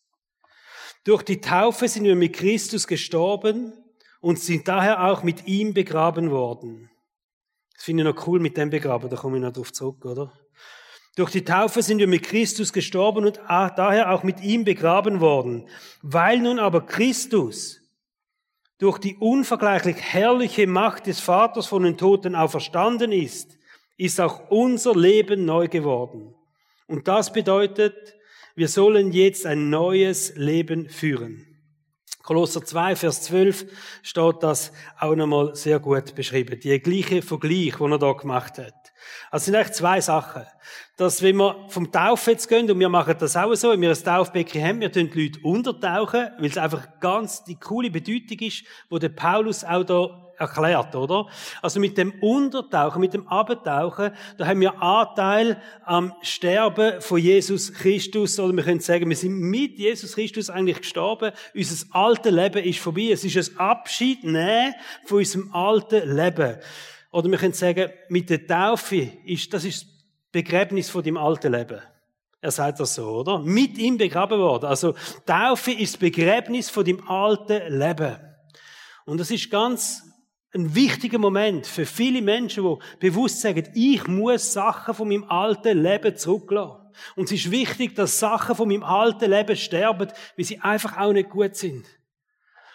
Durch 1.05 1.23
die 1.23 1.43
Taufe 1.43 1.89
sind 1.89 2.05
wir 2.05 2.17
mit 2.17 2.33
Christus 2.33 2.87
gestorben 2.87 3.75
und 4.21 4.39
sind 4.39 4.69
daher 4.69 5.05
auch 5.05 5.23
mit 5.23 5.47
ihm 5.47 5.75
begraben 5.75 6.31
worden. 6.31 6.91
Das 7.75 7.85
finde 7.85 8.03
ich 8.03 8.15
noch 8.15 8.27
cool 8.27 8.41
mit 8.41 8.57
dem 8.57 8.71
begraben, 8.71 9.09
da 9.09 9.17
komme 9.17 9.39
ich 9.39 9.43
noch 9.43 9.53
drauf 9.53 9.73
zurück, 9.73 10.05
oder? 10.05 10.33
Durch 11.17 11.31
die 11.31 11.45
Taufe 11.45 11.83
sind 11.83 11.99
wir 11.99 12.07
mit 12.07 12.23
Christus 12.23 12.73
gestorben 12.73 13.27
und 13.27 13.41
daher 13.49 14.13
auch 14.13 14.23
mit 14.23 14.41
ihm 14.43 14.65
begraben 14.65 15.21
worden. 15.21 15.69
Weil 16.03 16.39
nun 16.39 16.59
aber 16.59 16.87
Christus 16.87 17.81
durch 18.79 18.99
die 18.99 19.17
unvergleichlich 19.17 19.97
herrliche 20.01 20.67
Macht 20.67 21.07
des 21.07 21.21
Vaters 21.21 21.67
von 21.67 21.83
den 21.83 21.99
Toten 21.99 22.35
auferstanden 22.35 23.13
ist, 23.13 23.59
ist 23.99 24.21
auch 24.21 24.51
unser 24.51 24.95
Leben 24.95 25.45
neu 25.45 25.69
geworden. 25.69 26.35
Und 26.87 27.07
das 27.07 27.33
bedeutet, 27.33 28.15
wir 28.55 28.69
sollen 28.69 29.13
jetzt 29.13 29.45
ein 29.47 29.69
neues 29.69 30.35
Leben 30.37 30.89
führen. 30.89 31.50
Kolosser 32.23 32.65
2, 32.65 32.97
Vers 32.97 33.23
12 33.23 33.67
steht 34.03 34.43
das 34.43 34.73
auch 34.99 35.15
nochmal 35.15 35.55
sehr 35.55 35.79
gut 35.81 36.15
beschrieben. 36.15 36.61
Die 36.61 36.79
gleiche 36.81 37.23
Vergleich, 37.23 37.77
den 37.77 37.93
er 37.93 37.99
da 37.99 38.13
gemacht 38.13 38.59
hat. 38.59 38.75
Also 39.31 39.47
sind 39.47 39.55
eigentlich 39.55 39.73
zwei 39.73 40.01
Sachen. 40.01 40.43
Dass, 40.97 41.23
wenn 41.23 41.37
wir 41.37 41.67
vom 41.69 41.91
Taufen 41.91 42.33
jetzt 42.33 42.49
gehen, 42.49 42.71
und 42.71 42.79
wir 42.79 42.89
machen 42.89 43.15
das 43.19 43.37
auch 43.37 43.55
so, 43.55 43.71
wenn 43.71 43.81
wir 43.81 43.91
ein 43.91 44.05
Taufbecken 44.05 44.63
haben, 44.63 44.81
wir 44.81 44.93
tun 44.93 45.11
die 45.11 45.25
Leute 45.25 45.41
untertauchen, 45.43 46.29
weil 46.39 46.51
es 46.51 46.59
einfach 46.59 47.01
ganz 47.01 47.45
die 47.45 47.59
coole 47.59 47.91
Bedeutung 47.91 48.39
ist, 48.41 48.65
wo 48.91 48.99
der 48.99 49.09
Paulus 49.09 49.65
auch 49.65 49.85
da 49.85 50.30
erklärt, 50.41 50.97
oder? 50.97 51.27
Also 51.61 51.79
mit 51.79 51.99
dem 51.99 52.13
Untertauchen, 52.21 53.01
mit 53.01 53.13
dem 53.13 53.29
Abtauchen, 53.29 54.11
da 54.39 54.47
haben 54.47 54.61
wir 54.61 54.83
Anteil 54.83 55.61
am 55.85 56.15
Sterben 56.23 57.01
von 57.01 57.19
Jesus 57.19 57.73
Christus, 57.73 58.41
oder 58.41 58.57
wir 58.57 58.65
können 58.65 58.81
sagen, 58.81 59.09
wir 59.09 59.17
sind 59.17 59.39
mit 59.39 59.79
Jesus 59.79 60.15
Christus 60.15 60.49
eigentlich 60.49 60.79
gestorben, 60.79 61.33
unser 61.55 61.87
altes 61.95 62.33
Leben 62.33 62.65
ist 62.65 62.79
vorbei, 62.79 63.11
es 63.13 63.23
ist 63.25 63.37
ein 63.37 63.59
Abschied 63.59 64.25
nehmen 64.25 64.75
von 65.05 65.19
unserem 65.19 65.55
alten 65.55 66.17
Leben. 66.17 66.57
Oder 67.13 67.31
wir 67.31 67.39
können 67.39 67.53
sagen, 67.53 67.91
mit 68.09 68.31
der 68.31 68.47
Taufe 68.47 69.11
ist, 69.25 69.53
das 69.53 69.65
ist 69.65 69.87
Begräbnis 70.33 70.89
von 70.89 71.03
dem 71.03 71.17
alten 71.17 71.53
Leben. 71.53 71.81
Er 72.41 72.51
sagt 72.51 72.81
das 72.81 72.95
so, 72.95 73.07
oder? 73.07 73.41
Mit 73.41 73.77
ihm 73.77 73.99
begraben 73.99 74.39
worden. 74.39 74.67
Also, 74.67 74.95
Taufe 75.27 75.73
ist 75.73 75.99
Begräbnis 75.99 76.71
von 76.71 76.85
dem 76.85 77.07
alten 77.07 77.79
Leben. 77.79 78.17
Und 79.05 79.19
das 79.19 79.31
ist 79.31 79.51
ganz 79.51 80.10
ein 80.53 80.75
wichtiger 80.75 81.19
Moment 81.19 81.67
für 81.67 81.87
viele 81.87 82.23
Menschen, 82.23 82.65
die 82.65 82.99
bewusst 82.99 83.41
sagen, 83.41 83.69
ich 83.75 84.07
muss 84.09 84.53
Sachen 84.53 84.95
von 84.95 85.09
meinem 85.09 85.25
alten 85.25 85.81
Leben 85.81 86.17
zurücklassen. 86.17 86.81
Und 87.15 87.25
es 87.27 87.33
ist 87.33 87.51
wichtig, 87.51 87.95
dass 87.95 88.19
Sachen 88.19 88.57
von 88.57 88.69
meinem 88.69 88.83
alten 88.83 89.31
Leben 89.31 89.57
sterben, 89.57 90.11
weil 90.37 90.45
sie 90.45 90.61
einfach 90.61 90.99
auch 90.99 91.13
nicht 91.13 91.31
gut 91.31 91.55
sind. 91.55 91.87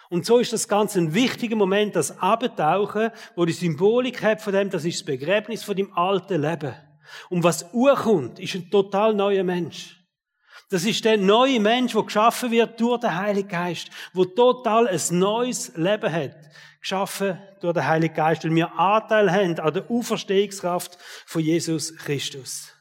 Und 0.10 0.26
so 0.26 0.38
ist 0.38 0.54
das 0.54 0.68
Ganze 0.68 1.00
ein 1.00 1.14
wichtiger 1.14 1.56
Moment, 1.56 1.96
das 1.96 2.20
Abtauchen, 2.20 3.12
wo 3.36 3.44
die 3.44 3.52
Symbolik 3.52 4.24
hat 4.24 4.42
von 4.42 4.54
dem, 4.54 4.70
das 4.70 4.86
ist 4.86 5.00
das 5.00 5.06
Begräbnis 5.06 5.64
von 5.64 5.76
dem 5.76 5.92
alten 5.98 6.42
Leben. 6.42 6.74
Und 7.30 7.44
was 7.44 7.74
urkommt, 7.74 8.40
ist 8.40 8.56
ein 8.56 8.70
total 8.70 9.14
neuer 9.14 9.44
Mensch. 9.44 10.02
Das 10.70 10.86
ist 10.86 11.04
der 11.06 11.18
neue 11.18 11.60
Mensch, 11.60 11.94
der 11.94 12.04
geschaffen 12.04 12.52
wird 12.52 12.80
durch 12.80 13.02
den 13.02 13.16
Heiligen 13.16 13.50
Geist, 13.50 13.90
wo 14.14 14.26
total 14.26 14.88
ein 14.88 15.02
neues 15.12 15.76
Leben 15.76 16.12
hat 16.12 16.36
geschaffen 16.86 17.40
durch 17.62 17.74
den 17.74 17.88
Heiligen 17.88 18.14
Geist, 18.14 18.44
weil 18.44 18.54
wir 18.54 18.72
Anteil 18.78 19.32
haben 19.32 19.60
an 19.60 19.74
der 19.74 19.90
Auferstehungskraft 19.90 21.00
von 21.26 21.42
Jesus 21.42 21.96
Christus. 21.98 22.72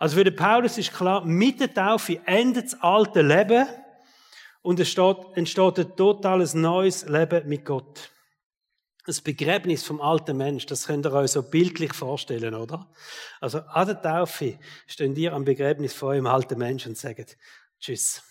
Also 0.00 0.16
für 0.16 0.24
den 0.24 0.34
Paulus 0.34 0.76
ist 0.76 0.92
klar, 0.92 1.24
mit 1.24 1.60
der 1.60 1.72
Taufe 1.72 2.20
endet 2.26 2.72
das 2.72 2.82
alte 2.82 3.22
Leben 3.22 3.68
und 4.60 4.80
es 4.80 4.96
entsteht 5.34 5.78
ein 5.78 5.96
totales 5.96 6.54
neues 6.54 7.06
Leben 7.06 7.48
mit 7.48 7.64
Gott. 7.64 8.10
Das 9.06 9.20
Begräbnis 9.20 9.84
vom 9.84 10.00
alten 10.00 10.36
Mensch, 10.36 10.66
das 10.66 10.88
könnt 10.88 11.06
ihr 11.06 11.12
euch 11.12 11.30
so 11.30 11.42
bildlich 11.42 11.94
vorstellen, 11.94 12.54
oder? 12.54 12.90
Also 13.40 13.60
an 13.60 13.86
der 13.86 14.02
Taufe 14.02 14.58
stehen 14.88 15.14
ihr 15.14 15.32
am 15.32 15.44
Begräbnis 15.44 15.94
vor 15.94 16.10
eurem 16.10 16.26
alten 16.26 16.58
Mensch 16.58 16.86
und 16.86 16.98
sagen, 16.98 17.24
Tschüss. 17.78 18.27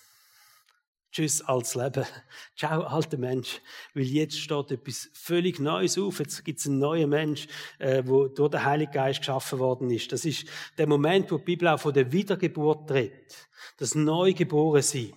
Tschüss, 1.17 1.41
altes 1.41 1.73
Leben. 1.73 2.06
Ciao, 2.56 2.84
alter 2.84 3.17
Mensch. 3.17 3.60
Weil 3.95 4.03
jetzt 4.03 4.38
steht 4.38 4.69
etwas 4.69 5.10
völlig 5.13 5.60
Neues 5.60 5.97
auf. 5.97 6.19
Jetzt 6.19 6.45
gibt 6.45 6.60
es 6.60 6.67
einen 6.67 6.77
neuen 6.77 7.10
Mensch, 7.10 7.47
äh, 7.80 8.03
wo 8.06 8.27
durch 8.27 8.51
den 8.51 8.63
Heiligen 8.63 8.91
Geist 8.91 9.21
geschaffen 9.21 9.58
worden 9.58 9.89
ist. 9.89 10.12
Das 10.12 10.25
ist 10.25 10.45
der 10.77 10.86
Moment, 10.86 11.32
wo 11.32 11.39
die 11.39 11.43
Bibel 11.43 11.69
auch 11.69 11.80
von 11.80 11.91
der 11.91 12.12
Wiedergeburt 12.12 12.91
redet. 12.91 13.47
Das 13.77 13.95
Neugeborensein. 13.95 15.13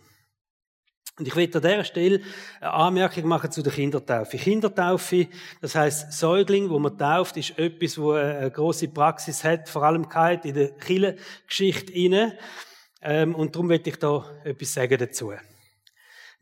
Und 1.19 1.29
ich 1.29 1.37
will 1.37 1.55
an 1.55 1.61
dieser 1.61 1.85
Stelle 1.85 2.23
eine 2.63 2.73
Anmerkung 2.73 3.27
machen 3.27 3.51
zu 3.51 3.63
der 3.63 3.75
Kindertaufe. 3.75 4.39
Kindertaufe, 4.39 5.29
das 5.61 5.75
heißt 5.75 6.15
Säugling, 6.15 6.71
wo 6.71 6.79
man 6.79 6.97
tauft, 6.97 7.37
ist 7.37 7.59
etwas, 7.59 7.99
wo 7.99 8.13
eine 8.13 8.51
große 8.51 8.89
Praxis 8.89 9.45
hat, 9.45 9.69
vor 9.69 9.83
allem 9.83 10.09
in 10.45 10.55
der 10.55 10.71
Kirchengeschichte. 10.79 12.39
Ähm, 13.03 13.35
und 13.35 13.55
darum 13.55 13.69
will 13.69 13.83
ich 13.85 13.97
da 13.97 14.25
etwas 14.45 14.73
sagen 14.73 14.97
dazu. 14.97 15.35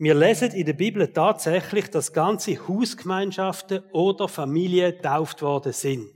Wir 0.01 0.15
lesen 0.15 0.53
in 0.53 0.65
der 0.65 0.75
Bibel 0.75 1.13
tatsächlich, 1.13 1.91
dass 1.91 2.13
ganze 2.13 2.69
Hausgemeinschaften 2.69 3.83
oder 3.91 4.29
Familien 4.29 5.03
tauft 5.03 5.43
worden 5.43 5.73
sind. 5.73 6.13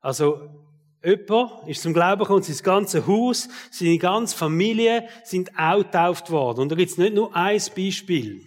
Also, 0.00 0.48
jemand 1.04 1.66
ist 1.66 1.82
zum 1.82 1.92
Glauben 1.92 2.20
gekommen, 2.20 2.44
sein 2.44 2.56
ganzes 2.62 3.04
Haus, 3.04 3.48
seine 3.72 3.98
ganze 3.98 4.36
Familie 4.36 5.08
sind 5.24 5.50
auch 5.58 5.82
tauft 5.82 6.30
worden. 6.30 6.60
Und 6.60 6.68
da 6.70 6.76
gibt 6.76 6.92
es 6.92 6.98
nicht 6.98 7.14
nur 7.14 7.34
ein 7.34 7.60
Beispiel. 7.74 8.46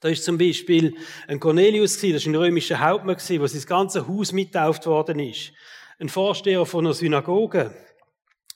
Da 0.00 0.08
ist 0.10 0.24
zum 0.24 0.38
Beispiel 0.38 0.96
ein 1.26 1.40
Cornelius, 1.40 1.94
das 1.94 2.04
ist 2.04 2.26
ein 2.26 2.36
römischer 2.36 2.78
Hauptmann, 2.78 3.16
wo 3.16 3.46
sein 3.48 3.62
ganzes 3.66 4.06
Haus 4.06 4.32
mittauft 4.32 4.86
worden 4.86 5.18
ist. 5.18 5.52
Ein 5.98 6.08
Vorsteher 6.08 6.64
von 6.64 6.86
einer 6.86 6.94
Synagoge. 6.94 7.74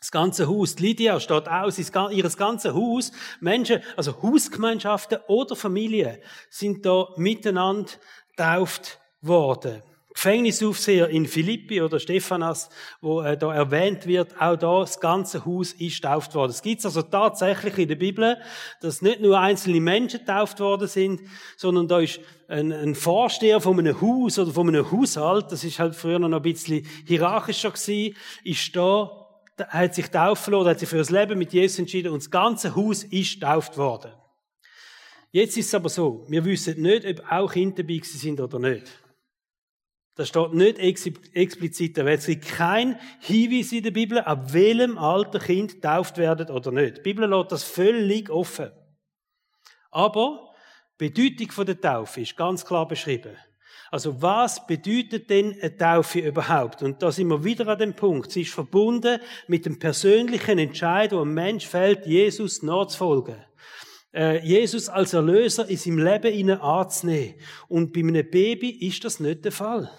Das 0.03 0.11
ganze 0.11 0.49
Haus, 0.49 0.81
Lydia 0.81 1.21
steht 1.21 1.47
aus, 1.47 1.79
ihr 1.79 2.29
ganzes 2.37 2.75
Haus, 2.75 3.13
Menschen, 3.39 3.83
also 3.97 4.21
Hausgemeinschaften 4.21 5.21
oder 5.29 5.55
Familien 5.55 6.19
sind 6.51 6.85
da 6.85 7.11
miteinander 7.17 7.93
tauft 8.37 8.99
worden. 9.21 9.81
Gefängnisaufseher 10.13 11.09
in 11.09 11.27
Philippi 11.27 11.81
oder 11.81 12.01
Stephanas, 12.01 12.69
wo 13.01 13.23
äh, 13.23 13.39
da 13.39 13.55
erwähnt 13.55 14.09
wird, 14.09 14.35
auch 14.41 14.57
da 14.57 14.81
das 14.81 14.99
ganze 14.99 15.47
Haus 15.47 15.73
ist 15.73 16.03
tauft 16.03 16.35
worden. 16.35 16.51
Es 16.51 16.63
gibt 16.63 16.85
also 16.85 17.03
tatsächlich 17.03 17.79
in 17.79 17.89
der 17.89 17.95
Bibel, 17.95 18.39
dass 18.81 19.03
nicht 19.03 19.21
nur 19.21 19.39
einzelne 19.39 19.81
Menschen 19.81 20.27
tauft 20.27 20.59
worden 20.59 20.89
sind, 20.89 21.21
sondern 21.57 21.87
da 21.87 22.01
ist 22.01 22.19
ein, 22.49 22.73
ein 22.73 22.97
Vorsteher 22.97 23.61
von 23.61 23.79
einem 23.79 24.01
Haus 24.01 24.37
oder 24.41 24.51
von 24.51 24.67
einem 24.67 24.91
Haushalt, 24.91 25.53
das 25.53 25.63
ist 25.63 25.79
halt 25.79 25.95
früher 25.95 26.19
noch 26.19 26.33
ein 26.33 26.43
bisschen 26.43 26.85
hierarchischer 27.07 27.71
gewesen, 27.71 28.17
ist 28.43 28.75
da 28.75 29.22
hat 29.59 29.95
sich 29.95 30.09
taufen 30.09 30.53
lassen, 30.53 30.69
hat 30.69 30.79
sich 30.81 30.89
für 30.89 30.99
das 30.99 31.11
Leben 31.11 31.39
mit 31.39 31.53
Jesus 31.53 31.79
entschieden 31.79 32.13
und 32.13 32.23
das 32.23 32.31
ganze 32.31 32.75
Haus 32.75 33.05
ist 33.05 33.41
tauft 33.41 33.77
worden. 33.77 34.13
Jetzt 35.31 35.57
ist 35.57 35.69
es 35.69 35.75
aber 35.75 35.89
so, 35.89 36.27
wir 36.29 36.45
wissen 36.45 36.81
nicht, 36.83 37.07
ob 37.07 37.33
auch 37.33 37.53
Kinder 37.53 37.83
dabei 37.83 38.01
sind 38.03 38.41
oder 38.41 38.59
nicht. 38.59 38.87
Das 40.15 40.29
steht 40.29 40.53
nicht 40.53 40.79
explizit 40.79 41.97
da. 41.97 42.07
Es 42.07 42.27
gibt 42.27 42.47
kein 42.47 42.99
Hinweis 43.21 43.73
in 43.73 43.83
der 43.83 43.93
Bibel, 43.93 44.19
ab 44.19 44.53
welchem 44.53 44.99
Alter 44.99 45.39
Kind 45.39 45.81
tauft 45.81 46.19
werden 46.19 46.51
oder 46.51 46.71
nicht. 46.71 46.99
Die 46.99 47.01
Bibel 47.01 47.27
lässt 47.27 47.53
das 47.53 47.65
völlig 47.65 48.29
offen. 48.29 48.71
Aber 49.91 50.55
die 51.01 51.09
Bedeutung 51.09 51.65
der 51.65 51.81
Taufe 51.81 52.21
ist 52.21 52.37
ganz 52.37 52.65
klar 52.65 52.87
beschrieben. 52.87 53.37
Also 53.93 54.23
was 54.23 54.67
bedeutet 54.67 55.29
denn 55.29 55.55
eine 55.61 55.77
Taufe 55.77 56.21
überhaupt? 56.21 56.83
Und 56.83 57.03
da 57.03 57.13
sind 57.13 57.29
wir 57.29 57.45
wieder 57.45 57.69
an 57.69 57.79
dem 57.79 57.93
Punkt. 57.93 58.33
Sie 58.33 58.41
ist 58.41 58.55
verbunden 58.55 59.21
mit 59.49 59.67
dem 59.67 59.79
persönlichen 59.79 60.59
Entscheid, 60.59 61.13
wo 61.13 61.21
ein 61.21 61.35
Mensch 61.35 61.67
fällt, 61.67 62.07
Jesus 62.07 62.63
nachzufolgen. 62.63 63.37
Äh, 64.15 64.43
Jesus 64.47 64.89
als 64.89 65.13
Erlöser 65.13 65.69
in 65.69 65.77
seinem 65.77 65.99
Leben 65.99 66.33
ihnen 66.33 66.59
anzunehmen. 66.59 67.35
Und 67.69 67.93
bei 67.93 68.01
einem 68.01 68.31
Baby 68.31 68.71
ist 68.71 69.05
das 69.05 69.21
nicht 69.21 69.45
der 69.45 69.53
Fall. 69.53 69.91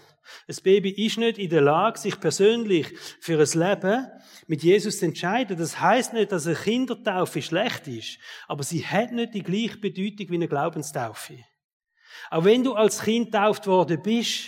Das 0.47 0.59
Baby 0.59 0.89
ist 0.89 1.19
nicht 1.19 1.37
in 1.37 1.51
der 1.51 1.61
Lage, 1.61 1.99
sich 1.99 2.19
persönlich 2.19 2.87
für 3.19 3.39
ein 3.39 3.59
Leben 3.59 4.07
mit 4.47 4.63
Jesus 4.63 4.97
zu 4.97 5.05
entscheiden. 5.05 5.55
Das 5.55 5.79
heißt 5.79 6.13
nicht, 6.13 6.31
dass 6.31 6.47
eine 6.47 6.55
Kindertaufe 6.55 7.43
schlecht 7.43 7.87
ist, 7.87 8.17
aber 8.47 8.63
sie 8.63 8.83
hat 8.83 9.11
nicht 9.11 9.35
die 9.35 9.43
gleiche 9.43 9.77
Bedeutung 9.77 10.31
wie 10.31 10.35
eine 10.35 10.47
Glaubenstaufe. 10.47 11.35
Auch 12.33 12.45
wenn 12.45 12.63
du 12.63 12.73
als 12.73 13.03
Kind 13.03 13.31
tauft 13.31 13.67
worden 13.67 14.01
bist, 14.01 14.45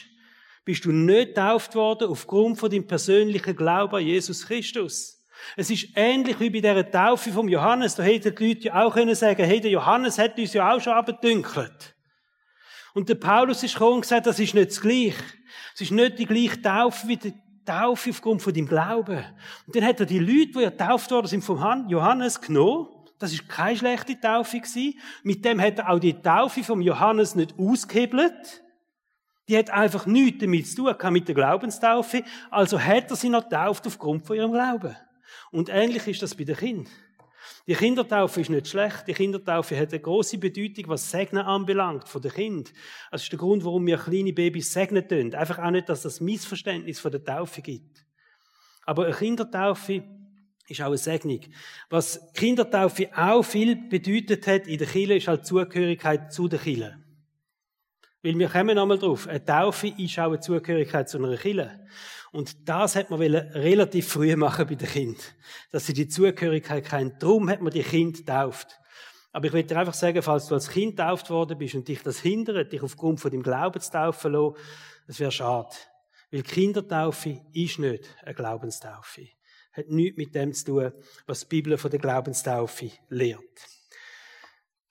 bist 0.65 0.85
du 0.85 0.91
nicht 0.91 1.35
tauft 1.35 1.75
worden 1.75 2.07
aufgrund 2.07 2.57
von 2.57 2.71
deinem 2.71 2.87
persönlichen 2.87 3.55
Glauben 3.55 3.97
an 3.97 4.03
Jesus 4.03 4.47
Christus. 4.47 5.23
Es 5.55 5.69
ist 5.69 5.89
ähnlich 5.93 6.39
wie 6.39 6.49
bei 6.49 6.61
der 6.61 6.89
Taufe 6.89 7.31
vom 7.31 7.47
Johannes. 7.47 7.93
Da 7.93 8.01
hätten 8.01 8.33
die 8.35 8.47
Leute 8.47 8.63
ja 8.69 8.83
auch 8.83 8.95
können 8.95 9.13
sagen, 9.13 9.45
hey, 9.45 9.61
der 9.61 9.69
Johannes 9.69 10.17
hat 10.17 10.35
uns 10.39 10.53
ja 10.53 10.73
auch 10.73 10.81
schon 10.81 10.93
abgedünkelt. 10.93 11.95
Und 12.95 13.07
der 13.07 13.15
Paulus 13.15 13.61
ist 13.61 13.73
gekommen 13.73 13.97
und 13.97 14.01
gesagt, 14.01 14.25
das 14.25 14.39
ist 14.39 14.55
nicht 14.55 14.71
das 14.71 14.81
Gleiche. 14.81 15.23
Es 15.75 15.81
ist 15.81 15.91
nicht 15.91 16.17
die 16.17 16.25
gleiche 16.25 16.59
Taufe 16.59 17.07
wie 17.07 17.17
die 17.17 17.35
Taufe 17.65 18.09
aufgrund 18.09 18.41
von 18.41 18.51
deinem 18.51 18.67
Glauben. 18.67 19.23
Und 19.67 19.75
dann 19.75 19.85
hat 19.85 19.99
er 19.99 20.07
die 20.07 20.17
Leute, 20.17 20.53
die 20.53 20.61
ja 20.61 20.71
getauft 20.71 21.11
worden 21.11 21.27
sind 21.27 21.43
vom 21.43 21.87
Johannes, 21.87 22.41
genommen. 22.41 22.94
Das 23.19 23.31
ist 23.31 23.47
keine 23.47 23.77
schlechte 23.77 24.19
Taufe 24.19 24.59
gewesen. 24.59 24.99
Mit 25.23 25.45
dem 25.45 25.61
hat 25.61 25.79
er 25.79 25.89
auch 25.89 25.99
die 25.99 26.13
Taufe 26.21 26.63
vom 26.63 26.81
Johannes 26.81 27.35
nicht 27.35 27.57
ausgehebelt. 27.57 28.63
Die 29.47 29.57
hat 29.57 29.69
einfach 29.69 30.05
nichts 30.05 30.39
damit 30.39 30.67
zu 30.67 30.93
tun, 30.93 31.13
mit 31.13 31.27
der 31.27 31.35
Glaubenstaufe. 31.35 32.23
Also 32.49 32.79
hat 32.79 33.11
er 33.11 33.15
sie 33.15 33.29
noch 33.29 33.43
getauft 33.43 33.85
aufgrund 33.87 34.25
von 34.25 34.35
ihrem 34.35 34.51
Glauben. 34.51 34.95
Und 35.51 35.69
ähnlich 35.69 36.07
ist 36.07 36.21
das 36.21 36.35
bei 36.35 36.43
den 36.43 36.55
Kindern. 36.55 36.87
Die 37.67 37.75
Kindertaufe 37.75 38.41
ist 38.41 38.49
nicht 38.49 38.67
schlecht. 38.67 39.07
Die 39.07 39.13
Kindertaufe 39.13 39.77
hat 39.77 39.91
eine 39.91 40.01
große 40.01 40.37
Bedeutung, 40.37 40.85
was 40.87 41.09
Segnen 41.09 41.43
anbelangt, 41.43 42.07
von 42.07 42.21
den 42.21 42.31
Kind. 42.31 42.73
Das 43.11 43.23
ist 43.23 43.31
der 43.31 43.39
Grund, 43.39 43.63
warum 43.63 43.85
wir 43.85 43.97
kleine 43.97 44.33
Babys 44.33 44.73
segnen 44.73 45.07
tun. 45.07 45.33
Einfach 45.33 45.59
auch 45.59 45.71
nicht, 45.71 45.89
dass 45.89 46.01
das 46.01 46.21
Missverständnis 46.21 46.99
von 46.99 47.11
der 47.11 47.23
Taufe 47.23 47.61
gibt. 47.61 48.05
Aber 48.85 49.05
eine 49.05 49.15
Kindertaufe 49.15 50.03
ist 50.67 50.81
auch 50.81 50.87
eine 50.87 50.97
Segnung. 50.97 51.41
Was 51.89 52.19
Kindertaufe 52.33 53.09
auch 53.15 53.43
viel 53.43 53.75
bedeutet 53.75 54.47
hat 54.47 54.67
in 54.67 54.77
der 54.77 54.87
Kirche, 54.87 55.15
ist 55.15 55.27
halt 55.27 55.45
Zugehörigkeit 55.45 56.33
zu 56.33 56.47
der 56.47 56.59
Kirche. 56.59 56.97
Weil 58.23 58.39
wir 58.39 58.49
kommen 58.49 58.75
nochmal 58.75 58.97
drauf. 58.97 59.27
Eine 59.27 59.45
Taufe 59.45 59.87
ist 59.89 60.17
auch 60.17 60.27
eine 60.27 60.39
Zugehörigkeit 60.39 61.07
zu 61.07 61.19
einer 61.19 61.37
Kirche. 61.37 61.85
Und 62.31 62.67
das 62.67 62.95
hat 62.95 63.11
man 63.11 63.19
relativ 63.21 64.07
früh 64.07 64.35
machen 64.35 64.67
bei 64.67 64.75
den 64.75 64.89
Kindern. 64.89 65.23
Dass 65.71 65.85
sie 65.85 65.93
die 65.93 66.07
Zugehörigkeit 66.07 66.85
kennen. 66.85 67.15
Darum 67.19 67.49
hat 67.49 67.61
man 67.61 67.71
die 67.71 67.83
Kinder 67.83 68.17
getauft. 68.17 68.79
Aber 69.31 69.47
ich 69.47 69.53
will 69.53 69.63
dir 69.63 69.77
einfach 69.77 69.93
sagen, 69.93 70.21
falls 70.21 70.47
du 70.47 70.55
als 70.55 70.69
Kind 70.69 70.97
getauft 70.97 71.29
worden 71.29 71.57
bist 71.57 71.75
und 71.75 71.87
dich 71.87 72.01
das 72.01 72.21
hindert, 72.21 72.71
dich 72.71 72.81
aufgrund 72.81 73.19
von 73.19 73.31
deinem 73.31 73.43
Glauben 73.43 73.79
zu 73.79 73.91
taufen 73.91 74.31
lassen, 74.31 74.55
das 75.07 75.19
wäre 75.19 75.31
schade. 75.31 75.75
Weil 76.31 76.41
Kindertaufe 76.41 77.41
ist 77.53 77.79
nicht 77.79 78.05
eine 78.23 78.33
Glaubenstaufe. 78.33 79.27
Hat 79.75 79.89
nichts 79.89 80.17
mit 80.17 80.33
dem 80.33 80.53
zu 80.53 80.65
tun, 80.65 80.91
was 81.25 81.41
die 81.41 81.47
Bibel 81.47 81.77
von 81.77 81.91
der 81.91 81.99
Glaubenstaufe 81.99 82.91
lehrt. 83.09 83.41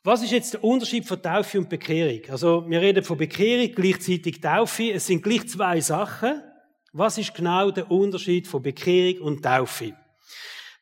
Was 0.02 0.22
ist 0.22 0.32
jetzt 0.32 0.52
der 0.52 0.62
Unterschied 0.62 1.06
von 1.06 1.22
Taufe 1.22 1.58
und 1.58 1.70
Bekehrung? 1.70 2.20
Also, 2.28 2.68
wir 2.68 2.82
reden 2.82 3.02
von 3.02 3.16
Bekehrung, 3.16 3.74
gleichzeitig 3.74 4.42
Taufe. 4.42 4.92
Es 4.92 5.06
sind 5.06 5.22
gleich 5.22 5.48
zwei 5.48 5.80
Sachen. 5.80 6.42
Was 6.92 7.16
ist 7.16 7.34
genau 7.34 7.70
der 7.70 7.90
Unterschied 7.90 8.46
von 8.46 8.62
Bekehrung 8.62 9.22
und 9.22 9.42
Taufe? 9.42 9.86
Die 9.86 9.94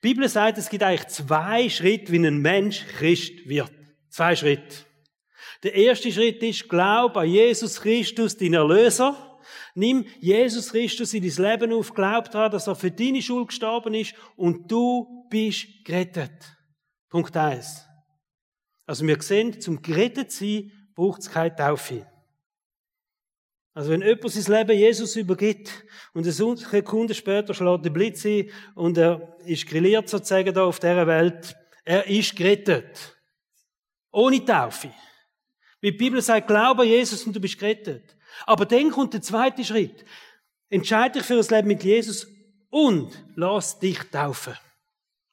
Bibel 0.01 0.29
sagt, 0.29 0.59
es 0.59 0.69
gibt 0.69 0.83
eigentlich 0.83 1.07
zwei 1.07 1.69
Schritte, 1.69 2.11
wie 2.11 2.27
ein 2.27 2.39
Mensch 2.39 2.85
Christ 2.99 3.49
wird. 3.49 3.71
Zwei 4.09 4.35
Schritte. 4.35 4.75
Der 5.63 5.75
erste 5.75 6.11
Schritt 6.11 6.43
ist, 6.43 6.69
glaub 6.69 7.17
an 7.17 7.29
Jesus 7.29 7.81
Christus, 7.81 8.37
den 8.37 8.55
Erlöser. 8.55 9.32
Nimm 9.75 10.07
Jesus 10.21 10.71
Christus 10.71 11.15
in 11.15 11.23
dein 11.23 11.51
Leben 11.51 11.73
auf, 11.73 11.95
glaub 11.95 12.31
daran, 12.31 12.53
dass 12.53 12.67
er 12.67 12.75
für 12.75 12.91
deine 12.91 13.23
Schuld 13.23 13.49
gestorben 13.49 13.95
ist 13.95 14.15
und 14.37 14.71
du 14.71 15.27
bist 15.31 15.67
gerettet. 15.85 16.33
Punkt 17.09 17.37
eins. 17.37 17.87
Also 18.87 19.07
wir 19.07 19.21
sehen, 19.23 19.61
zum 19.61 19.81
gerettet 19.81 20.33
sein 20.33 20.73
braucht 20.95 21.23
es 21.23 21.31
keine 21.31 21.55
Taufe. 21.55 22.07
Also 23.75 23.91
wenn 23.91 24.03
jemand 24.03 24.31
sein 24.31 24.59
Leben 24.59 24.79
Jesus 24.79 25.17
übergibt 25.17 25.85
und 26.13 26.25
eine 26.25 26.33
Sekunde 26.33 27.15
später 27.15 27.55
schlägt 27.55 27.85
der 27.85 27.91
Blitz 27.91 28.25
ein 28.27 28.51
und 28.75 28.99
er 28.99 29.37
ist 29.47 29.67
grilliert 29.67 30.09
sozusagen 30.09 30.53
da 30.53 30.65
auf 30.65 30.79
dieser 30.79 31.07
Welt, 31.07 31.57
er 31.85 32.07
ist 32.07 32.37
gerettet. 32.37 33.17
Ohne 34.11 34.45
Taufe. 34.45 34.93
Wie 35.81 35.91
die 35.91 35.97
Bibel 35.97 36.21
sagt, 36.21 36.47
glaube 36.47 36.83
an 36.83 36.89
Jesus 36.89 37.25
und 37.27 37.35
du 37.35 37.41
bist 37.41 37.59
gerettet. 37.59 38.15
Aber 38.47 38.67
dann 38.67 38.91
kommt 38.91 39.15
der 39.15 39.23
zweite 39.23 39.65
Schritt. 39.65 40.05
Entscheide 40.69 41.19
dich 41.19 41.25
für 41.25 41.35
ein 41.35 41.47
Leben 41.49 41.69
mit 41.69 41.85
Jesus 41.85 42.27
und 42.71 43.13
lass 43.37 43.79
dich 43.79 43.99
taufen. 44.11 44.55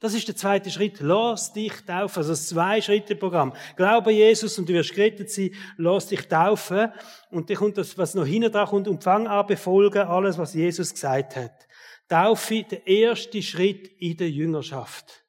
Das 0.02 0.14
ist 0.14 0.28
der 0.28 0.36
zweite 0.36 0.72
Schritt. 0.72 1.00
Lass 1.02 1.52
dich 1.52 1.74
taufen. 1.86 2.20
Also 2.20 2.32
das 2.32 2.48
Zwei-Schritte-Programm. 2.48 3.54
Glaube 3.76 4.12
Jesus 4.12 4.58
und 4.58 4.70
du 4.70 4.74
wirst 4.74 4.94
gerettet 4.94 5.30
sein. 5.30 5.52
Lass 5.78 6.08
dich 6.08 6.28
taufen. 6.28 6.92
Und 7.32 7.50
dann 7.50 7.58
kommt 7.58 7.78
das, 7.78 7.98
was 7.98 8.16
noch 8.16 8.26
hinten 8.26 8.52
dran 8.52 8.68
kommt, 8.68 8.88
und 8.88 9.04
fang 9.04 9.28
an 9.28 9.46
befolgen 9.46 10.08
alles, 10.08 10.38
was 10.38 10.54
Jesus 10.54 10.94
gesagt 10.94 11.36
hat. 11.36 11.68
Taufe, 12.08 12.64
der 12.64 12.88
erste 12.88 13.42
Schritt 13.42 13.88
in 14.00 14.16
der 14.16 14.30
Jüngerschaft. 14.30 15.26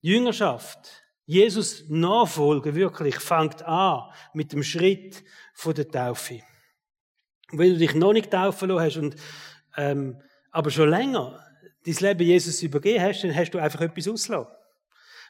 Jüngerschaft. 0.00 1.02
Jesus 1.24 1.84
nachfolgen 1.88 2.74
wirklich 2.74 3.16
fängt 3.16 3.62
an 3.62 4.10
mit 4.34 4.52
dem 4.52 4.64
Schritt 4.64 5.22
von 5.54 5.74
der 5.74 5.88
Taufe. 5.88 6.42
Wenn 7.52 7.72
du 7.72 7.78
dich 7.78 7.94
noch 7.94 8.12
nicht 8.12 8.30
taufen 8.30 8.68
lassen 8.68 8.84
hast 8.84 8.96
und, 8.96 9.16
ähm, 9.76 10.20
aber 10.50 10.70
schon 10.70 10.88
länger 10.88 11.38
dein 11.84 11.94
Leben 11.94 12.26
Jesus 12.26 12.62
übergeben 12.62 13.02
hast, 13.02 13.22
dann 13.22 13.34
hast 13.34 13.50
du 13.50 13.58
einfach 13.58 13.80
etwas 13.80 14.08
ausgelassen. 14.08 14.52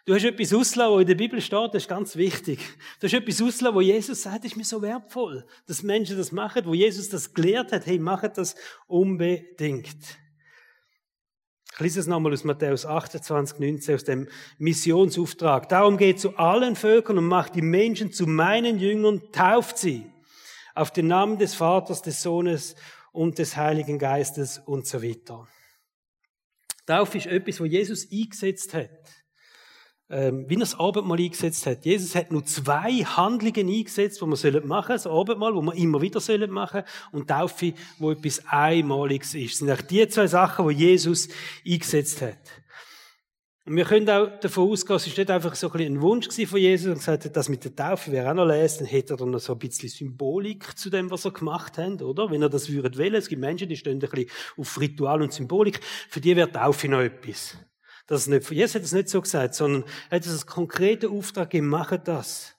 Du 0.06 0.14
hast 0.14 0.24
etwas 0.24 0.52
ausgelassen, 0.54 0.94
was 0.94 1.00
in 1.02 1.06
der 1.06 1.14
Bibel 1.14 1.40
steht, 1.40 1.74
das 1.74 1.82
ist 1.82 1.88
ganz 1.88 2.16
wichtig. 2.16 2.58
Du 3.00 3.06
hast 3.06 3.12
etwas 3.12 3.42
ausgelassen, 3.42 3.74
wo 3.74 3.80
Jesus 3.80 4.22
sagt, 4.22 4.44
das 4.44 4.52
ist 4.52 4.56
mir 4.56 4.64
so 4.64 4.80
wertvoll, 4.80 5.46
dass 5.66 5.82
Menschen 5.82 6.16
das 6.16 6.32
machen, 6.32 6.64
wo 6.64 6.74
Jesus 6.74 7.10
das 7.10 7.34
gelehrt 7.34 7.70
hat, 7.72 7.86
hey, 7.86 7.98
machet 7.98 8.38
das 8.38 8.54
unbedingt. 8.86 10.18
Ich 11.74 11.80
lese 11.80 12.00
es 12.00 12.06
nochmal 12.06 12.32
aus 12.32 12.44
Matthäus 12.44 12.84
28, 12.84 13.58
19, 13.58 13.94
aus 13.94 14.04
dem 14.04 14.28
Missionsauftrag. 14.58 15.68
Darum 15.68 15.96
geht 15.96 16.18
zu 16.18 16.36
allen 16.36 16.76
Völkern 16.76 17.18
und 17.18 17.26
macht 17.26 17.54
die 17.54 17.62
Menschen 17.62 18.10
zu 18.10 18.26
meinen 18.26 18.78
Jüngern, 18.78 19.22
tauft 19.32 19.78
sie 19.78 20.09
auf 20.80 20.90
den 20.90 21.08
Namen 21.08 21.38
des 21.38 21.54
Vaters, 21.54 22.00
des 22.00 22.22
Sohnes 22.22 22.74
und 23.12 23.38
des 23.38 23.56
Heiligen 23.56 23.98
Geistes 23.98 24.58
und 24.64 24.86
so 24.86 25.02
weiter. 25.02 25.46
Taufe 26.86 27.18
ist 27.18 27.26
etwas, 27.26 27.60
wo 27.60 27.66
Jesus 27.66 28.10
eingesetzt 28.10 28.72
hat. 28.72 28.90
Ähm, 30.08 30.46
wie 30.48 30.54
er 30.54 30.60
das 30.60 30.74
Abendmahl 30.74 31.18
eingesetzt 31.18 31.66
hat. 31.66 31.84
Jesus 31.84 32.14
hat 32.14 32.32
nur 32.32 32.44
zwei 32.44 33.04
Handlungen 33.04 33.68
eingesetzt, 33.68 34.20
die 34.20 34.26
wir 34.26 34.66
machen 34.66 34.98
sollen. 34.98 35.04
Das 35.04 35.06
Abendmahl, 35.06 35.54
wo 35.54 35.62
wir 35.62 35.74
immer 35.74 36.00
wieder 36.00 36.18
machen 36.48 36.82
sollen. 36.82 37.12
Und 37.12 37.28
Taufe, 37.28 37.74
wo 37.98 38.10
etwas 38.10 38.42
Einmaliges 38.46 39.34
ist. 39.34 39.52
Das 39.52 39.58
sind 39.58 39.70
auch 39.70 39.82
die 39.82 40.08
zwei 40.08 40.26
Sachen, 40.26 40.66
die 40.68 40.74
Jesus 40.74 41.28
eingesetzt 41.64 42.22
hat. 42.22 42.38
Und 43.66 43.76
wir 43.76 43.84
können 43.84 44.08
auch 44.08 44.40
davon 44.40 44.70
ausgehen, 44.70 44.96
es 44.96 45.06
ist 45.06 45.18
nicht 45.18 45.30
einfach 45.30 45.54
so 45.54 45.70
ein, 45.70 45.80
ein 45.80 46.00
Wunsch 46.00 46.28
von 46.28 46.58
Jesus 46.58 46.88
und 46.88 46.94
gesagt 46.94 47.26
hat, 47.26 47.36
das 47.36 47.48
mit 47.48 47.62
der 47.62 47.76
Taufe 47.76 48.10
wäre 48.10 48.30
auch 48.30 48.34
noch 48.34 48.46
lesen, 48.46 48.78
dann 48.80 48.86
hätte 48.88 49.14
er 49.14 49.16
dann 49.18 49.30
noch 49.30 49.38
so 49.38 49.52
ein 49.52 49.58
bisschen 49.58 49.90
Symbolik 49.90 50.78
zu 50.78 50.88
dem, 50.88 51.10
was 51.10 51.26
er 51.26 51.32
gemacht 51.32 51.76
hat, 51.76 52.00
oder? 52.00 52.30
Wenn 52.30 52.42
er 52.42 52.48
das 52.48 52.70
würde 52.70 52.96
wählen. 52.96 53.16
Es 53.16 53.28
gibt 53.28 53.40
Menschen, 53.40 53.68
die 53.68 53.76
stehen 53.76 53.94
ein 53.94 53.98
bisschen 54.00 54.30
auf 54.56 54.80
Ritual 54.80 55.20
und 55.22 55.32
Symbolik. 55.32 55.80
Für 56.08 56.20
die 56.20 56.34
wäre 56.36 56.50
Taufe 56.50 56.88
noch 56.88 57.00
etwas. 57.00 57.58
Das 58.06 58.22
ist 58.22 58.28
nicht, 58.28 58.50
Jesus 58.50 58.74
hat 58.74 58.82
es 58.82 58.92
nicht 58.92 59.08
so 59.08 59.20
gesagt, 59.20 59.54
sondern 59.54 59.84
er 60.08 60.16
hat 60.16 60.26
es 60.26 60.32
als 60.32 60.46
konkreten 60.46 61.10
Auftrag 61.16 61.50
gemacht, 61.50 62.00
das. 62.04 62.56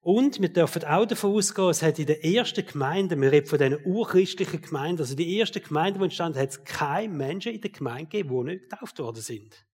Und 0.00 0.40
wir 0.40 0.48
dürfen 0.48 0.84
auch 0.84 1.04
davon 1.04 1.34
ausgehen, 1.34 1.68
es 1.68 1.82
hat 1.82 1.98
in 1.98 2.06
der 2.06 2.24
ersten 2.24 2.64
Gemeinde, 2.64 3.20
wir 3.20 3.30
reden 3.30 3.46
von 3.46 3.58
diesen 3.58 3.84
urchristlichen 3.84 4.62
Gemeinden, 4.62 5.02
also 5.02 5.14
die 5.14 5.36
erste 5.36 5.60
Gemeinde, 5.60 5.98
die 5.98 6.04
entstanden 6.04 6.38
hat 6.38 6.48
es 6.48 6.64
keine 6.64 7.12
Menschen 7.12 7.52
in 7.52 7.60
der 7.60 7.70
Gemeinde 7.72 8.06
gegeben, 8.06 8.46
die 8.46 8.52
nicht 8.52 8.70
getauft 8.70 8.98
worden 9.00 9.20
sind. 9.20 9.66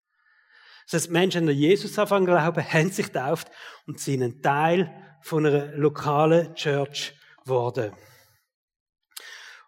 Das 0.85 1.03
heißt, 1.03 1.11
Menschen, 1.11 1.47
die 1.47 1.53
Jesus 1.53 1.99
anfangen 1.99 2.27
glauben, 2.27 2.64
haben 2.73 2.90
sich 2.90 3.07
getauft 3.07 3.51
und 3.87 4.01
sind 4.01 4.23
ein 4.23 4.42
Teil 4.42 4.92
von 5.23 5.47
einer 5.47 5.75
lokalen 5.77 6.55
Church 6.55 7.14
geworden. 7.42 7.92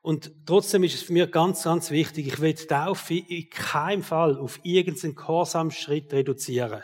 Und 0.02 0.30
trotzdem 0.46 0.84
ist 0.84 0.94
es 0.94 1.02
für 1.02 1.12
mich 1.12 1.30
ganz, 1.32 1.64
ganz 1.64 1.90
wichtig, 1.90 2.28
ich 2.28 2.40
will 2.40 2.54
die 2.54 2.66
Taufe 2.66 3.14
in 3.14 3.50
keinem 3.50 4.02
Fall 4.02 4.38
auf 4.38 4.60
irgendeinen 4.62 5.16
Gehorsamsschritt 5.16 6.12
reduzieren. 6.12 6.82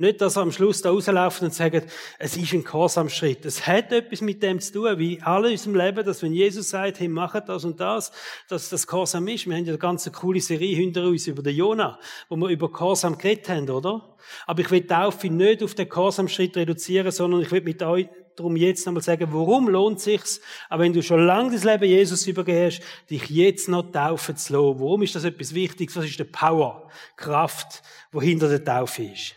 Nicht, 0.00 0.20
dass 0.20 0.36
er 0.36 0.42
am 0.42 0.52
Schluss 0.52 0.80
da 0.80 0.90
rauslaufen 0.90 1.48
und 1.48 1.54
sagt, 1.54 1.90
es 2.20 2.36
ist 2.36 2.52
ein 2.52 2.62
Gehorsamschritt. 2.62 3.44
Es 3.44 3.66
hat 3.66 3.90
etwas 3.90 4.20
mit 4.20 4.40
dem 4.44 4.60
zu 4.60 4.74
tun, 4.74 4.98
wie 5.00 5.20
alle 5.22 5.48
in 5.48 5.54
unserem 5.54 5.74
Leben, 5.74 6.06
dass 6.06 6.22
wenn 6.22 6.32
Jesus 6.32 6.70
sagt, 6.70 7.00
hey, 7.00 7.08
macht 7.08 7.48
das 7.48 7.64
und 7.64 7.80
das, 7.80 8.12
dass 8.48 8.68
das 8.68 8.86
Gehorsam 8.86 9.26
ist. 9.26 9.46
Wir 9.46 9.56
haben 9.56 9.64
ja 9.64 9.72
eine 9.72 9.78
ganz 9.78 10.08
coole 10.12 10.40
Serie 10.40 10.76
hinter 10.76 11.08
uns 11.08 11.26
über 11.26 11.42
den 11.42 11.56
Jona, 11.56 11.98
wo 12.28 12.36
wir 12.36 12.48
über 12.48 12.70
Gehorsam 12.70 13.18
geredet 13.18 13.48
haben, 13.48 13.68
oder? 13.70 14.16
Aber 14.46 14.60
ich 14.60 14.70
will 14.70 14.82
die 14.82 14.86
Taufe 14.86 15.30
nicht 15.30 15.64
auf 15.64 15.74
den 15.74 15.88
Gehorsamschritt 15.88 16.56
reduzieren, 16.56 17.10
sondern 17.10 17.40
ich 17.40 17.50
will 17.50 17.62
mit 17.62 17.82
euch 17.82 18.08
darum 18.36 18.54
jetzt 18.54 18.86
nochmal 18.86 19.02
sagen, 19.02 19.26
warum 19.32 19.68
lohnt 19.68 19.98
sich's, 19.98 20.40
aber 20.68 20.84
wenn 20.84 20.92
du 20.92 21.02
schon 21.02 21.26
lange 21.26 21.50
das 21.50 21.64
Leben 21.64 21.86
Jesus 21.86 22.24
übergehst, 22.28 22.82
dich 23.10 23.28
jetzt 23.30 23.68
noch 23.68 23.90
taufen 23.90 24.36
zu 24.36 24.52
lassen. 24.52 24.78
Warum 24.78 25.02
ist 25.02 25.16
das 25.16 25.24
etwas 25.24 25.54
Wichtiges? 25.54 25.96
Was 25.96 26.04
ist 26.04 26.20
die 26.20 26.22
Power, 26.24 26.88
Kraft, 27.16 27.82
wo 28.12 28.22
hinter 28.22 28.48
der 28.48 28.64
Taufe 28.64 29.02
ist? 29.02 29.34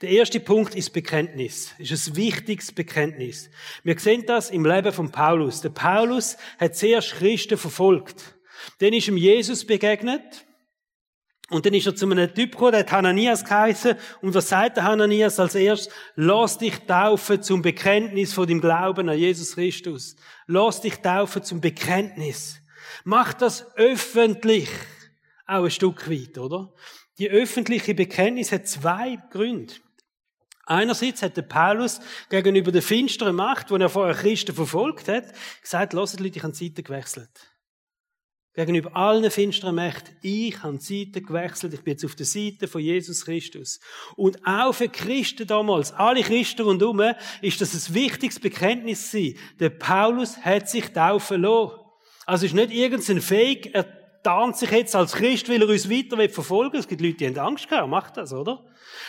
Der 0.00 0.10
erste 0.10 0.38
Punkt 0.38 0.76
ist 0.76 0.92
Bekenntnis. 0.92 1.74
Ist 1.78 2.08
ein 2.08 2.16
wichtiges 2.16 2.70
Bekenntnis. 2.70 3.50
Wir 3.82 3.98
sehen 3.98 4.24
das 4.26 4.50
im 4.50 4.64
Leben 4.64 4.92
von 4.92 5.10
Paulus. 5.10 5.60
Der 5.60 5.70
Paulus 5.70 6.36
hat 6.58 6.76
zuerst 6.76 7.14
Christen 7.14 7.58
verfolgt. 7.58 8.36
Dann 8.78 8.92
ist 8.92 9.08
ihm 9.08 9.16
Jesus 9.16 9.64
begegnet. 9.64 10.44
Und 11.50 11.64
dann 11.64 11.74
ist 11.74 11.86
er 11.86 11.96
zu 11.96 12.08
einem 12.08 12.32
Typ 12.32 12.52
gekommen, 12.52 12.72
der 12.72 12.80
hat 12.80 12.92
Hananias 12.92 13.42
geheißen. 13.42 13.96
Und 14.20 14.34
was 14.34 14.50
sagt 14.50 14.76
der 14.76 14.84
Hananias 14.84 15.40
als 15.40 15.54
erstes? 15.54 15.92
Lass 16.14 16.58
dich 16.58 16.78
taufen 16.80 17.42
zum 17.42 17.62
Bekenntnis 17.62 18.34
von 18.34 18.46
dem 18.46 18.60
Glauben 18.60 19.08
an 19.08 19.18
Jesus 19.18 19.54
Christus. 19.54 20.14
Lass 20.46 20.82
dich 20.82 20.96
taufen 20.96 21.42
zum 21.42 21.60
Bekenntnis. 21.60 22.60
Mach 23.02 23.32
das 23.32 23.74
öffentlich. 23.76 24.68
Auch 25.46 25.64
ein 25.64 25.70
Stück 25.70 26.08
weit, 26.10 26.36
oder? 26.36 26.72
Die 27.18 27.30
öffentliche 27.30 27.94
Bekenntnis 27.94 28.52
hat 28.52 28.68
zwei 28.68 29.18
Gründe. 29.30 29.74
Einerseits 30.68 31.22
hat 31.22 31.34
der 31.38 31.42
Paulus 31.42 31.98
gegenüber 32.28 32.70
der 32.70 32.82
finsteren 32.82 33.34
Macht, 33.34 33.70
die 33.70 33.74
er 33.74 33.88
vorher 33.88 34.14
Christen 34.14 34.54
verfolgt 34.54 35.08
hat, 35.08 35.24
gesagt, 35.62 35.94
lasst 35.94 36.20
Leute, 36.20 36.36
ich 36.36 36.42
habe 36.42 36.54
Seiten 36.54 36.84
gewechselt. 36.84 37.30
Gegenüber 38.52 38.94
allen 38.94 39.30
finsteren 39.30 39.76
Mächten, 39.76 40.14
ich 40.20 40.62
habe 40.62 40.78
Seiten 40.78 41.24
gewechselt, 41.24 41.72
ich 41.72 41.80
bin 41.80 41.92
jetzt 41.92 42.04
auf 42.04 42.16
der 42.16 42.26
Seite 42.26 42.68
von 42.68 42.82
Jesus 42.82 43.24
Christus. 43.24 43.80
Und 44.14 44.46
auch 44.46 44.72
für 44.72 44.90
Christen 44.90 45.46
damals, 45.46 45.92
alle 45.92 46.22
Christen 46.22 46.62
rundherum, 46.62 47.00
ist 47.40 47.62
das 47.62 47.72
ein 47.72 47.94
wichtiges 47.94 48.38
Bekenntnis 48.38 49.10
gewesen. 49.10 49.38
Der 49.60 49.70
Paulus 49.70 50.36
hat 50.36 50.68
sich 50.68 50.92
taufen 50.92 51.40
lassen. 51.42 51.78
Also 52.26 52.44
ist 52.44 52.54
nicht 52.54 52.72
irgendein 52.72 53.22
Fake, 53.22 53.74
tarnt 54.22 54.56
sich 54.56 54.70
jetzt 54.70 54.94
als 54.94 55.12
Christ, 55.12 55.48
weil 55.48 55.62
er 55.62 55.68
uns 55.68 55.90
weiter 55.90 56.16
verfolgen 56.28 56.74
will. 56.74 56.80
Es 56.80 56.88
gibt 56.88 57.00
Leute, 57.00 57.16
die 57.16 57.26
haben 57.26 57.38
Angst 57.38 57.68
gehabt, 57.68 57.88
macht 57.88 58.16
das, 58.16 58.32
oder? 58.32 58.64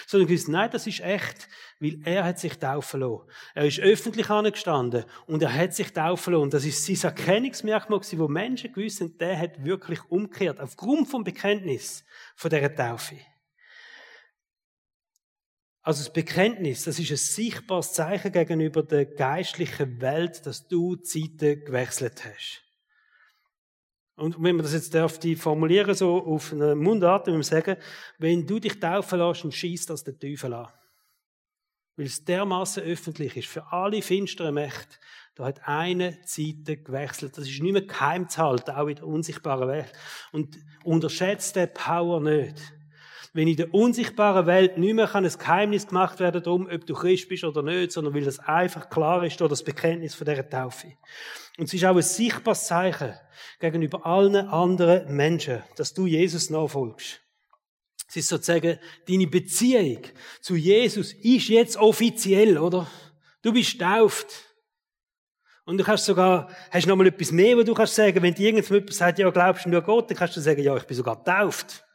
Sondern 0.08 0.28
gewusst, 0.28 0.50
nein, 0.50 0.70
das 0.72 0.88
ist 0.88 1.02
echt, 1.02 1.48
weil 1.80 2.00
er 2.04 2.24
hat 2.26 2.40
sich 2.40 2.58
taufen 2.58 3.02
lassen. 3.02 3.24
Er 3.56 3.66
ist 3.66 3.80
öffentlich 3.80 4.30
angestanden 4.30 5.06
und 5.26 5.42
er 5.42 5.54
hat 5.54 5.74
sich 5.74 5.92
taufen 5.92 6.34
lassen. 6.34 6.44
Und 6.44 6.54
das 6.54 6.66
ist 6.66 6.86
sein 6.86 7.12
Erkennungsmerkmal 7.12 8.00
wo 8.00 8.28
Menschen 8.28 8.74
gewusst 8.74 9.02
haben, 9.02 9.18
der 9.18 9.40
hat 9.40 9.64
wirklich 9.64 10.00
umgekehrt, 10.10 10.60
aufgrund 10.60 11.08
vom 11.08 11.24
Bekenntnis 11.24 12.04
von 12.36 12.50
dieser 12.50 12.76
Taufe. 12.76 13.18
Also 15.82 16.04
das 16.04 16.14
Bekenntnis, 16.14 16.84
das 16.84 17.00
ist 17.00 17.10
ein 17.10 17.18
sichtbares 17.18 17.94
Zeichen 17.94 18.32
gegenüber 18.32 18.84
der 18.84 19.06
geistlichen 19.06 20.00
Welt, 20.02 20.46
dass 20.46 20.68
du 20.68 20.98
Zeiten 20.98 21.66
gewechselt 21.66 22.24
hast. 22.26 22.69
Und 24.20 24.36
wenn 24.44 24.56
man 24.56 24.64
das 24.64 24.74
jetzt 24.74 24.94
darf, 24.94 25.18
die 25.18 25.36
formulieren, 25.36 25.96
so 25.96 26.24
auf 26.26 26.52
eine 26.52 26.76
Mundart, 26.76 27.28
wenn 27.28 27.38
wir 27.38 27.44
sagen, 27.44 27.78
wenn 28.18 28.46
du 28.46 28.60
dich 28.60 28.80
taufen 28.80 29.20
lässt, 29.20 29.44
dann 29.44 29.52
schießt 29.52 29.90
das 29.90 30.04
der 30.04 30.20
Teufel 30.20 30.54
an. 30.54 30.68
Weil 31.96 32.06
es 32.06 32.24
dermaßen 32.24 32.84
öffentlich 32.84 33.36
ist, 33.38 33.48
für 33.48 33.72
alle 33.72 34.02
finsteren 34.02 34.54
Mächte, 34.54 34.98
da 35.36 35.46
hat 35.46 35.68
eine 35.68 36.22
Zeit 36.24 36.66
gewechselt. 36.66 37.38
Das 37.38 37.48
ist 37.48 37.62
nicht 37.62 37.72
mehr 37.72 37.82
geheim 37.82 38.28
zu 38.28 38.42
halten, 38.42 38.72
auch 38.72 38.88
in 38.88 38.96
der 38.96 39.08
unsichtbaren 39.08 39.70
Welt. 39.70 39.92
Und 40.34 40.58
unterschätzt 40.84 41.56
den 41.56 41.74
Power 41.74 42.20
nicht. 42.20 42.62
Wenn 43.34 43.48
in 43.48 43.58
der 43.58 43.74
unsichtbaren 43.74 44.48
Welt 44.48 44.78
nicht 44.78 44.94
mehr 44.94 45.14
ein 45.14 45.24
Geheimnis 45.24 45.88
gemacht 45.88 46.20
werden 46.20 46.42
darum, 46.42 46.68
ob 46.72 46.86
du 46.86 46.94
Christ 46.94 47.30
bist 47.30 47.44
oder 47.44 47.62
nicht, 47.62 47.92
sondern 47.92 48.14
weil 48.14 48.24
das 48.24 48.40
einfach 48.40 48.90
klar 48.90 49.24
ist 49.24 49.40
durch 49.40 49.50
das 49.50 49.64
Bekenntnis 49.64 50.16
von 50.16 50.26
dieser 50.26 50.50
Taufe. 50.50 50.94
Und 51.58 51.66
es 51.66 51.74
ist 51.74 51.86
auch 51.86 51.96
ein 51.96 52.02
sichtbares 52.02 52.66
Zeichen 52.66 53.14
gegenüber 53.60 54.06
allen 54.06 54.36
anderen 54.36 55.16
Menschen, 55.16 55.62
dass 55.76 55.94
du 55.94 56.08
Jesus 56.08 56.50
nachfolgst. 56.50 57.22
Es 58.08 58.16
ist 58.16 58.30
sozusagen, 58.30 58.80
deine 59.08 59.28
Beziehung 59.28 60.02
zu 60.42 60.56
Jesus 60.56 61.14
ist 61.14 61.48
jetzt 61.50 61.78
offiziell, 61.78 62.58
oder? 62.58 62.88
Du 63.44 63.54
bist 63.54 63.80
tauft. 63.80 64.28
Und 65.66 65.78
du 65.78 65.84
kannst 65.84 66.06
sogar, 66.06 66.50
hast 66.72 66.88
noch 66.88 66.96
mal 66.96 67.06
etwas 67.06 67.32
mehr, 67.32 67.56
wo 67.56 67.62
du 67.62 67.76
kannst 67.76 67.94
sagen, 67.94 68.24
wenn 68.24 68.34
dir 68.34 68.50
irgendjemand 68.50 68.92
sagt, 68.92 69.20
ja, 69.20 69.30
glaubst 69.30 69.66
du 69.66 69.70
nur 69.70 69.84
Gott, 69.84 70.10
dann 70.10 70.18
kannst 70.18 70.36
du 70.36 70.42
sagen, 70.42 70.64
ja, 70.64 70.76
ich 70.76 70.86
bin 70.86 70.98
sogar 70.98 71.24
tauft. 71.24 71.86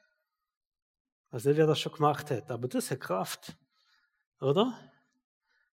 Also 1.35 1.49
nicht, 1.49 1.59
wer 1.59 1.67
das 1.67 1.81
schon 1.81 1.93
gemacht 1.93 2.31
hat, 2.31 2.49
aber 2.49 2.69
das 2.69 2.93
hat 2.93 3.01
Kraft. 3.01 3.57
Oder? 4.41 4.73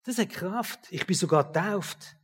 Das 0.06 0.16
hat 0.16 0.30
Kraft. 0.30 0.78
Ich 0.88 1.06
bin 1.06 1.14
sogar 1.14 1.52
tauft. 1.52 2.16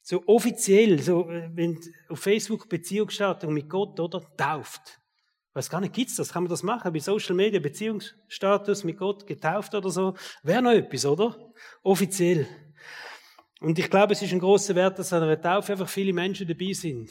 So 0.00 0.26
offiziell, 0.26 1.02
so, 1.02 1.28
äh, 1.28 1.50
wenn 1.52 1.78
auf 2.08 2.20
Facebook 2.20 2.70
Beziehungsstatus 2.70 3.50
mit 3.50 3.68
Gott, 3.68 4.00
oder? 4.00 4.22
Tauft. 4.38 5.02
Was 5.52 5.68
gar 5.68 5.82
nicht 5.82 5.92
gibt's 5.92 6.16
das? 6.16 6.32
Kann 6.32 6.44
man 6.44 6.50
das 6.50 6.62
machen? 6.62 6.94
Bei 6.94 6.98
Social 6.98 7.34
Media 7.34 7.60
Beziehungsstatus 7.60 8.84
mit 8.84 8.96
Gott 8.96 9.26
getauft 9.26 9.74
oder 9.74 9.90
so? 9.90 10.14
Wäre 10.42 10.62
noch 10.62 10.70
etwas, 10.72 11.04
oder? 11.04 11.52
Offiziell. 11.82 12.48
Und 13.60 13.78
ich 13.78 13.90
glaube, 13.90 14.14
es 14.14 14.22
ist 14.22 14.32
ein 14.32 14.40
großer 14.40 14.74
Wert, 14.74 14.98
dass 14.98 15.12
an 15.12 15.24
einer 15.24 15.38
Taufe 15.38 15.72
einfach 15.72 15.90
viele 15.90 16.14
Menschen 16.14 16.48
dabei 16.48 16.72
sind. 16.72 17.10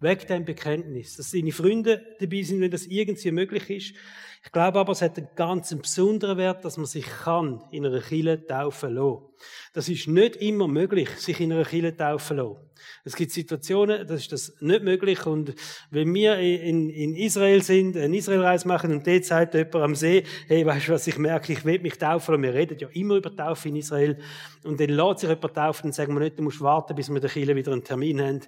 Weg 0.00 0.26
dein 0.26 0.44
Bekenntnis. 0.44 1.16
Dass 1.16 1.30
deine 1.30 1.52
Freunde 1.52 2.02
dabei 2.18 2.42
sind, 2.42 2.60
wenn 2.60 2.70
das 2.70 2.86
irgendwie 2.86 3.30
möglich 3.30 3.70
ist. 3.70 3.94
Ich 4.42 4.52
glaube 4.52 4.78
aber, 4.78 4.92
es 4.92 5.02
hat 5.02 5.18
einen 5.18 5.28
ganz 5.36 5.74
besonderen 5.76 6.38
Wert, 6.38 6.64
dass 6.64 6.78
man 6.78 6.86
sich 6.86 7.04
kann 7.04 7.62
in 7.70 7.84
einer 7.84 8.00
Kille 8.00 8.46
taufen 8.46 8.94
lassen. 8.94 9.22
Das 9.74 9.88
ist 9.88 10.08
nicht 10.08 10.36
immer 10.36 10.66
möglich, 10.66 11.10
sich 11.10 11.40
in 11.40 11.52
einer 11.52 11.64
Kille 11.64 11.94
taufen 11.94 12.38
lassen. 12.38 12.56
Es 13.04 13.16
gibt 13.16 13.32
Situationen, 13.32 14.06
da 14.06 14.14
ist 14.14 14.32
das 14.32 14.54
nicht 14.60 14.82
möglich. 14.82 15.26
Und 15.26 15.54
wenn 15.90 16.12
wir 16.14 16.38
in, 16.38 16.90
in 16.90 17.14
Israel 17.14 17.62
sind, 17.62 17.96
eine 17.96 18.16
Israelreise 18.16 18.68
machen 18.68 18.92
und 18.92 19.06
dort 19.06 19.24
sagt 19.24 19.54
jemand 19.54 19.74
am 19.76 19.94
See, 19.94 20.24
hey, 20.48 20.64
weißt 20.66 20.88
du 20.88 20.92
was, 20.92 21.06
ich 21.06 21.18
merke, 21.18 21.52
ich 21.52 21.64
will 21.64 21.80
mich 21.80 21.98
taufen. 21.98 22.34
Und 22.34 22.42
wir 22.42 22.54
reden 22.54 22.78
ja 22.78 22.88
immer 22.92 23.16
über 23.16 23.34
Taufe 23.34 23.68
in 23.68 23.76
Israel. 23.76 24.18
Und 24.64 24.80
dann 24.80 24.90
lässt 24.90 25.20
sich 25.20 25.28
jemand 25.28 25.54
taufen 25.54 25.86
und 25.86 25.92
sagen 25.94 26.14
wir 26.14 26.20
nicht, 26.20 26.38
du 26.38 26.42
musst 26.42 26.60
warten, 26.60 26.94
bis 26.94 27.10
wir 27.10 27.20
der 27.20 27.30
Kille 27.30 27.56
wieder 27.56 27.72
einen 27.72 27.84
Termin 27.84 28.20
haben. 28.20 28.40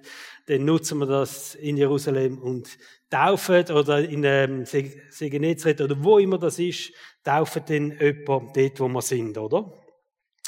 Dann 0.45 0.65
nutzen 0.65 0.99
wir 0.99 1.07
das 1.07 1.55
in 1.55 1.77
Jerusalem 1.77 2.37
und 2.37 2.77
taufen 3.09 3.65
oder 3.71 3.99
in 3.99 4.23
ähm, 4.23 4.65
Segenezret 4.65 5.81
oder 5.81 5.95
wo 6.03 6.17
immer 6.17 6.37
das 6.37 6.57
ist, 6.59 6.91
taufen 7.23 7.63
dann 7.67 7.97
jemand 7.99 8.55
dort, 8.57 8.79
wo 8.79 8.87
wir 8.87 9.01
sind, 9.01 9.37
oder? 9.37 9.82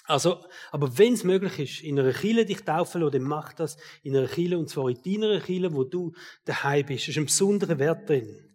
Also, 0.08 0.46
aber 0.72 0.98
wenn 0.98 1.13
es 1.13 1.24
möglich 1.24 1.60
ist, 1.60 1.84
in 1.84 2.00
einer 2.00 2.13
Kille 2.13 2.46
dich 2.46 2.63
taufen 2.63 3.02
lassen, 3.02 3.13
dann 3.13 3.24
mach 3.24 3.54
das 3.54 3.78
in 4.04 4.15
einer 4.15 4.28
Kille, 4.28 4.58
und 4.58 4.70
zwar 4.70 4.89
in 4.89 5.02
deiner 5.04 5.39
Kille, 5.39 5.74
wo 5.74 5.84
du 5.84 6.13
daheim 6.46 6.86
bist. 6.86 7.04
Das 7.04 7.10
ist 7.10 7.18
ein 7.18 7.26
besonderer 7.26 7.80
Wert 7.80 8.08
drin. 8.08 8.46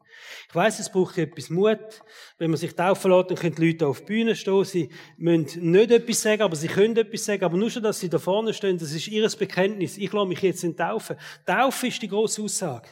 Ich 0.48 0.54
weiss, 0.54 0.78
es 0.78 0.90
braucht 0.90 1.18
etwas 1.18 1.50
Mut. 1.50 2.02
Wenn 2.38 2.50
man 2.50 2.58
sich 2.58 2.74
taufen 2.74 3.10
lässt, 3.10 3.30
dann 3.30 3.38
können 3.38 3.54
die 3.54 3.68
Leute 3.68 3.86
auf 3.86 4.00
die 4.00 4.06
Bühne 4.06 4.36
stehen. 4.36 4.64
Sie 4.64 4.90
müssen 5.16 5.70
nicht 5.70 5.90
etwas 5.90 6.22
sagen, 6.22 6.42
aber 6.42 6.56
sie 6.56 6.68
können 6.68 6.96
etwas 6.96 7.24
sagen. 7.24 7.44
Aber 7.44 7.56
nur 7.56 7.70
schon, 7.70 7.82
dass 7.82 8.00
sie 8.00 8.08
da 8.08 8.18
vorne 8.18 8.54
stehen, 8.54 8.78
das 8.78 8.92
ist 8.92 9.08
ihr 9.08 9.28
Bekenntnis. 9.28 9.96
Ich 9.96 10.12
lasse 10.12 10.26
mich 10.26 10.42
jetzt 10.42 10.64
in 10.64 10.76
Taufen. 10.76 11.16
Taufe 11.46 11.86
ist 11.86 12.02
die 12.02 12.08
grosse 12.08 12.42
Aussage 12.42 12.88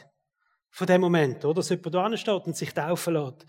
von 0.69 0.87
dem 0.87 1.01
Moment, 1.01 1.43
oder? 1.45 1.55
Dass 1.55 1.69
jemand 1.69 1.93
da 1.93 2.17
steht 2.17 2.45
und 2.45 2.55
sich 2.55 2.73
taufen 2.73 3.13
lässt. 3.13 3.45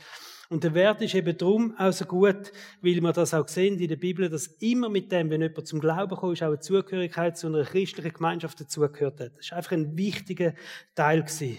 Und 0.51 0.65
der 0.65 0.75
Wert 0.75 1.01
ist 1.01 1.15
eben 1.15 1.39
drum 1.39 1.77
auch 1.79 1.93
so 1.93 2.05
gut, 2.05 2.51
weil 2.83 3.01
wir 3.01 3.13
das 3.13 3.35
auch 3.35 3.47
sehen 3.47 3.79
in 3.79 3.87
der 3.87 3.95
Bibel, 3.95 4.29
dass 4.29 4.49
immer 4.59 4.89
mit 4.89 5.13
dem, 5.13 5.31
wenn 5.31 5.43
jemand 5.43 5.65
zum 5.69 5.79
Glauben 5.79 6.17
kommt, 6.17 6.33
ist 6.33 6.43
auch 6.43 6.49
eine 6.49 6.59
Zugehörigkeit 6.59 7.39
zu 7.39 7.47
einer 7.47 7.63
christlichen 7.63 8.13
Gemeinschaft 8.13 8.61
dazugehört 8.61 9.21
hat. 9.21 9.37
Das 9.37 9.47
ist 9.47 9.53
einfach 9.53 9.71
ein 9.71 9.97
wichtiger 9.97 10.55
Teil 10.97 11.23
gewesen. 11.23 11.57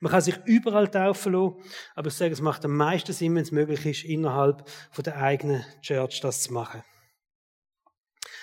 Man 0.00 0.12
kann 0.12 0.20
sich 0.20 0.36
überall 0.44 0.88
taufen 0.88 1.32
lassen, 1.32 1.56
aber 1.94 2.08
ich 2.08 2.14
sage, 2.14 2.34
es 2.34 2.42
macht 2.42 2.62
am 2.66 2.76
meisten 2.76 3.14
Sinn, 3.14 3.34
wenn 3.34 3.42
es 3.42 3.52
möglich 3.52 3.86
ist, 3.86 4.04
innerhalb 4.04 4.68
von 4.90 5.02
der 5.02 5.16
eigenen 5.16 5.64
Church 5.80 6.20
das 6.20 6.42
zu 6.42 6.52
machen. 6.52 6.82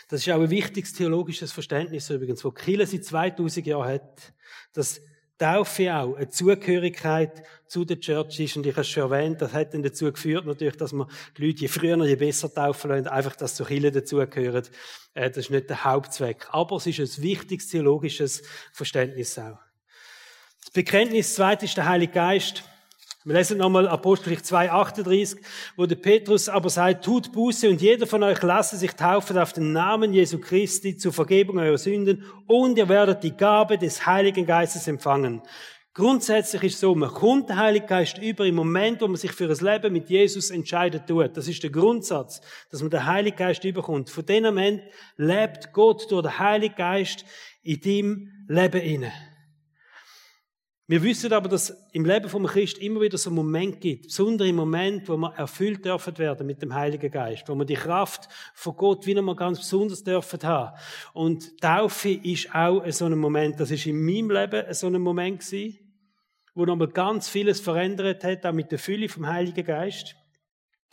Das 0.09 0.21
ist 0.25 0.33
auch 0.33 0.41
ein 0.41 0.49
wichtiges 0.49 0.93
theologisches 0.93 1.51
Verständnis 1.51 2.09
übrigens, 2.09 2.43
wo 2.43 2.49
Kirche 2.49 2.87
seit 2.87 3.05
2000 3.05 3.67
Jahren 3.67 3.93
hat, 3.93 4.33
dass 4.73 5.01
Taufe 5.37 5.95
auch 5.95 6.15
eine 6.15 6.29
Zugehörigkeit 6.29 7.43
zu 7.67 7.85
der 7.85 7.99
Church 7.99 8.39
ist. 8.39 8.57
Und 8.57 8.65
ich 8.65 8.73
habe 8.73 8.81
es 8.81 8.89
schon 8.89 9.11
erwähnt, 9.11 9.41
das 9.41 9.53
hat 9.53 9.73
dann 9.73 9.83
dazu 9.83 10.11
geführt, 10.11 10.45
natürlich, 10.45 10.77
dass 10.77 10.93
man 10.93 11.07
die 11.37 11.45
Leute 11.45 11.61
je 11.61 11.67
früher, 11.67 12.03
je 12.05 12.15
besser 12.15 12.53
taufen 12.53 12.89
lassen, 12.89 13.07
einfach, 13.07 13.35
dass 13.35 13.55
zur 13.55 13.67
Kirche 13.67 13.91
dazugehören. 13.91 14.63
Äh, 15.13 15.29
das 15.29 15.37
ist 15.37 15.51
nicht 15.51 15.69
der 15.69 15.83
Hauptzweck. 15.83 16.47
Aber 16.51 16.77
es 16.77 16.87
ist 16.87 16.99
ein 16.99 17.23
wichtiges 17.23 17.67
theologisches 17.69 18.41
Verständnis 18.73 19.37
auch. 19.37 19.59
Das 20.63 20.71
Bekenntnis 20.71 21.35
zweit 21.35 21.63
ist 21.63 21.77
der 21.77 21.87
Heilige 21.87 22.13
Geist. 22.13 22.63
Wir 23.27 23.33
lesen 23.33 23.57
nochmal 23.57 23.89
Apostelgeschichte 23.89 24.55
2,38, 24.55 25.37
wo 25.75 25.85
der 25.85 25.97
Petrus 25.97 26.47
aber 26.47 26.69
sagt, 26.69 27.03
tut 27.03 27.33
Buße 27.33 27.69
und 27.69 27.81
jeder 27.81 28.07
von 28.07 28.23
euch 28.23 28.41
lasse 28.41 28.77
sich 28.77 28.93
taufen 28.93 29.37
auf 29.37 29.51
den 29.51 29.73
Namen 29.73 30.13
Jesu 30.13 30.39
Christi 30.39 30.95
zur 30.95 31.11
Vergebung 31.11 31.57
eurer 31.57 31.77
Sünden 31.77 32.23
und 32.45 32.77
ihr 32.77 32.87
werdet 32.87 33.23
die 33.23 33.35
Gabe 33.35 33.77
des 33.77 34.05
Heiligen 34.05 34.45
Geistes 34.45 34.87
empfangen. 34.87 35.41
Grundsätzlich 35.93 36.63
ist 36.63 36.75
es 36.75 36.79
so, 36.79 36.95
man 36.95 37.09
kommt 37.09 37.49
der 37.49 37.57
Heilige 37.57 37.87
Geist 37.87 38.17
über 38.17 38.45
im 38.45 38.55
Moment, 38.55 39.01
wo 39.01 39.09
man 39.09 39.17
sich 39.17 39.33
für 39.33 39.49
das 39.49 39.59
Leben 39.59 39.91
mit 39.91 40.09
Jesus 40.09 40.49
entscheidet 40.49 41.05
tut. 41.05 41.35
Das 41.35 41.49
ist 41.49 41.61
der 41.61 41.69
Grundsatz, 41.69 42.39
dass 42.71 42.79
man 42.79 42.91
den 42.91 43.05
Heiligen 43.05 43.35
Geist 43.35 43.65
überkommt. 43.65 44.09
Von 44.09 44.25
dem 44.25 44.43
Moment 44.43 44.83
lebt 45.17 45.73
Gott 45.73 46.09
durch 46.09 46.21
den 46.21 46.39
Heiligen 46.39 46.75
Geist 46.75 47.25
in 47.61 47.81
deinem 47.81 48.31
Leben 48.47 48.81
inne. 48.81 49.11
Wir 50.89 51.03
wissen 51.03 51.33
aber, 51.33 51.49
dass 51.49 51.85
im 51.91 52.05
Leben 52.05 52.29
vom 52.29 52.45
Christ 52.45 52.77
immer 52.77 53.01
wieder 53.01 53.17
so 53.17 53.29
einen 53.29 53.35
Moment 53.35 53.81
gibt, 53.81 54.07
besondere 54.07 54.53
Moment, 54.53 55.09
wo 55.09 55.17
wir 55.17 55.33
erfüllt 55.35 55.83
dürfen 55.83 56.17
werden 56.17 56.47
mit 56.47 56.61
dem 56.61 56.73
Heiligen 56.73 57.11
Geist, 57.11 57.49
wo 57.49 57.55
wir 57.55 57.65
die 57.65 57.73
Kraft 57.73 58.29
von 58.53 58.73
Gott 58.77 59.05
wieder 59.05 59.21
mal 59.21 59.35
ganz 59.35 59.59
besonders 59.59 60.05
dürfen 60.05 60.41
haben. 60.43 60.77
Und 61.11 61.59
Taufe 61.59 62.11
ist 62.11 62.55
auch 62.55 62.89
so 62.89 63.03
ein 63.03 63.17
Moment, 63.17 63.59
das 63.59 63.69
ist 63.69 63.85
in 63.85 64.01
meinem 64.01 64.31
Leben 64.31 64.73
so 64.73 64.87
ein 64.87 65.01
Moment 65.01 65.41
gewesen, 65.41 65.77
wo 66.55 66.63
nochmal 66.63 66.87
ganz 66.87 67.27
vieles 67.27 67.59
verändert 67.59 68.23
hat, 68.23 68.45
auch 68.45 68.53
mit 68.53 68.71
der 68.71 68.79
Fülle 68.79 69.09
vom 69.09 69.27
Heiligen 69.27 69.65
Geist. 69.65 70.15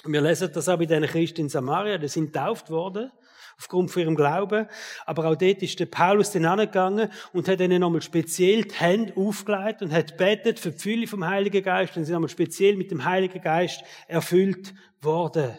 Wir 0.04 0.20
lesen 0.20 0.50
das 0.52 0.68
auch 0.68 0.76
bei 0.76 0.86
den 0.86 1.04
Christen 1.04 1.42
in 1.42 1.48
Samaria, 1.48 1.98
die 1.98 2.08
sind 2.08 2.34
tauft 2.34 2.68
worden 2.68 3.12
aufgrund 3.58 3.90
von 3.90 4.02
ihrem 4.02 4.16
Glauben. 4.16 4.66
Aber 5.06 5.26
auch 5.26 5.36
dort 5.36 5.62
ist 5.62 5.78
der 5.78 5.86
Paulus 5.86 6.32
dann 6.32 6.44
angegangen 6.44 7.10
und 7.32 7.48
hat 7.48 7.60
ihnen 7.60 7.80
nochmal 7.80 8.02
speziell 8.02 8.64
die 8.64 8.74
Hände 8.74 9.16
aufgelegt 9.16 9.82
und 9.82 9.92
hat 9.92 10.16
betet 10.16 10.58
für 10.58 10.70
die 10.70 10.78
Fülle 10.78 11.06
vom 11.06 11.26
Heiligen 11.26 11.62
Geist 11.62 11.96
und 11.96 12.04
sie 12.04 12.12
nochmal 12.12 12.28
speziell 12.28 12.76
mit 12.76 12.90
dem 12.90 13.04
Heiligen 13.04 13.40
Geist 13.40 13.82
erfüllt 14.08 14.74
worden. 15.00 15.56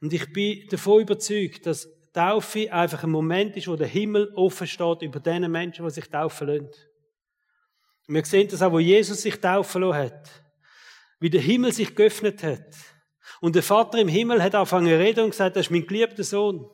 Und 0.00 0.12
ich 0.12 0.32
bin 0.32 0.66
davon 0.68 1.02
überzeugt, 1.02 1.66
dass 1.66 1.88
Taufe 2.16 2.72
einfach 2.72 3.04
ein 3.04 3.10
Moment 3.10 3.56
ist, 3.58 3.68
wo 3.68 3.76
der 3.76 3.86
Himmel 3.86 4.32
offen 4.34 4.66
steht 4.66 5.02
über 5.02 5.20
den 5.20 5.50
Menschen, 5.50 5.84
die 5.84 5.90
sich 5.90 6.08
taufen 6.08 6.48
lassen. 6.48 6.70
wir 8.08 8.24
sehen 8.24 8.48
das 8.48 8.62
auch, 8.62 8.72
wo 8.72 8.78
Jesus 8.78 9.20
sich 9.20 9.38
taufen 9.38 9.82
lassen 9.82 9.98
hat. 9.98 10.42
Wie 11.20 11.28
der 11.28 11.42
Himmel 11.42 11.72
sich 11.72 11.94
geöffnet 11.94 12.42
hat. 12.42 12.74
Und 13.40 13.54
der 13.54 13.62
Vater 13.62 13.98
im 13.98 14.08
Himmel 14.08 14.42
hat 14.42 14.54
angefangen 14.54 14.88
zu 14.88 14.98
reden 14.98 15.24
und 15.24 15.30
gesagt, 15.30 15.56
das 15.56 15.66
ist 15.66 15.70
mein 15.70 15.86
geliebter 15.86 16.24
Sohn. 16.24 16.70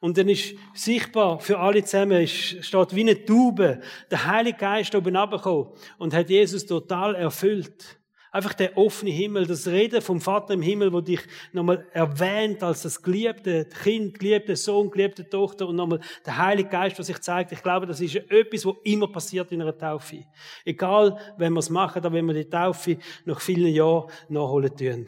Und 0.00 0.18
dann 0.18 0.28
ist 0.28 0.54
sichtbar 0.74 1.40
für 1.40 1.58
alle 1.58 1.82
zusammen, 1.84 2.22
es 2.22 2.30
steht 2.30 2.94
wie 2.94 3.00
eine 3.00 3.24
Taube, 3.24 3.80
der 4.10 4.26
Heilige 4.26 4.58
Geist 4.58 4.94
oben 4.94 5.16
runtergekommen 5.16 5.68
und 5.98 6.14
hat 6.14 6.28
Jesus 6.28 6.66
total 6.66 7.14
erfüllt. 7.14 7.98
Einfach 8.36 8.52
der 8.52 8.76
offene 8.76 9.12
Himmel, 9.12 9.46
das 9.46 9.66
Reden 9.66 10.02
vom 10.02 10.20
Vater 10.20 10.52
im 10.52 10.60
Himmel, 10.60 10.92
wo 10.92 11.00
dich 11.00 11.20
nochmal 11.52 11.86
erwähnt 11.94 12.62
als 12.62 12.82
das 12.82 13.00
geliebte 13.00 13.64
Kind, 13.64 14.18
geliebte 14.18 14.54
Sohn, 14.56 14.90
geliebte 14.90 15.26
Tochter 15.26 15.66
und 15.66 15.76
nochmal 15.76 16.00
der 16.26 16.36
Heilige 16.36 16.68
Geist, 16.68 16.98
was 16.98 17.06
sich 17.06 17.18
zeigt. 17.20 17.52
Ich 17.52 17.62
glaube, 17.62 17.86
das 17.86 17.98
ist 17.98 18.16
etwas, 18.16 18.66
was 18.66 18.74
immer 18.84 19.10
passiert 19.10 19.52
in 19.52 19.62
einer 19.62 19.78
Taufe. 19.78 20.26
Egal, 20.66 21.16
wenn 21.38 21.54
wir 21.54 21.60
es 21.60 21.70
machen 21.70 22.00
oder 22.00 22.12
wenn 22.12 22.26
wir 22.26 22.34
die 22.34 22.50
Taufe 22.50 22.98
nach 23.24 23.40
vielen 23.40 23.72
Jahren 23.72 24.10
nachholen 24.28 24.76
tun. 24.76 25.06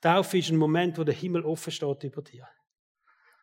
Taufe 0.00 0.38
ist 0.38 0.50
ein 0.50 0.58
Moment, 0.58 0.98
wo 0.98 1.02
der 1.02 1.14
Himmel 1.14 1.44
offen 1.44 1.72
steht 1.72 2.04
über 2.04 2.22
dir. 2.22 2.46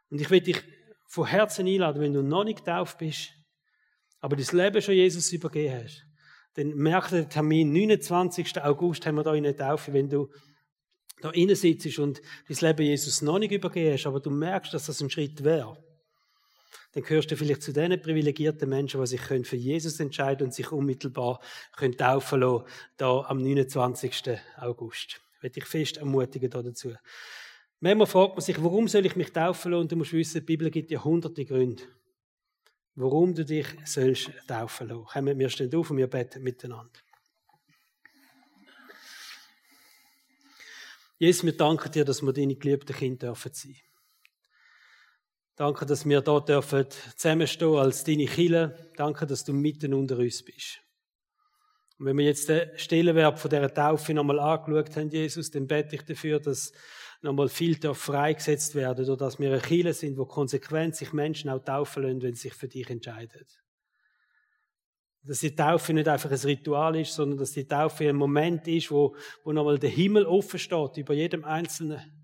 Und 0.09 0.21
ich 0.21 0.29
will 0.29 0.41
dich 0.41 0.61
von 1.07 1.25
Herzen 1.25 1.67
einladen, 1.67 2.01
wenn 2.01 2.13
du 2.13 2.21
noch 2.21 2.43
nicht 2.43 2.59
getauft 2.59 2.97
bist, 2.97 3.31
aber 4.19 4.35
das 4.35 4.51
Leben 4.51 4.81
schon 4.81 4.95
Jesus 4.95 5.31
übergeben 5.31 5.83
hast, 5.83 6.05
dann 6.55 6.75
merk 6.75 7.09
den 7.09 7.29
Termin, 7.29 7.71
29. 7.71 8.61
August 8.61 9.05
haben 9.05 9.15
wir 9.15 9.23
da 9.23 9.33
in 9.33 9.43
der 9.43 9.55
Taufe, 9.55 9.93
wenn 9.93 10.09
du 10.09 10.29
da 11.21 11.31
innen 11.31 11.55
sitzt 11.55 11.99
und 11.99 12.21
das 12.47 12.61
Leben 12.61 12.85
Jesus 12.85 13.21
noch 13.21 13.39
nicht 13.39 13.51
übergeben 13.51 13.93
hast, 13.93 14.05
aber 14.05 14.19
du 14.19 14.29
merkst, 14.29 14.73
dass 14.73 14.85
das 14.85 15.01
ein 15.01 15.09
Schritt 15.09 15.43
wäre, 15.43 15.77
dann 16.93 17.03
gehörst 17.03 17.29
du 17.29 17.37
vielleicht 17.37 17.61
zu 17.61 17.71
den 17.71 18.01
privilegierten 18.01 18.67
Menschen, 18.67 18.99
die 18.99 19.07
sich 19.07 19.21
für 19.21 19.55
Jesus 19.55 19.99
entscheiden 19.99 20.47
und 20.47 20.53
sich 20.53 20.71
unmittelbar 20.71 21.39
können 21.75 21.97
taufen 21.97 22.41
lassen, 22.41 22.65
da 22.97 23.21
am 23.21 23.37
29. 23.41 24.37
August. 24.57 25.21
Ich 25.37 25.43
will 25.43 25.49
dich 25.51 25.65
fest 25.65 25.97
ermutigen 25.97 26.49
dazu. 26.49 26.93
Manchmal 27.81 28.07
fragt 28.07 28.35
man 28.35 28.41
sich, 28.41 28.61
warum 28.61 28.87
soll 28.87 29.05
ich 29.05 29.15
mich 29.15 29.31
taufen 29.31 29.71
lassen? 29.71 29.81
Und 29.81 29.91
du 29.91 29.95
musst 29.95 30.11
wissen, 30.11 30.39
die 30.39 30.45
Bibel 30.45 30.69
gibt 30.69 30.91
dir 30.91 31.03
hunderte 31.03 31.45
Gründe, 31.45 31.83
warum 32.95 33.33
du 33.33 33.45
dich 33.45 33.67
sollst 33.85 34.31
taufen 34.47 34.89
lassen. 34.89 35.05
Kommen 35.05 35.39
wir 35.39 35.49
stehen 35.49 35.73
auf 35.73 35.89
und 35.89 35.97
wir 35.97 36.07
beten 36.07 36.43
miteinander. 36.43 36.99
Jesus, 41.17 41.43
wir 41.43 41.55
danken 41.55 41.91
dir, 41.91 42.05
dass 42.05 42.21
wir 42.21 42.31
deine 42.31 42.55
geliebten 42.55 42.95
Kinder 42.95 43.27
dürfen 43.27 43.53
sein. 43.53 43.75
Danke, 45.55 45.85
dass 45.85 46.07
wir 46.07 46.21
dort 46.21 46.47
dürfen 46.47 46.85
zusammenstehen 47.17 47.75
als 47.75 48.05
deine 48.05 48.25
Kinder. 48.25 48.69
Danke, 48.95 49.25
dass 49.27 49.43
du 49.43 49.51
mitten 49.51 49.93
unter 49.93 50.17
uns 50.17 50.43
bist. 50.43 50.79
Und 51.97 52.05
wenn 52.05 52.17
wir 52.17 52.23
jetzt 52.23 52.47
den 52.47 52.69
Stellenwert 52.77 53.39
von 53.39 53.49
dieser 53.49 53.73
Taufe 53.73 54.13
nochmal 54.13 54.39
angeschaut 54.39 54.95
haben, 54.95 55.09
Jesus, 55.09 55.51
dann 55.51 55.67
bete 55.67 55.97
ich 55.97 56.03
dafür, 56.03 56.39
dass 56.39 56.71
nochmal 57.21 57.49
viel 57.49 57.77
freigesetzt 57.93 58.75
werden, 58.75 59.05
oder 59.05 59.17
dass 59.17 59.39
wir 59.39 59.51
eine 59.51 59.61
Kirche 59.61 59.93
sind, 59.93 60.17
wo 60.17 60.25
konsequent 60.25 60.95
sich 60.95 61.13
Menschen 61.13 61.49
auch 61.49 61.63
taufen 61.63 62.03
lassen, 62.03 62.21
wenn 62.21 62.33
sie 62.33 62.43
sich 62.43 62.53
für 62.53 62.67
dich 62.67 62.89
entscheiden. 62.89 63.45
Dass 65.23 65.39
die 65.39 65.53
Taufe 65.55 65.93
nicht 65.93 66.07
einfach 66.07 66.31
ein 66.31 66.37
Ritual 66.37 66.95
ist, 66.95 67.13
sondern 67.13 67.39
dass 67.39 67.51
die 67.51 67.67
Taufe 67.67 68.07
ein 68.07 68.15
Moment 68.15 68.67
ist, 68.67 68.89
wo, 68.89 69.15
wo 69.43 69.51
nochmal 69.51 69.77
der 69.77 69.89
Himmel 69.89 70.25
offen 70.25 70.59
steht 70.59 70.97
über 70.97 71.13
jedem 71.13 71.43
Einzelnen 71.43 72.18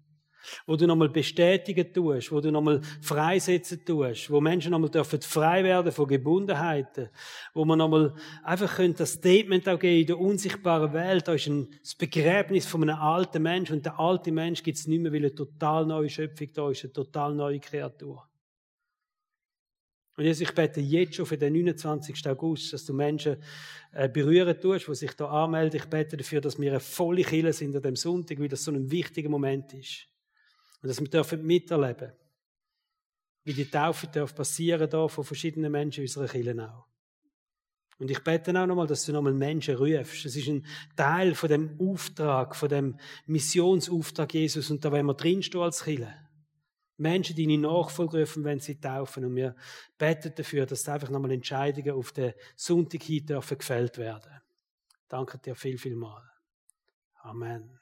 wo 0.66 0.76
du 0.76 0.88
nochmal 0.88 1.10
bestätigen 1.10 1.92
tust, 1.94 2.32
wo 2.32 2.42
du 2.42 2.52
nochmal 2.52 2.82
freisetzen 3.02 3.84
tust, 3.86 4.30
wo 4.30 4.42
Menschen 4.42 4.72
nochmal 4.72 4.90
dürfen 4.90 5.22
frei 5.22 5.64
werden 5.64 5.92
von 5.92 6.08
Gebundenheiten, 6.08 7.10
wo 7.54 7.66
man 7.66 7.80
nochmal 7.80 8.14
einfach 8.44 8.80
das 8.96 9.14
Statement 9.14 9.68
auch 9.70 9.80
geben 9.80 10.02
in 10.02 10.08
der 10.08 10.20
unsichtbaren 10.20 10.94
Welt, 10.94 11.28
da 11.28 11.34
ist 11.34 11.48
ein, 11.48 11.68
das 11.82 11.96
Begräbnis 11.96 12.66
von 12.66 12.84
einem 12.84 13.00
alten 13.00 13.42
Mensch 13.42 13.72
und 13.72 13.86
der 13.86 14.00
alte 14.00 14.32
Mensch 14.32 14.64
gibt 14.64 14.78
es 14.78 14.88
nicht 14.88 15.02
mehr, 15.02 15.12
weil 15.12 15.20
eine 15.20 15.36
total 15.36 15.86
neue 15.86 16.10
Schöpfung 16.10 16.50
da 16.54 16.70
ist, 16.70 16.84
eine 16.84 16.94
total 16.94 17.34
neue 17.36 17.60
Kreatur. 17.60 18.28
Und 20.18 20.24
Jesus, 20.24 20.48
ich 20.48 20.56
bete 20.56 20.80
jetzt 20.80 21.16
schon 21.16 21.26
für 21.26 21.38
den 21.38 21.54
29. 21.54 22.26
August, 22.28 22.72
dass 22.72 22.86
du 22.86 22.94
Menschen 22.94 23.36
äh, 23.92 24.08
berühren 24.08 24.60
tust, 24.60 24.88
die 24.88 24.96
sich 24.96 25.12
da 25.12 25.26
anmelden. 25.26 25.78
Ich 25.78 25.86
bete 25.86 26.16
dafür, 26.16 26.40
dass 26.40 26.60
wir 26.60 26.72
eine 26.72 26.80
volle 26.80 27.24
Kille 27.24 27.52
sind 27.52 27.76
an 27.76 27.82
dem 27.82 27.98
Sonntag, 27.98 28.40
weil 28.40 28.48
das 28.48 28.64
so 28.64 28.72
ein 28.72 28.90
wichtiger 28.90 29.30
Moment 29.30 29.74
ist. 29.74 30.08
Und 30.86 30.90
dass 30.90 31.02
wir 31.02 31.08
dürfen 31.08 31.44
miterleben, 31.44 32.12
wie 33.44 33.54
die 33.56 33.68
Taufe 33.68 34.06
darf 34.06 34.36
passieren 34.36 34.88
da 34.88 35.08
von 35.08 35.24
verschiedenen 35.24 35.72
Menschen 35.72 36.02
in 36.02 36.08
unserer 36.08 36.28
Kirche 36.28 36.72
auch. 36.72 36.86
Und 37.98 38.12
ich 38.12 38.24
bete 38.24 38.52
auch 38.52 38.68
nochmal, 38.68 38.86
dass 38.86 39.04
du 39.04 39.12
nochmal 39.12 39.34
Menschen 39.34 39.78
rufst. 39.78 40.26
Es 40.26 40.36
ist 40.36 40.48
ein 40.48 40.64
Teil 40.96 41.34
von 41.34 41.50
dem 41.50 41.76
Auftrag, 41.82 42.56
von 42.56 42.70
dem 42.70 43.00
Missionsauftrag 43.26 44.32
Jesus. 44.32 44.70
Und 44.70 44.86
da 44.86 44.92
wollen 44.92 45.08
wir 45.08 45.16
drinstehen 45.16 45.64
als 45.64 45.84
Kirche. 45.84 46.14
Menschen, 46.98 47.36
die 47.36 47.52
in 47.52 47.62
Nachfolge 47.62 48.20
rufen, 48.20 48.44
wenn 48.44 48.60
sie 48.60 48.80
taufen. 48.80 49.26
Und 49.26 49.36
wir 49.36 49.56
beten 49.98 50.34
dafür, 50.36 50.68
dass 50.68 50.88
einfach 50.88 51.10
nochmal 51.10 51.32
Entscheidungen 51.32 51.96
auf 51.96 52.12
den 52.12 52.34
Sonntag 52.56 53.02
hin 53.02 53.26
dürfen 53.26 53.58
gefällt 53.58 53.98
werden. 53.98 54.40
Danke 55.08 55.40
dir 55.40 55.56
viel, 55.56 55.80
viel 55.80 55.96
mal. 55.96 56.22
Amen. 57.24 57.80